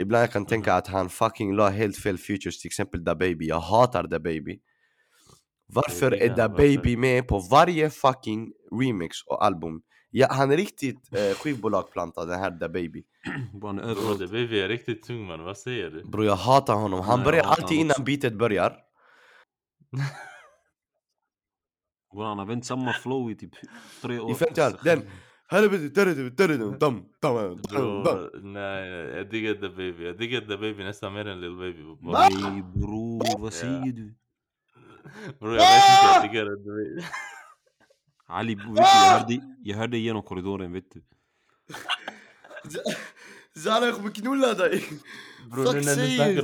Ibland 0.00 0.22
jag 0.22 0.32
kan 0.32 0.46
tänka 0.46 0.74
att 0.74 0.86
han 0.86 1.08
fucking 1.08 1.52
la 1.54 1.68
helt 1.68 1.96
fel 1.96 2.18
features, 2.18 2.60
till 2.60 2.68
exempel 2.68 3.04
Da 3.04 3.14
Baby. 3.14 3.46
Jag 3.48 3.60
hatar 3.60 4.06
Da 4.06 4.18
Baby. 4.18 4.60
Varför 5.66 6.12
är 6.12 6.36
Da? 6.36 6.48
Baby 6.48 6.96
med 6.96 7.28
på 7.28 7.38
varje 7.38 7.90
fucking 7.90 8.52
remix 8.80 9.16
och 9.26 9.44
album? 9.44 9.82
Ja, 10.10 10.26
han 10.30 10.50
är 10.50 10.56
riktigt 10.56 11.12
eh, 11.12 11.34
skivbolagplantad 11.42 12.28
den 12.28 12.40
här 12.40 12.50
Da 12.50 12.68
Baby. 12.68 13.02
Bro, 13.60 13.72
det 14.18 14.26
baby 14.26 14.60
är 14.60 14.68
riktigt 14.68 15.02
tung 15.02 15.26
man, 15.26 15.44
vad 15.44 15.58
säger 15.58 15.90
du? 15.90 16.04
Bro 16.04 16.24
jag 16.24 16.36
hatar 16.36 16.74
honom, 16.74 17.00
han 17.00 17.18
Nej, 17.18 17.24
börjar 17.24 17.44
alltid 17.44 17.64
honom 17.64 17.80
innan 17.80 18.04
beatet 18.04 18.38
börjar 18.38 18.70
Bro, 22.12 22.22
han 22.22 22.38
har 22.38 22.46
vänt 22.46 22.66
samma 22.66 22.92
flow 22.92 23.30
i 23.30 23.34
typ 23.34 23.52
tre 24.02 24.18
år. 24.18 24.30
I 24.30 24.34
50 24.34 24.60
år, 24.60 24.84
den 24.84 25.02
Helvete, 25.50 25.88
dörru, 25.88 26.30
dörru, 26.30 26.56
dum, 26.58 26.78
dum, 26.78 27.04
dum, 27.20 27.62
dum. 27.70 28.02
Bro, 28.02 28.30
nej, 28.42 28.88
jag 28.88 29.30
diggar 29.30 29.54
the 29.54 29.68
baby. 29.68 30.04
Jag 30.04 30.18
diggar 30.18 30.40
the 30.40 30.56
baby 30.56 30.84
nästan 30.84 31.12
mer 31.12 31.26
än 31.26 31.40
Lil 31.40 31.56
Baby. 31.56 31.82
Bro, 31.82 31.96
Nej 32.12 32.62
bror, 32.74 33.40
vad 33.40 33.52
säger 33.52 33.92
du? 33.92 34.14
bro 35.40 35.54
jag 35.54 35.58
vet 35.58 35.62
inte, 35.62 36.14
jag 36.14 36.22
diggar 36.22 36.44
the 36.44 36.70
baby. 36.70 37.02
Ali, 38.26 38.54
vet 38.54 38.64
du, 38.66 38.82
jag, 38.82 38.84
hörde, 38.84 39.40
jag 39.64 39.76
hörde 39.76 39.98
genom 39.98 40.22
korridoren 40.22 40.72
vet 40.72 40.90
du. 40.90 41.02
Zara 43.60 43.86
jag 43.86 43.94
kommer 43.94 44.10
knulla 44.10 44.54
dig! 44.54 44.84
Bro, 45.50 45.64
Fuck 45.64 45.74
nu 45.74 45.80
när 45.80 45.96
ni 45.96 46.16
säger 46.16 46.42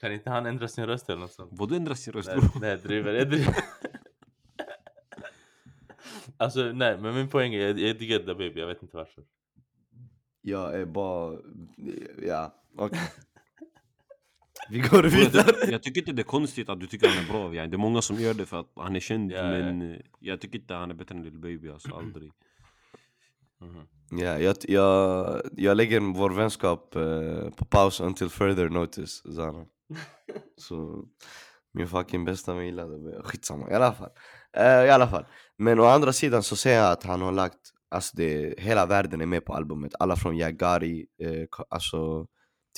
Kan 0.00 0.12
inte 0.12 0.30
han 0.30 0.46
ändra 0.46 0.68
sin 0.68 0.86
röst 0.86 1.08
eller 1.08 1.20
något 1.20 1.32
sånt? 1.32 1.50
Vadå 1.52 1.74
ändra 1.74 1.94
sin 1.94 2.12
röst 2.12 2.28
Nej, 2.28 2.50
nej 2.60 2.70
jag 2.70 2.80
driver, 2.80 3.14
jag 3.14 3.30
driver. 3.30 3.56
Alltså 6.38 6.60
nej, 6.60 6.98
men 6.98 7.14
min 7.14 7.28
poäng 7.28 7.54
är 7.54 7.60
jag, 7.60 7.78
jag 7.78 7.98
diggar 7.98 8.18
The 8.18 8.34
Baby, 8.34 8.60
jag 8.60 8.66
vet 8.66 8.82
inte 8.82 8.96
varför. 8.96 9.24
Jag 10.42 10.80
är 10.80 10.86
bara... 10.86 11.38
Ja, 12.22 12.54
okej 12.76 13.00
Vi 14.70 14.78
går 14.78 15.02
vidare 15.02 15.42
tycker, 15.52 15.72
jag 15.72 15.82
tycker 15.82 16.00
inte 16.00 16.12
det 16.12 16.22
är 16.22 16.24
konstigt 16.24 16.68
att 16.68 16.80
du 16.80 16.86
tycker 16.86 17.08
han 17.08 17.24
är 17.24 17.28
bra. 17.28 17.66
Det 17.66 17.76
är 17.76 17.78
många 17.78 18.02
som 18.02 18.16
gör 18.16 18.34
det 18.34 18.46
för 18.46 18.60
att 18.60 18.72
han 18.76 18.96
är 18.96 19.00
känd. 19.00 19.32
Ja, 19.32 19.36
ja. 19.36 19.50
men 19.50 19.92
eh, 19.92 20.00
jag 20.20 20.40
tycker 20.40 20.58
inte 20.58 20.74
han 20.74 20.90
är 20.90 20.94
bättre 20.94 21.14
än 21.14 21.22
Lil 21.22 21.38
Baby. 21.38 21.70
Alltså 21.70 21.94
aldrig. 21.94 22.32
Mhm. 23.60 23.86
Ja, 24.10 24.38
jag, 24.38 24.56
jag, 24.62 25.42
jag 25.52 25.76
lägger 25.76 26.00
vår 26.00 26.30
vänskap 26.30 26.96
eh, 26.96 27.50
på 27.50 27.64
paus 27.64 28.00
until 28.00 28.28
further 28.28 28.68
notice, 28.68 29.34
Zana. 29.36 29.66
Så 30.56 31.04
min 31.72 31.88
fucking 31.88 32.24
bästa 32.24 32.62
gillade 32.64 32.98
mig. 32.98 33.22
Skitsamma, 33.24 33.70
i 33.70 33.74
alla 33.74 33.92
fall. 33.92 34.10
Eh, 34.56 34.84
I 34.84 34.90
alla 34.90 35.08
fall. 35.08 35.24
Men 35.58 35.80
å 35.80 35.84
andra 35.84 36.12
sidan 36.12 36.42
så 36.42 36.56
ser 36.56 36.74
jag 36.74 36.92
att 36.92 37.02
han 37.02 37.20
har 37.22 37.32
lagt, 37.32 37.58
alltså 37.90 38.16
det, 38.16 38.54
hela 38.58 38.86
världen 38.86 39.20
är 39.20 39.26
med 39.26 39.44
på 39.44 39.54
albumet. 39.54 39.92
Alla 39.98 40.16
från 40.16 40.36
Jagari, 40.36 41.06
ka- 41.50 41.64
alltså 41.70 42.26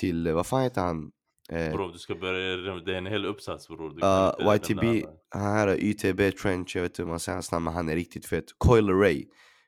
till, 0.00 0.26
eh, 0.26 0.34
vad 0.34 0.46
fan 0.46 0.62
heter 0.62 0.80
han? 0.80 1.10
Eh, 1.50 1.72
Bro, 1.72 1.88
du 1.92 1.98
ska 1.98 2.14
börja, 2.14 2.74
det 2.74 2.92
är 2.92 2.98
en 2.98 3.06
hel 3.06 3.26
uppsats 3.26 3.68
bror. 3.68 4.04
Uh, 4.04 4.56
YTB, 4.56 5.06
han 5.30 5.42
här 5.52 5.68
är 5.68 5.76
YTB 5.84 6.32
Trench, 6.32 6.76
jag 6.76 6.82
vet 6.82 6.90
inte 6.92 7.02
hur 7.02 7.08
man 7.08 7.20
säger 7.20 7.36
hans 7.36 7.52
namn 7.52 7.64
men 7.64 7.74
han 7.74 7.88
är 7.88 7.94
riktigt 7.94 8.26
fet 8.26 8.44
Coil 8.58 8.88
Ray 8.90 9.26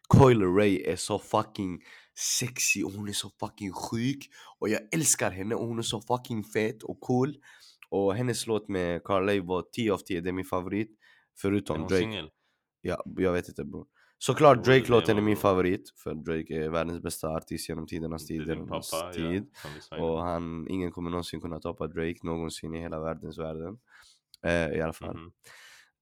Coil 0.09 0.43
Ray 0.43 0.83
är 0.83 0.97
så 0.97 1.19
fucking 1.19 1.81
sexy 2.21 2.85
och 2.85 2.93
hon 2.93 3.09
är 3.09 3.13
så 3.13 3.31
fucking 3.41 3.73
sjuk 3.73 4.29
Och 4.59 4.69
jag 4.69 4.81
älskar 4.95 5.31
henne 5.31 5.55
och 5.55 5.67
hon 5.67 5.79
är 5.79 5.83
så 5.83 6.01
fucking 6.01 6.45
fet 6.45 6.83
och 6.83 7.01
cool 7.01 7.37
Och 7.91 8.15
hennes 8.15 8.47
låt 8.47 8.69
med 8.69 9.05
Carly 9.05 9.41
var 9.41 9.65
10 9.73 9.93
av 9.93 9.99
10, 9.99 10.21
det 10.21 10.29
är 10.29 10.33
min 10.33 10.45
favorit 10.45 10.91
Förutom 11.41 11.79
Drake, 11.81 11.97
singel? 11.97 12.31
ja, 12.81 13.03
jag 13.17 13.33
vet 13.33 13.49
inte 13.49 13.65
bror 13.65 13.87
Såklart 14.19 14.65
Drake-låten 14.65 15.19
är 15.19 15.23
min 15.23 15.37
favorit 15.37 15.93
För 15.97 16.15
Drake 16.15 16.65
är 16.65 16.69
världens 16.69 17.03
bästa 17.03 17.29
artist 17.29 17.69
genom 17.69 17.87
tidernas 17.87 18.27
tidernas 18.27 18.91
pappa, 18.91 19.13
tid 19.13 19.51
ja, 19.91 20.03
och 20.03 20.23
han, 20.23 20.69
ingen 20.69 20.91
kommer 20.91 21.11
någonsin 21.11 21.41
kunna 21.41 21.61
toppa 21.61 21.87
Drake 21.87 22.19
någonsin 22.23 22.75
i 22.75 22.81
hela 22.81 23.01
världens 23.01 23.39
världen. 23.39 23.79
Eh, 24.43 24.79
I 24.79 24.81
alla 24.81 24.93
fall. 24.93 25.17
Mhm. 25.17 25.33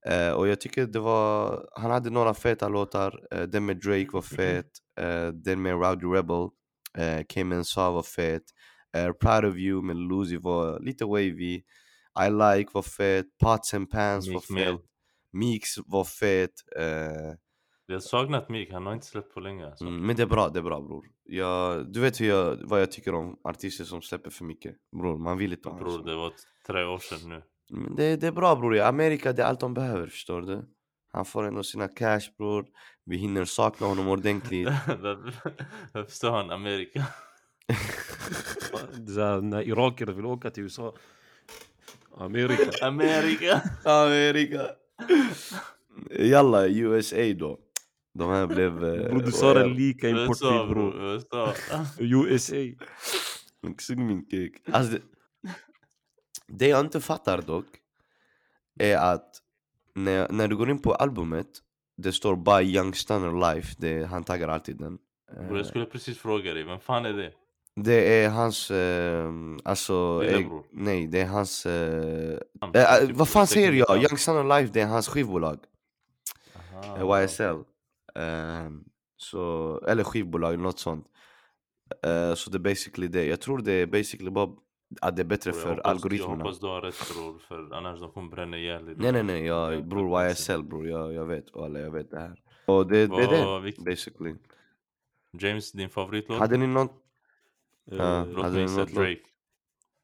Eh, 0.06 0.32
och 0.32 0.48
jag 0.48 0.60
tycker 0.60 0.86
det 0.86 1.00
var, 1.00 1.68
han 1.72 1.90
hade 1.90 2.10
några 2.10 2.34
feta 2.34 2.68
låtar. 2.68 3.20
Eh, 3.30 3.42
den 3.42 3.66
med 3.66 3.76
Drake 3.76 4.08
var 4.12 4.22
fet. 4.22 4.70
Eh, 5.00 5.28
den 5.28 5.62
med 5.62 5.72
Rowdy 5.72 6.06
Rebel, 6.06 6.48
eh, 6.98 7.24
Came 7.28 7.56
and 7.56 7.66
Saw 7.66 7.94
var 7.94 8.02
fet. 8.02 8.42
Proud 9.20 9.44
of 9.44 9.56
You 9.56 9.82
med 9.82 9.96
Lucy 9.96 10.38
var 10.38 10.80
lite 10.80 11.04
wavy. 11.04 11.54
I 12.26 12.30
Like 12.30 12.70
var 12.74 12.82
fet. 12.82 13.26
Pots 13.42 13.74
and 13.74 13.90
Pans 13.90 14.26
var 14.28 14.34
Meek 14.34 14.50
Mill. 14.50 14.76
fet. 14.76 14.84
Meeks 15.32 15.74
var 15.86 16.04
fet. 16.04 16.50
Jag 17.86 17.94
har 17.94 18.00
saknat 18.00 18.48
Meek, 18.48 18.72
han 18.72 18.86
har 18.86 18.92
inte 18.92 19.06
släppt 19.06 19.34
på 19.34 19.40
länge 19.40 19.66
alltså. 19.66 19.84
Mm, 19.84 20.06
men 20.06 20.16
det 20.16 20.22
är 20.22 20.26
bra, 20.26 20.48
det 20.48 20.58
är 20.58 20.62
bra 20.62 20.80
bror. 20.80 21.06
Jag, 21.24 21.92
du 21.92 22.00
vet 22.00 22.20
hur 22.20 22.28
jag, 22.28 22.58
vad 22.64 22.80
jag 22.80 22.92
tycker 22.92 23.14
om 23.14 23.38
artister 23.44 23.84
som 23.84 24.02
släpper 24.02 24.30
för 24.30 24.44
mycket. 24.44 24.76
Bror, 24.96 25.18
man 25.18 25.38
vill 25.38 25.52
inte 25.52 25.68
ha 25.68 25.78
Bror, 25.78 26.04
det 26.04 26.14
var 26.14 26.32
tre 26.66 26.84
år 26.84 26.98
sedan 26.98 27.28
nu. 27.28 27.42
Men 27.70 27.96
det, 27.96 28.16
det 28.16 28.26
är 28.26 28.32
bra 28.32 28.56
bror, 28.56 28.76
i 28.76 28.80
Amerika 28.80 29.32
det 29.32 29.42
är 29.42 29.46
allt 29.46 29.60
de 29.60 29.74
behöver 29.74 30.06
förstår 30.06 30.40
du. 30.42 30.64
Han 31.12 31.24
får 31.24 31.44
ändå 31.48 31.62
sina 31.62 31.88
cash 31.88 32.20
bror. 32.38 32.66
Vi 33.04 33.16
hinner 33.16 33.44
sakna 33.44 33.86
honom 33.86 34.08
ordentligt. 34.08 34.68
Jag 35.92 36.08
förstår 36.08 36.30
han 36.30 36.50
Amerika. 36.50 37.04
När 39.42 39.62
irakier 39.68 40.08
vill 40.08 40.26
åka 40.26 40.50
till 40.50 40.62
USA. 40.62 40.94
Amerika. 42.16 42.70
Amerika! 42.86 43.62
Amerika! 43.84 44.66
Jalla, 46.10 46.66
USA 46.68 47.32
då. 47.36 47.58
De 48.14 48.30
här 48.30 48.46
blev... 48.46 48.84
eh, 48.84 49.10
Bror 49.10 49.22
du 49.22 49.32
sa 49.32 49.54
det 49.54 49.66
lika 49.66 50.08
USA 50.08 50.22
importbil 50.22 50.74
bror. 50.74 51.14
USA. 51.14 51.54
USA. 51.98 52.54
Kuk. 54.30 54.52
Alltså, 54.72 54.98
det, 56.48 56.68
jag 56.68 56.80
inte 56.80 57.00
fattar 57.00 57.42
dock 57.42 57.66
är 58.78 58.96
att 58.96 59.42
när, 59.94 60.28
när 60.32 60.48
du 60.48 60.56
går 60.56 60.70
in 60.70 60.78
på 60.82 60.94
albumet 60.94 61.46
det 61.96 62.12
står 62.12 62.36
by 62.36 62.76
Young 62.76 62.94
Stunner 62.94 63.54
Life, 63.54 63.74
det, 63.78 64.04
han 64.04 64.24
taggar 64.24 64.48
alltid 64.48 64.76
den. 64.78 64.98
Jag 65.36 65.58
Eh, 65.58 65.64
skulle 65.64 65.84
precis 65.86 66.18
fråga 66.18 66.54
dig, 66.54 66.62
vem 66.64 66.80
fan 66.80 67.06
är 67.06 67.12
det? 67.12 67.32
Det 67.76 68.24
är 68.24 68.28
hans, 68.28 68.70
eh, 68.70 69.32
alltså, 69.64 70.22
eh, 70.24 70.36
Lillebror. 70.36 70.64
nej 70.72 71.06
det 71.06 71.20
är 71.20 71.26
hans, 71.26 71.66
eh, 71.66 72.38
eh, 72.74 72.94
eh, 72.94 73.06
typ 73.06 73.16
vad 73.16 73.28
fan 73.28 73.46
säger 73.46 73.72
jag? 73.72 73.96
Young 74.02 74.18
Stunner 74.18 74.44
Life 74.60 74.72
det 74.72 74.80
är 74.80 74.86
hans 74.86 75.08
skivbolag, 75.08 75.58
Aha, 76.56 77.16
eh, 77.18 77.24
YSL. 77.24 77.56
Ehm, 78.14 78.84
så, 79.16 79.80
eller 79.88 80.04
skivbolag 80.04 80.58
något 80.58 80.78
sånt. 80.78 81.06
Eh, 82.04 82.34
så 82.34 82.50
det 82.50 82.56
är 82.56 82.60
basically 82.60 83.08
det, 83.08 83.24
jag 83.24 83.40
tror 83.40 83.58
det 83.58 83.72
är 83.72 83.86
basically 83.86 84.30
bara 84.30 84.48
att 85.00 85.16
det 85.16 85.22
är 85.22 85.24
bättre 85.24 85.50
jag 85.50 85.56
för 85.62 85.68
hoppas- 85.68 85.82
Jag 85.84 85.90
algoritmerna. 85.90 86.44
hoppas 86.44 86.60
du 86.60 86.66
har 86.66 86.80
rätt 86.80 87.14
bror, 87.14 87.38
för 87.38 87.74
annars 87.74 88.00
de 88.00 88.10
kommer 88.12 88.28
bränna 88.30 88.58
ihjäl 88.58 88.84
dig. 88.86 88.94
Nej 88.98 89.12
nej 89.12 89.22
nej, 89.22 89.44
jag, 89.46 89.86
bror 89.88 90.26
YSL 90.30 90.62
bror, 90.62 90.88
jag, 90.88 91.12
jag 91.12 91.24
vet, 91.26 91.56
alla 91.56 91.80
jag 91.80 91.90
vet 91.90 92.10
det 92.10 92.20
här. 92.20 92.42
Och 92.66 92.86
det, 92.86 93.06
det 93.06 93.14
är 93.22 93.44
Vad- 93.44 93.64
det, 93.64 93.84
basically. 93.84 94.34
James, 95.32 95.72
din 95.72 95.90
favoritlåt? 95.90 96.38
Hade 96.38 96.56
ni 96.56 96.66
någon, 96.66 96.88
Ja. 97.84 97.94
Uh, 98.22 98.32
Låt 98.32 98.42
hade 98.44 98.68
säga 98.68 98.78
något? 98.80 98.94
Drake. 98.94 99.20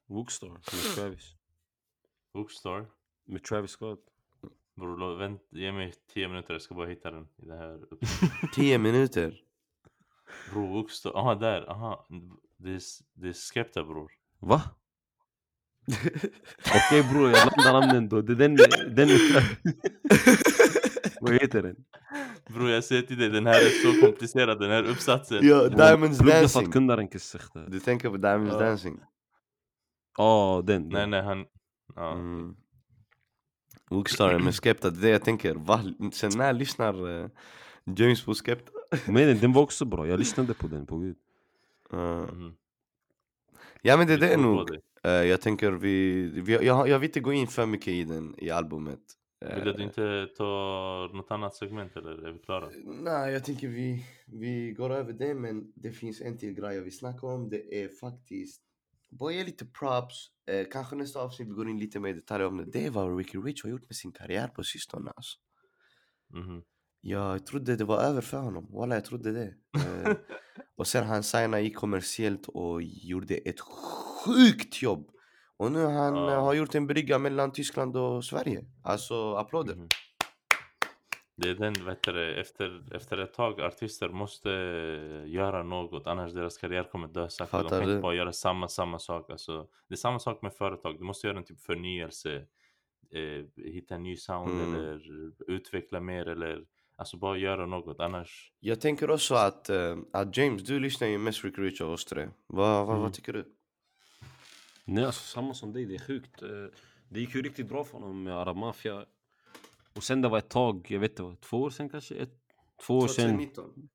Wookstar 0.07 0.47
med 0.47 0.63
Travis. 0.95 1.35
Bookstar. 2.33 2.85
Med 3.25 3.43
Travis 3.43 3.71
Scott. 3.71 3.99
Bror, 4.75 5.15
vänt, 5.17 5.41
ge 5.49 5.71
mig 5.71 5.93
10 6.13 6.27
minuter, 6.27 6.53
jag 6.53 6.61
ska 6.61 6.75
bara 6.75 6.87
hitta 6.87 7.11
den 7.11 7.27
i 7.37 7.45
det 7.45 7.55
här. 7.57 7.79
10 8.53 8.77
minuter? 8.87 9.41
Bror, 10.53 10.67
Bookstar. 10.67 11.11
Aha, 11.17 11.35
där. 11.35 11.69
Aha. 11.71 12.07
Det 12.57 12.69
är, 12.69 12.81
det 13.13 13.27
är 13.27 13.33
Skepta 13.33 13.83
bror. 13.83 14.11
Va? 14.45 14.61
Okej 16.67 17.03
bror, 17.11 17.29
jag 17.29 17.45
landar 17.45 17.73
namnen 17.81 18.09
då. 18.09 18.21
Det 18.21 18.33
är 18.33 18.35
den, 18.35 18.55
den. 18.95 19.09
Vad 21.21 21.33
heter 21.33 21.61
den? 21.63 21.75
Bror, 22.49 22.69
jag 22.69 22.83
säger 22.83 23.01
till 23.01 23.17
dig, 23.17 23.29
den 23.29 23.45
här 23.45 23.55
är 23.55 23.69
så 23.69 24.05
komplicerad, 24.05 24.59
den 24.59 24.71
här 24.71 24.83
uppsatsen. 24.83 25.39
Ja, 25.41 25.67
Diamonds 25.67 26.19
Plugga 26.19 26.33
för 26.35 26.41
Dancing. 26.41 26.65
att 26.65 26.71
kunna 26.73 26.95
den 26.95 27.07
kissekta. 27.07 27.59
Du 27.67 27.79
tänker 27.79 28.09
på 28.09 28.17
Diamonds 28.17 28.53
Ja. 28.53 28.59
Dancing? 28.59 28.99
Ja, 30.17 30.63
den. 30.65 30.89
Nej, 30.89 31.01
den. 31.01 31.09
nej, 31.09 31.21
han... 31.23 31.45
Ja. 31.95 32.11
Mm. 32.13 32.55
Wookstar 33.89 34.39
med 34.39 34.55
Skepta, 34.55 34.89
det 34.89 34.97
är 34.99 35.01
det 35.01 35.09
jag 35.09 35.23
tänker. 35.23 35.55
Va? 35.55 35.81
Sen 36.13 36.31
när 36.37 36.53
lyssnar 36.53 37.19
eh, 37.23 37.29
James 37.95 38.25
på 38.25 38.33
Skepta? 38.33 38.71
Men 39.07 39.39
den 39.39 39.53
var 39.53 39.61
också 39.61 39.85
bra, 39.85 40.07
jag 40.07 40.19
lyssnade 40.19 40.53
på 40.53 40.67
den 40.67 40.85
på 40.85 40.97
gud. 40.97 41.15
Uh, 41.93 41.99
Mhm. 42.33 42.53
Ja 43.85 43.97
men 43.97 44.07
det 44.07 44.13
är 44.13 44.17
det 44.17 44.35
på 44.35 44.41
nog. 44.41 44.69
Eh, 45.03 45.11
jag 45.11 45.41
tänker 45.41 45.71
vi, 45.71 46.21
vi 46.41 46.53
jag, 46.53 46.89
jag 46.89 46.99
vill 46.99 47.09
inte 47.09 47.19
gå 47.19 47.33
in 47.33 47.47
för 47.47 47.65
mycket 47.65 47.87
i 47.87 48.03
den, 48.03 48.35
i 48.37 48.49
albumet. 48.49 48.99
Eh, 49.45 49.63
Vill 49.63 49.73
du 49.73 49.83
inte 49.83 50.27
ta 50.37 51.09
något 51.13 51.31
annat 51.31 51.55
segment 51.55 51.95
eller 51.95 52.27
är 52.27 52.31
vi 52.31 52.39
klara? 52.39 52.69
Nej, 52.83 53.33
jag 53.33 53.43
tänker 53.43 53.67
vi, 53.67 54.05
vi 54.25 54.71
går 54.71 54.89
över 54.89 55.13
det, 55.13 55.35
men 55.35 55.71
det 55.75 55.91
finns 55.91 56.21
en 56.21 56.37
till 56.37 56.53
grej 56.53 56.75
jag 56.75 56.83
vill 56.83 56.97
snacka 56.97 57.27
om. 57.27 57.49
Det 57.49 57.83
är 57.83 57.87
faktiskt, 57.87 58.61
bara 59.09 59.31
ge 59.31 59.43
lite 59.43 59.65
props. 59.65 60.27
Eh, 60.47 60.65
kanske 60.71 60.95
nästa 60.95 61.19
avsnitt 61.21 61.47
vi 61.49 61.53
går 61.53 61.69
in 61.69 61.79
lite 61.79 61.99
mer 61.99 62.09
i 62.09 62.13
detalj 62.13 62.43
om 62.43 62.57
det. 62.57 62.65
Det 62.65 62.85
är 62.85 62.89
vad 62.89 63.17
Ricky 63.17 63.37
Rich 63.37 63.63
har 63.63 63.69
gjort 63.69 63.89
med 63.89 63.95
sin 63.95 64.11
karriär 64.11 64.47
på 64.47 64.63
sistone 64.63 65.11
alltså. 65.15 65.37
Mhm. 66.33 66.63
Jag 67.07 67.45
trodde 67.45 67.75
det 67.75 67.83
var 67.85 67.97
över 67.99 68.21
för 68.21 68.37
honom, 68.37 68.67
walla 68.71 68.95
jag 68.95 69.05
trodde 69.05 69.31
det. 69.31 69.53
Eh, 69.77 70.15
och 70.77 70.87
sen 70.87 71.03
han 71.07 71.23
signade 71.23 71.63
i 71.63 71.69
kommersiellt 71.71 72.47
och 72.47 72.81
gjorde 72.83 73.35
ett 73.35 73.59
sjukt 73.59 74.81
jobb. 74.81 75.09
Och 75.57 75.71
nu 75.71 75.85
han 75.85 76.15
Ja. 76.15 76.31
eh, 76.33 76.43
har 76.43 76.53
gjort 76.53 76.75
en 76.75 76.87
brygga 76.87 77.19
mellan 77.19 77.51
Tyskland 77.51 77.97
och 77.97 78.25
Sverige. 78.25 78.65
Alltså 78.83 79.33
applåder. 79.35 79.75
Mhm. 79.75 79.87
Det 81.37 81.49
är 81.49 81.55
den, 81.55 81.73
vet 81.85 82.03
du, 82.03 82.41
efter, 82.41 82.95
efter 82.95 83.17
ett 83.17 83.33
tag, 83.33 83.61
artister 83.61 84.09
måste 84.09 84.49
göra 85.25 85.63
något 85.63 86.07
annars 86.07 86.33
deras 86.33 86.57
karriär 86.57 86.83
kommer 86.83 87.07
dö 87.07 87.29
sakta. 87.29 87.61
De 87.63 87.69
kan 87.69 87.83
inte 87.83 88.01
bara 88.01 88.15
göra 88.15 88.33
samma, 88.33 88.67
samma 88.67 88.99
sak. 88.99 89.29
Alltså, 89.29 89.67
det 89.87 89.93
är 89.93 89.97
samma 89.97 90.19
sak 90.19 90.41
med 90.41 90.53
företag, 90.53 90.97
du 90.97 91.03
måste 91.03 91.27
göra 91.27 91.37
en 91.37 91.43
typ 91.43 91.59
förnyelse, 91.61 92.35
eh, 93.11 93.63
hitta 93.65 93.95
en 93.95 94.03
ny 94.03 94.15
sound 94.15 94.51
Mm. 94.61 94.75
eller 94.75 95.01
utveckla 95.47 95.99
mer 95.99 96.27
eller 96.27 96.65
alltså 96.95 97.17
bara 97.17 97.37
göra 97.37 97.65
något 97.65 97.99
annars. 97.99 98.51
Jag 98.59 98.81
tänker 98.81 99.09
också 99.11 99.35
att, 99.35 99.69
eh, 99.69 99.97
att 100.13 100.37
James, 100.37 100.63
du 100.63 100.79
lyssnar 100.79 101.07
ju 101.07 101.17
mest 101.17 101.43
Ricky 101.43 101.61
Rich 101.61 101.81
av 101.81 101.89
oss 101.91 102.05
tre. 102.05 102.29
Vad, 102.47 102.85
vad, 102.85 102.89
Mm. 102.89 103.01
vad 103.01 103.13
tycker 103.13 103.33
du? 103.33 103.45
Nej 104.85 105.05
alltså 105.05 105.21
samma 105.23 105.53
som 105.53 105.73
dig, 105.73 105.85
det 105.85 105.95
är 105.95 105.99
sjukt. 105.99 106.41
Eh, 106.41 106.49
Det 107.09 107.19
gick 107.19 107.35
ju 107.35 107.41
riktigt 107.41 107.67
bra 107.69 107.83
för 107.83 107.93
honom 107.97 108.23
med 108.23 108.33
Arab 108.37 108.57
Mafia. 108.57 109.05
Och 109.95 110.03
sen 110.03 110.21
det 110.21 110.27
var 110.29 110.37
ett 110.37 110.49
tag, 110.49 110.85
jag 110.89 110.99
vet 110.99 111.11
inte, 111.11 111.23
vad, 111.23 111.41
två 111.41 111.57
år 111.61 111.69
sen 111.69 111.89
kanske? 111.89 112.15
Ett, 112.15 112.33
två 112.85 112.97
år 112.97 113.07
sedan. 113.07 113.29
2019. 113.29 113.89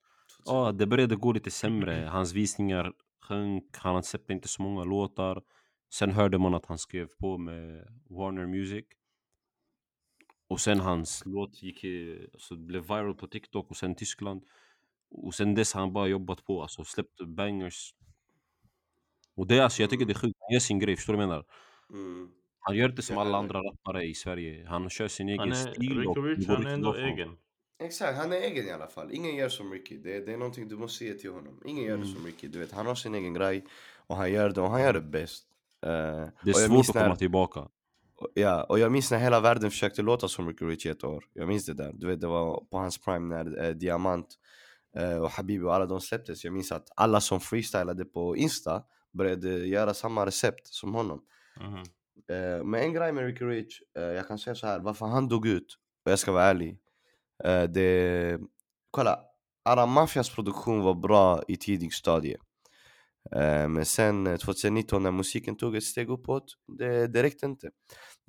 Ja, 0.44 0.72
det 0.72 0.86
började 0.86 1.16
gå 1.16 1.32
lite 1.32 1.50
sämre. 1.50 2.08
Hans 2.12 2.32
visningar 2.32 2.92
sjönk, 3.22 3.64
han 3.76 4.02
släppte 4.02 4.32
inte 4.32 4.48
så 4.48 4.62
många 4.62 4.84
låtar. 4.84 5.42
Sen 5.94 6.10
hörde 6.10 6.38
man 6.38 6.54
att 6.54 6.66
han 6.66 6.78
skrev 6.78 7.08
på 7.20 7.38
med 7.38 7.86
Warner 8.10 8.46
Music. 8.46 8.84
Och 10.50 10.60
sen 10.60 10.80
hans 10.80 11.22
låt 11.26 11.62
gick, 11.62 11.84
alltså, 12.34 12.56
blev 12.56 12.82
viral 12.82 13.14
på 13.14 13.26
TikTok 13.26 13.70
och 13.70 13.76
sen 13.76 13.94
Tyskland. 13.94 14.42
Och 15.10 15.34
sen 15.34 15.54
dess 15.54 15.74
har 15.74 15.80
han 15.80 15.92
bara 15.92 16.06
jobbat 16.06 16.44
på, 16.44 16.62
alltså 16.62 16.84
släppt 16.84 17.20
bangers. 17.26 17.94
Och 19.36 19.46
det 19.46 19.60
alltså, 19.60 19.82
jag 19.82 19.90
tycker 19.90 20.04
det 20.04 20.12
är 20.12 20.14
sjukt, 20.14 20.36
han 20.40 20.52
gör 20.54 20.60
sin 20.60 20.78
grej, 20.78 20.96
förstår 20.96 21.12
du 21.12 21.16
vad 21.16 21.22
jag 21.22 21.28
menar? 21.28 21.44
Mm. 21.90 22.30
Han 22.60 22.76
gör 22.76 22.88
inte 22.88 23.02
som 23.02 23.18
alla 23.18 23.38
andra 23.38 23.58
rappare 23.58 24.04
i 24.04 24.14
Sverige. 24.14 24.66
Han 24.68 24.90
kör 24.90 25.08
sin 25.08 25.28
egen 25.28 25.38
Han 25.40 25.50
är, 25.52 25.54
stil 25.54 25.96
det 25.96 26.20
Rich, 26.20 26.46
han 26.48 26.66
är 26.66 26.70
ändå 26.70 26.94
egen. 26.94 27.36
Exakt, 27.78 28.18
han 28.18 28.32
är 28.32 28.36
egen 28.36 28.66
i 28.66 28.70
alla 28.70 28.86
fall. 28.86 29.12
Ingen 29.12 29.36
gör 29.36 29.48
som 29.48 29.72
Ricky. 29.72 29.98
Det, 29.98 30.26
det 30.26 30.32
är 30.32 30.36
någonting 30.36 30.68
du 30.68 30.76
måste 30.76 30.98
säga 30.98 31.14
till 31.14 31.30
honom. 31.32 31.62
Ingen 31.66 31.84
gör 31.84 31.96
det 31.96 32.02
Mm. 32.02 32.14
som 32.14 32.26
Ricky. 32.26 32.48
Du 32.48 32.58
vet, 32.58 32.72
han 32.72 32.86
har 32.86 32.94
sin 32.94 33.14
egen 33.14 33.34
grej 33.34 33.64
och 34.06 34.16
han 34.16 34.32
gör 34.32 34.50
det 34.50 34.60
och 34.60 34.70
han 34.70 34.80
gör 34.82 34.92
det 34.92 35.00
bäst. 35.00 35.46
Eh, 35.82 35.90
Det 36.44 36.50
är 36.50 36.52
svårt 36.52 36.88
att 36.88 36.94
när- 36.94 37.02
komma 37.02 37.16
tillbaka. 37.16 37.68
Ja, 38.34 38.64
och 38.64 38.78
jag 38.78 38.92
minns 38.92 39.10
när 39.10 39.18
hela 39.18 39.40
världen 39.40 39.70
försökte 39.70 40.02
låta 40.02 40.28
som 40.28 40.48
Ricky 40.48 40.64
Rich 40.64 40.86
ett 40.86 41.04
år. 41.04 41.24
Jag 41.32 41.48
minns 41.48 41.66
det 41.66 41.74
där. 41.74 41.92
Du 41.94 42.06
vet, 42.06 42.20
det 42.20 42.26
var 42.26 42.64
på 42.70 42.78
hans 42.78 42.98
prime 42.98 43.36
när 43.36 43.64
eh, 43.64 43.70
Diamant 43.70 44.26
eh, 44.96 45.16
och 45.16 45.30
Habibi 45.30 45.64
och 45.64 45.74
alla 45.74 45.86
de 45.86 46.00
släpptes. 46.00 46.44
Jag 46.44 46.52
minns 46.52 46.72
att 46.72 46.88
alla 46.96 47.20
som 47.20 47.40
freestylade 47.40 48.04
på 48.04 48.36
Insta 48.36 48.82
började 49.12 49.66
göra 49.66 49.94
samma 49.94 50.26
recept 50.26 50.66
som 50.66 50.94
honom. 50.94 51.22
Mhm. 51.60 51.82
Eh, 52.28 52.64
men 52.64 52.80
en 52.80 52.92
grej 52.92 53.12
med 53.12 53.24
Ricky 53.24 53.44
Rich, 53.44 53.80
eh, 53.98 54.02
jag 54.02 54.28
kan 54.28 54.38
säga 54.38 54.54
så 54.54 54.66
här, 54.66 54.80
varför 54.80 55.06
han 55.06 55.28
dog 55.28 55.46
ut, 55.46 55.78
och 56.04 56.12
jag 56.12 56.18
ska 56.18 56.32
vara 56.32 56.44
ärlig. 56.44 56.78
Eh, 57.44 57.62
det, 57.62 58.38
kolla, 58.90 59.20
Aram 59.64 59.90
Mafias 59.90 60.30
produktion 60.34 60.80
var 60.80 60.94
bra 60.94 61.42
i 61.48 61.56
tidig 61.56 61.92
stadie. 61.92 62.36
Eh, 63.32 63.68
men 63.68 63.84
sen 63.84 64.26
eh, 64.26 64.36
2019 64.36 65.02
när 65.02 65.10
musiken 65.10 65.56
tog 65.56 65.76
ett 65.76 65.84
steg 65.84 66.10
uppåt, 66.10 66.44
det, 66.78 67.06
det 67.06 67.22
räckte 67.22 67.46
inte. 67.46 67.70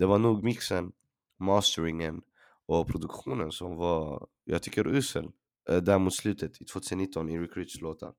Det 0.02 0.08
var 0.08 0.20
nog 0.20 0.44
mixen, 0.44 0.92
masteringen 1.40 2.22
och 2.68 2.88
produktionen 2.88 3.52
som 3.52 3.76
var, 3.76 4.28
jag 4.44 4.64
tycker 4.64 4.88
usel. 4.88 5.26
Eh, 5.70 5.78
där 5.78 6.00
mot 6.00 6.14
slutet 6.16 6.62
i 6.62 6.66
2019 6.66 7.30
i 7.30 7.38
Rich 7.40 7.82
låtar. 7.82 8.14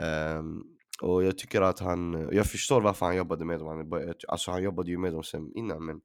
Ehm, 0.00 0.62
och 1.02 1.24
jag 1.24 1.38
tycker 1.38 1.62
att 1.62 1.80
han, 1.80 2.28
jag 2.32 2.46
förstår 2.46 2.80
varför 2.80 3.06
han 3.06 3.16
jobbade 3.16 3.44
med 3.44 3.58
dem, 3.60 4.12
alltså 4.28 4.50
han 4.50 4.62
jobbade 4.62 4.90
ju 4.90 4.98
med 4.98 5.12
dem 5.12 5.22
sen 5.22 5.52
innan 5.54 5.84
men 5.86 6.00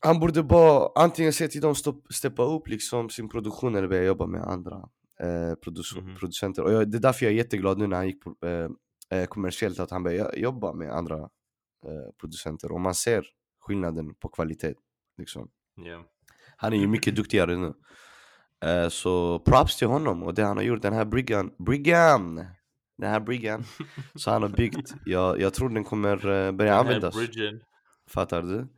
han 0.00 0.20
borde 0.20 0.42
bara 0.42 0.88
antingen 0.94 1.32
se 1.32 1.48
till 1.48 1.60
dem 1.60 1.74
stopp, 1.74 2.12
steppa 2.12 2.42
upp 2.42 2.68
liksom 2.68 3.10
sin 3.10 3.28
produktion 3.28 3.74
eller 3.74 3.88
börja 3.88 4.04
jobba 4.04 4.26
med 4.26 4.42
andra 4.42 4.76
eh, 5.20 5.52
produ- 5.64 6.00
Mhm. 6.02 6.16
producenter. 6.16 6.62
Och 6.62 6.72
jag, 6.72 6.90
det 6.90 6.98
är 6.98 7.02
därför 7.02 7.26
jag 7.26 7.32
är 7.32 7.36
jätteglad 7.36 7.78
nu 7.78 7.86
när 7.86 7.96
han 7.96 8.06
gick 8.06 8.22
på, 8.24 8.36
eh, 8.46 8.68
eh, 9.18 9.26
kommersiellt 9.26 9.80
att 9.80 9.90
han 9.90 10.02
började 10.02 10.38
jobba 10.38 10.72
med 10.72 10.90
andra 10.92 11.18
eh, 11.86 12.10
producenter 12.20 12.72
och 12.72 12.80
man 12.80 12.94
ser 12.94 13.24
skillnaden 13.62 14.14
på 14.14 14.28
kvalitet. 14.28 14.74
Liksom. 15.18 15.50
Ja. 15.74 16.04
Han 16.56 16.72
är 16.72 16.76
ju 16.76 16.86
mycket 16.86 17.16
duktigare 17.16 17.56
nu. 17.56 17.74
Eh, 18.64 18.88
så 18.88 19.38
props 19.38 19.76
till 19.76 19.88
honom 19.88 20.22
och 20.22 20.34
det 20.34 20.42
han 20.42 20.56
har 20.56 20.64
gjort, 20.64 20.82
den 20.82 20.92
här 20.92 21.04
bryggan, 21.04 21.54
bryggan! 21.58 22.46
Den 22.98 23.10
här 23.10 23.20
bryggan 23.20 23.64
så 24.14 24.30
han 24.30 24.42
har 24.42 24.48
byggt, 24.48 24.94
jag, 25.04 25.40
jag 25.40 25.54
tror 25.54 25.68
den 25.68 25.84
kommer 25.84 26.16
eh, 26.16 26.52
börja 26.52 26.70
Den 26.72 26.80
användas. 26.80 27.14
bridgen. 27.16 27.62
Fattar 28.10 28.42
du? 28.42 28.68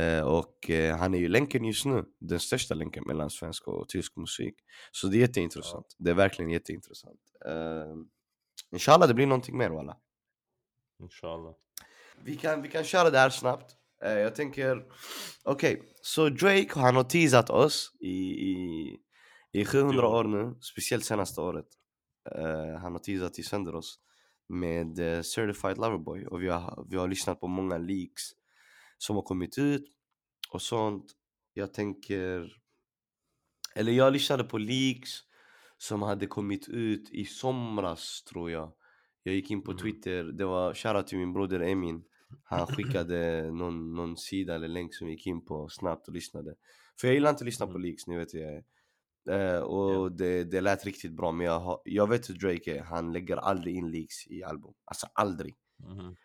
Eh, 0.00 0.22
och 0.22 0.70
han 0.98 1.14
är 1.14 1.18
ju 1.18 1.28
länken 1.28 1.64
just 1.64 1.84
nu, 1.86 2.04
den 2.20 2.40
största 2.40 2.74
länken 2.74 3.04
mellan 3.06 3.30
svensk 3.30 3.68
och 3.68 3.88
tysk 3.88 4.16
musik. 4.16 4.54
Så 4.92 5.06
det 5.06 5.16
är 5.16 5.20
jätteintressant. 5.20 5.86
Det 5.98 6.10
är 6.10 6.14
verkligen 6.14 6.50
jätteintressant. 6.50 7.20
Inshallah 8.72 9.08
det 9.08 9.14
blir 9.14 9.26
någonting 9.26 9.58
mer 9.58 9.70
walla. 9.70 9.96
Inshallah. 11.00 11.54
Vi 12.22 12.36
kan, 12.36 12.62
vi 12.62 12.68
kan 12.68 12.84
köra 12.84 13.10
det 13.10 13.18
här 13.18 13.30
snabbt. 13.30 13.76
Eh, 14.04 14.12
jag 14.18 14.34
tänker, 14.34 14.84
okej, 15.44 15.82
så 16.02 16.28
Drake 16.28 16.80
han 16.80 16.96
har 16.96 17.04
teasat 17.04 17.50
oss 17.50 17.92
i, 18.00 18.16
i, 18.50 18.96
I 19.52 19.64
700 19.64 20.02
Ja. 20.02 20.08
år 20.18 20.24
nu, 20.24 20.54
speciellt 20.60 21.04
senaste 21.04 21.40
året, 21.40 21.66
eh, 22.34 22.78
han 22.80 22.92
har 22.92 22.98
teasat 22.98 23.38
i 23.38 23.42
sönder 23.42 23.74
oss 23.74 23.98
med 24.48 24.98
eh, 24.98 25.22
Certified 25.22 25.78
Loverboy 25.78 26.26
och 26.26 26.42
vi 26.42 26.48
har, 26.48 26.86
vi 26.90 26.96
har 26.96 27.08
lyssnat 27.08 27.40
på 27.40 27.48
många 27.48 27.78
leaks 27.78 28.22
som 28.98 29.16
har 29.16 29.22
kommit 29.22 29.58
ut 29.58 29.84
och 30.50 30.62
sånt. 30.62 31.04
Jag 31.54 31.74
tänker, 31.74 32.52
eller 33.74 33.92
jag 33.92 34.12
lyssnade 34.12 34.44
på 34.44 34.58
leaks 34.58 35.10
som 35.78 36.02
hade 36.02 36.26
kommit 36.26 36.68
ut 36.68 37.10
i 37.10 37.24
somras 37.24 38.22
tror 38.24 38.50
jag. 38.50 38.72
Jag 39.22 39.34
gick 39.34 39.50
in 39.50 39.62
på 39.62 39.70
Mhm. 39.72 39.78
Twitter, 39.78 40.24
det 40.24 40.44
var 40.44 40.74
shoutout 40.74 41.06
till 41.06 41.18
min 41.18 41.32
broder 41.32 41.60
Emin. 41.60 42.04
Han 42.44 42.66
skickade 42.76 43.50
någon, 43.52 43.94
någon 43.94 44.16
sida 44.16 44.54
eller 44.54 44.68
länk 44.68 44.94
som 44.94 45.06
vi 45.06 45.12
gick 45.12 45.26
in 45.26 45.44
på 45.44 45.68
snabbt 45.68 46.08
och 46.08 46.14
lyssnade. 46.14 46.54
För 47.00 47.08
jag 47.08 47.14
gillar 47.14 47.30
inte 47.30 47.42
att 47.42 47.46
lyssna 47.46 47.66
på 47.66 47.72
Mhm. 47.72 47.82
leaks, 47.82 48.06
ni 48.06 48.16
vet 48.16 48.34
hur 48.34 48.40
jag 48.40 48.52
är. 48.54 48.64
Eh, 49.30 49.60
och 49.60 49.90
Ja. 50.06 50.08
det, 50.08 50.44
det 50.44 50.60
lät 50.60 50.84
riktigt 50.84 51.12
bra 51.12 51.32
men 51.32 51.46
jag, 51.46 51.60
har, 51.60 51.80
jag 51.84 52.08
vet 52.08 52.30
hur 52.30 52.34
Drake 52.34 52.78
är, 52.78 52.82
han 52.82 53.12
lägger 53.12 53.36
aldrig 53.36 53.76
in 53.76 53.90
leaks 53.90 54.26
i 54.26 54.42
album. 54.44 54.74
Alltså 54.84 55.06
aldrig. 55.12 55.54
Mhm. 55.78 56.16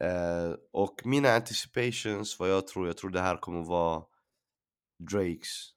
Eh, 0.00 0.54
och 0.72 1.00
mina 1.04 1.28
anticipations, 1.28 2.38
vad 2.38 2.50
jag 2.50 2.66
tror, 2.66 2.86
jag 2.86 2.96
tror 2.96 3.10
det 3.10 3.20
här 3.20 3.36
kommer 3.36 3.62
vara 3.64 4.04
Drakes 5.10 5.70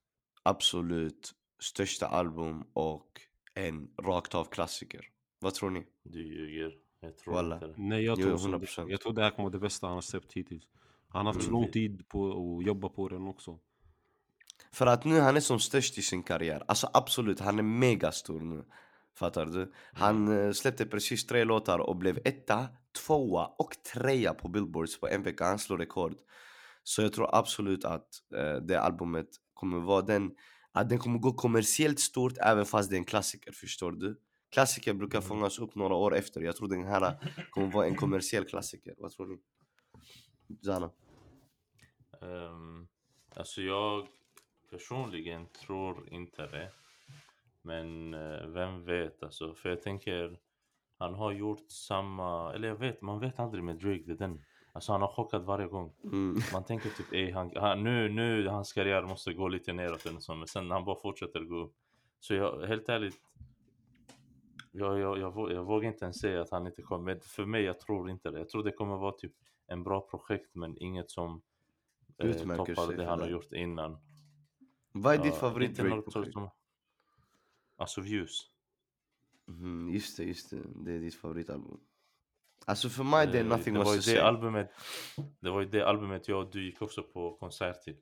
absolut 0.44 1.32
största 1.64 2.08
album 2.08 2.64
och 2.74 3.22
en 3.54 3.88
rakt 4.02 4.36
av 4.36 4.46
klassiker. 4.46 5.06
Vad 5.40 5.54
tror 5.54 5.70
ni? 5.70 5.86
Du 6.04 6.20
ljuger. 6.28 6.74
Jag 7.02 7.18
tror 7.18 7.34
Walla. 7.34 7.56
inte 7.56 7.68
det. 7.68 7.74
Nej 7.78 8.04
jag 8.04 8.20
Jo, 8.20 8.26
tror, 8.28 8.38
så. 8.38 8.48
100%. 8.48 8.90
jag 8.90 9.02
tror 9.02 9.14
det 9.14 9.24
här 9.24 9.30
kommer 9.32 9.44
vara 9.50 9.52
det 9.54 9.60
bästa 9.60 9.88
han 9.88 9.94
har 9.94 10.02
släppt 10.02 10.34
hittills. 10.34 10.64
Han 11.08 11.26
har 11.26 11.34
haft 11.34 11.46
så 11.46 11.50
Mm. 11.52 11.62
lång 11.62 11.72
tid 11.72 12.08
på 12.08 12.28
att 12.60 12.66
jobba 12.66 12.90
på 12.90 13.08
den 13.10 13.28
också. 13.28 13.60
För 14.72 14.88
att 14.88 15.06
nu 15.06 15.20
han 15.20 15.36
är 15.36 15.40
som 15.42 15.60
störst 15.60 15.98
i 15.98 16.02
sin 16.02 16.24
karriär. 16.24 16.64
Alltså 16.68 16.90
absolut, 16.94 17.40
han 17.40 17.60
är 17.60 17.64
megastor 17.64 18.40
nu. 18.40 18.64
Fattar 19.16 19.46
du? 19.46 19.74
Han 19.94 20.38
eh, 20.46 20.52
släppte 20.52 20.86
precis 20.86 21.26
tre 21.26 21.44
låtar 21.44 21.80
och 21.80 21.96
blev 21.96 22.20
etta, 22.26 22.68
tvåa 23.06 23.46
och 23.46 23.76
trea 23.94 24.34
på 24.34 24.48
billboards 24.48 25.00
på 25.00 25.08
en 25.08 25.24
vecka. 25.24 25.46
Han 25.46 25.60
slår 25.60 25.78
rekord. 25.78 26.16
Så 26.84 27.02
jag 27.02 27.14
tror 27.14 27.36
absolut 27.36 27.86
att 27.86 28.08
eh, 28.36 28.54
det 28.56 28.76
albumet 28.82 29.28
kommer 29.54 29.80
vara 29.80 30.02
den, 30.02 30.32
att 30.72 30.90
den 30.90 31.00
kommer 31.00 31.20
gå 31.20 31.34
kommersiellt 31.34 32.00
stort 32.00 32.34
även 32.38 32.66
fast 32.66 32.90
det 32.90 32.96
är 32.96 32.98
en 32.98 33.04
klassiker, 33.06 33.52
förstår 33.52 33.92
du? 33.92 34.20
Klassiker 34.52 34.94
brukar 34.94 35.18
Mm. 35.18 35.28
fångas 35.28 35.60
upp 35.60 35.76
några 35.76 35.96
år 35.96 36.16
efter. 36.16 36.42
Jag 36.42 36.56
tror 36.56 36.68
den 36.68 36.84
här 36.84 37.18
kommer 37.50 37.72
vara 37.72 37.86
en 37.88 37.96
kommersiell 37.96 38.46
klassiker. 38.46 38.96
Vad 38.98 39.12
tror 39.12 39.28
ni? 39.28 39.38
Zana? 40.66 40.92
Um, 42.22 42.88
alltså 43.36 43.62
jag 43.62 44.08
personligen 44.70 45.48
tror 45.66 46.10
inte 46.14 46.48
det. 46.48 46.72
Men 47.62 48.14
eh, 48.14 48.46
vem 48.48 48.86
vet 48.86 49.24
alltså. 49.24 49.54
För 49.54 49.70
jag 49.70 49.82
tänker 49.82 50.40
han 50.98 51.14
har 51.14 51.32
gjort 51.32 51.72
samma, 51.72 52.54
eller 52.54 52.68
jag 52.68 52.76
vet, 52.76 53.02
man 53.02 53.20
vet 53.20 53.40
aldrig 53.40 53.64
med 53.64 53.76
Drake. 53.76 54.04
Det 54.06 54.12
är 54.12 54.16
den. 54.18 54.44
Alltså 54.74 54.92
han 54.92 55.02
har 55.02 55.08
chockat 55.12 55.44
varje 55.44 55.68
gång. 55.68 55.94
Mm. 56.04 56.38
Man 56.54 56.64
tänker 56.66 56.90
typ 56.90 57.14
ey, 57.14 57.32
han, 57.32 57.52
han, 57.56 57.84
nu, 57.84 58.10
nu 58.10 58.48
hans 58.48 58.74
karriär 58.74 59.04
måste 59.04 59.34
gå 59.34 59.48
lite 59.48 59.74
neråt 59.74 60.06
eller 60.06 60.20
så, 60.20 60.36
men 60.36 60.48
sen 60.48 60.72
han 60.72 60.86
bara 60.86 60.96
fortsätter 61.02 61.40
gå 61.40 61.56
upp. 61.56 61.74
Så 62.20 62.34
jag, 62.34 62.68
helt 62.68 62.90
ärligt, 62.90 63.16
jag, 64.72 65.00
jag, 65.00 65.18
jag, 65.20 65.52
jag 65.52 65.64
vågar 65.64 65.88
inte 65.88 66.06
ens 66.06 66.20
säga 66.20 66.42
att 66.42 66.52
han 66.52 66.68
inte 66.68 66.82
kommer, 66.82 67.04
men 67.14 67.22
för 67.22 67.46
mig 67.46 67.64
jag 67.64 67.80
tror 67.80 68.10
inte 68.10 68.32
det. 68.32 68.38
Jag 68.40 68.50
tror 68.50 68.64
det 68.64 68.72
kommer 68.72 68.98
vara 68.98 69.12
typ 69.12 69.34
en 69.68 69.84
bra 69.84 70.02
projekt 70.10 70.56
men 70.56 70.78
inget 70.78 71.12
som 71.12 71.42
eh, 72.18 72.28
Utmärker 72.30 72.66
toppar 72.76 72.88
sig 72.88 72.98
det 72.98 73.06
han 73.06 73.18
det. 73.20 73.24
har 73.26 73.32
gjort 73.32 73.54
innan. 73.54 73.98
Vad 74.92 75.14
är 75.14 75.18
Ja, 75.18 75.24
ditt 75.24 75.36
favorit 75.36 75.78
Drake-projekt? 75.78 76.34
som- 76.34 76.50
Alltså 77.76 78.02
views. 78.02 78.48
Mm, 79.48 79.90
just 79.94 80.18
det, 80.18 80.24
just 80.24 80.50
det. 80.50 80.58
Det 80.76 80.92
är 80.94 81.00
ditt 81.00 81.16
favoritalbum. 81.16 81.80
Alltså 82.66 82.90
för 82.90 83.04
mig 83.04 83.28
det 83.28 83.40
är 83.40 83.44
Eh, 83.44 83.50
Nothing 83.50 83.74
det 83.74 83.80
Was 83.80 83.96
det, 83.96 84.02
Say. 84.02 84.18
albumet, 84.18 84.72
det 85.40 85.50
var 85.50 85.62
ju 85.62 85.68
det 85.70 85.88
albumet 85.88 86.28
jag 86.28 86.40
och 86.46 86.52
du 86.52 86.66
gick 86.66 86.82
också 86.82 87.04
på 87.04 87.38
konsert 87.38 87.82
till. 87.82 87.98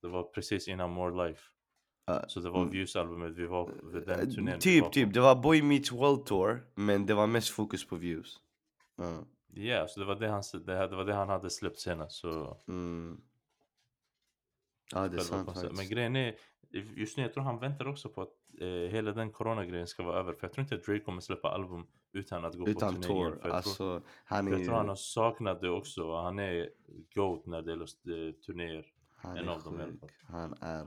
Det 0.00 0.08
var 0.08 0.22
precis 0.22 0.68
innan 0.68 0.90
More 0.90 1.26
Life. 1.28 1.42
Ja, 2.04 2.24
Så 2.28 2.40
det 2.40 2.50
var 2.50 2.62
mm. 2.62 2.72
Views-albumet 2.72 3.38
vi 3.38 3.46
var 3.46 3.70
vid 3.92 4.06
den 4.06 4.20
Eh, 4.20 4.26
turnén. 4.26 4.60
Typ, 4.60 4.84
på. 4.84 4.90
typ. 4.90 5.14
Det 5.14 5.20
var 5.20 5.34
Boy 5.42 5.62
Meets 5.62 5.92
World 5.92 6.26
Tour, 6.26 6.60
men 6.74 7.06
det 7.06 7.14
var 7.14 7.26
mest 7.26 7.50
fokus 7.50 7.86
på 7.86 7.96
views. 7.96 8.40
Ja. 8.96 9.24
Ja, 9.54 9.88
så 9.88 10.00
det 10.00 10.06
var 10.06 10.14
det, 10.14 10.28
han, 10.28 10.42
det, 10.52 10.88
det 10.88 10.96
var 10.96 11.04
det 11.04 11.14
han 11.14 11.28
hade 11.28 11.50
släppt 11.50 11.78
senast. 11.78 12.16
Så 12.16 12.56
Mm. 12.68 13.20
Ja, 14.94 15.08
det 15.08 15.16
är 15.16 15.20
sant. 15.20 15.76
Men 15.76 15.88
grejen 15.88 16.16
är, 16.16 16.34
just 16.70 17.16
nu 17.16 17.22
jag 17.22 17.32
tror 17.34 17.44
han 17.44 17.58
väntar 17.58 17.88
också 17.88 18.08
på 18.08 18.22
att 18.22 18.32
eh, 18.60 18.66
hela 18.68 19.12
den 19.12 19.32
coronagrejen 19.32 19.86
ska 19.86 20.02
vara 20.02 20.18
över. 20.18 20.32
För 20.32 20.46
jag 20.46 20.52
tror 20.52 20.62
inte 20.62 20.74
att 20.74 20.84
Drake 20.84 21.00
kommer 21.04 21.20
släppa 21.20 21.48
album 21.48 21.86
utan 22.12 22.44
att 22.44 22.58
gå 22.58 22.68
Utan 22.68 22.94
på 22.94 23.02
turné 23.02 23.20
igen. 23.20 23.38
tror, 23.40 23.52
Alltså, 23.52 24.02
han 24.24 24.48
är 24.48 24.52
jag 24.52 24.64
tror 24.64 24.74
han 24.74 24.88
har 24.88 24.96
saknat 24.96 25.60
det 25.60 25.70
också. 25.70 26.16
Han 26.16 26.38
är 26.38 26.70
GOAT 27.14 27.46
när 27.46 27.62
det 27.62 27.70
gäller 27.70 27.84
eh, 28.28 28.32
turnéer. 28.32 28.86
Han 29.22 29.36
en 29.36 29.48
är 29.48 29.52
av 29.52 29.62
dem 29.62 29.80
i 29.80 29.82
alla 29.82 29.92
sjuk. 29.92 30.00
fall. 30.00 30.10
Han 30.26 30.54
är 30.60 30.86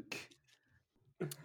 sjuk. 0.00 0.16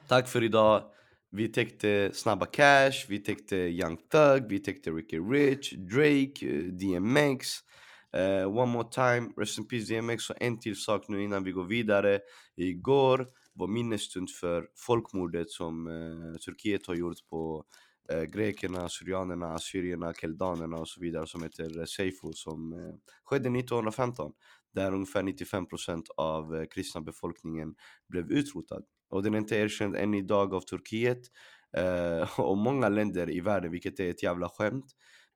Tack 0.08 0.28
för 0.28 0.44
idag. 0.44 0.84
Vi 1.30 1.48
täckte 1.48 2.12
Snabba 2.14 2.46
Cash, 2.46 3.06
vi 3.10 3.20
täckte 3.20 3.56
Young 3.56 3.98
Thug, 3.98 4.50
vi 4.50 4.60
täckte 4.60 4.92
Ricky 4.92 5.20
Rich, 5.20 5.74
Drake, 5.74 6.48
eh, 6.48 6.64
DMX. 6.64 7.48
Eh, 8.14 8.58
one 8.58 8.72
more 8.72 8.88
time, 8.92 9.32
rest 9.38 9.58
in 9.60 9.68
peace 9.68 9.94
DMX. 9.94 10.30
Och 10.30 10.42
en 10.42 10.60
till 10.60 10.76
sak 10.76 11.08
nu 11.08 11.24
innan 11.24 11.44
vi 11.44 11.52
går 11.52 11.64
vidare. 11.66 12.20
Igår 12.56 13.28
var 13.54 13.68
minnesstund 13.68 14.30
för 14.30 14.68
folkmordet 14.76 15.50
som 15.50 15.88
eh, 15.88 16.40
Turkiet 16.46 16.88
har 16.88 16.96
gjort 16.96 17.28
på 17.30 17.64
eh, 18.10 18.24
grekerna, 18.24 18.90
syrianerna, 18.90 19.54
assyrierna, 19.54 20.14
keldanerna 20.14 20.78
och 20.78 20.88
så 20.88 21.02
vidare 21.02 21.28
som 21.28 21.44
heter 21.44 21.80
eh, 21.80 21.86
Seyfo 21.86 22.34
som 22.34 22.74
eh, 22.74 22.96
skedde 23.24 23.60
1915 23.60 24.34
där 24.74 24.94
ungefär 24.94 25.24
95% 25.24 26.04
av 26.18 26.56
eh, 26.56 26.66
kristna 26.66 27.02
befolkningen 27.02 27.76
blev 28.10 28.32
utrotad. 28.32 28.84
Och 29.10 29.24
den 29.24 29.34
är 29.34 29.38
inte 29.38 29.56
erkänd 29.56 29.96
än 29.96 30.14
idag 30.14 30.54
av 30.54 30.62
Turkiet 30.62 31.22
eh, 31.78 32.40
och 32.40 32.58
många 32.58 32.90
länder 32.90 33.30
i 33.30 33.40
världen, 33.40 33.72
vilket 33.72 34.00
är 34.00 34.10
ett 34.10 34.24
jävla 34.24 34.50
skämt. 34.50 34.86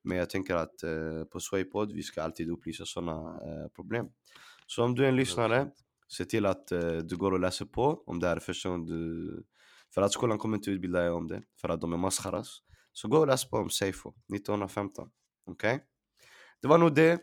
Men 0.04 0.16
jag 0.18 0.30
tänker 0.30 0.54
att 0.54 0.82
eh, 0.82 1.24
på 1.32 1.40
Swaypod, 1.40 1.92
vi 1.92 2.02
ska 2.02 2.22
alltid 2.22 2.50
upplysa 2.50 2.84
sådana 2.86 3.30
eh, 3.30 3.68
problem. 3.68 4.06
Så 4.66 4.84
om 4.84 4.94
du 4.94 5.04
är 5.04 5.08
en 5.08 5.16
lyssnare, 5.16 5.70
se 6.08 6.24
till 6.24 6.46
att 6.46 6.72
eh, 6.72 6.92
du 6.92 7.16
går 7.16 7.32
och 7.32 7.40
läser 7.40 7.64
på 7.64 8.02
om 8.06 8.20
det 8.20 8.28
här 8.28 8.36
är 8.36 8.40
första 8.40 8.68
gången 8.68 8.86
du... 8.86 9.44
För 9.94 10.02
att 10.02 10.12
skolan 10.12 10.38
kommer 10.38 10.56
inte 10.56 10.70
utbilda 10.70 11.00
dig 11.00 11.10
om 11.10 11.28
det, 11.28 11.42
för 11.60 11.68
att 11.68 11.80
de 11.80 11.92
är 11.92 11.96
maskaras. 11.96 12.58
Så 12.92 13.08
gå 13.08 13.18
och 13.18 13.26
läs 13.26 13.50
på 13.50 13.56
om 13.56 13.70
Seifo 13.70 14.08
1915. 14.34 15.08
Okej? 15.46 15.80
Det 16.62 16.68
var 16.68 16.78
nog 16.78 16.94
det. 16.94 17.20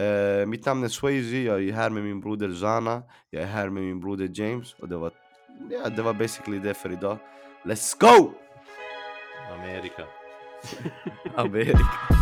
Eh, 0.00 0.46
mitt 0.46 0.66
namn 0.66 0.84
är 0.84 0.88
Swayze, 0.88 1.36
jag 1.36 1.68
är 1.68 1.72
här 1.72 1.90
med 1.90 2.02
min 2.02 2.20
broder 2.20 2.52
Zana, 2.52 3.02
jag 3.30 3.42
är 3.42 3.46
här 3.46 3.68
med 3.70 3.82
min 3.82 4.00
broder 4.00 4.30
James 4.34 4.74
och 4.74 4.88
det 4.88 4.96
var, 4.96 5.12
ja, 5.70 5.88
det 5.88 6.02
var 6.02 6.14
basically 6.14 6.58
det 6.58 6.74
för 6.74 6.92
idag. 6.92 7.18
Let's 7.64 8.00
go! 8.00 8.32
Amerika. 9.52 10.06
Amerika. 11.36 12.21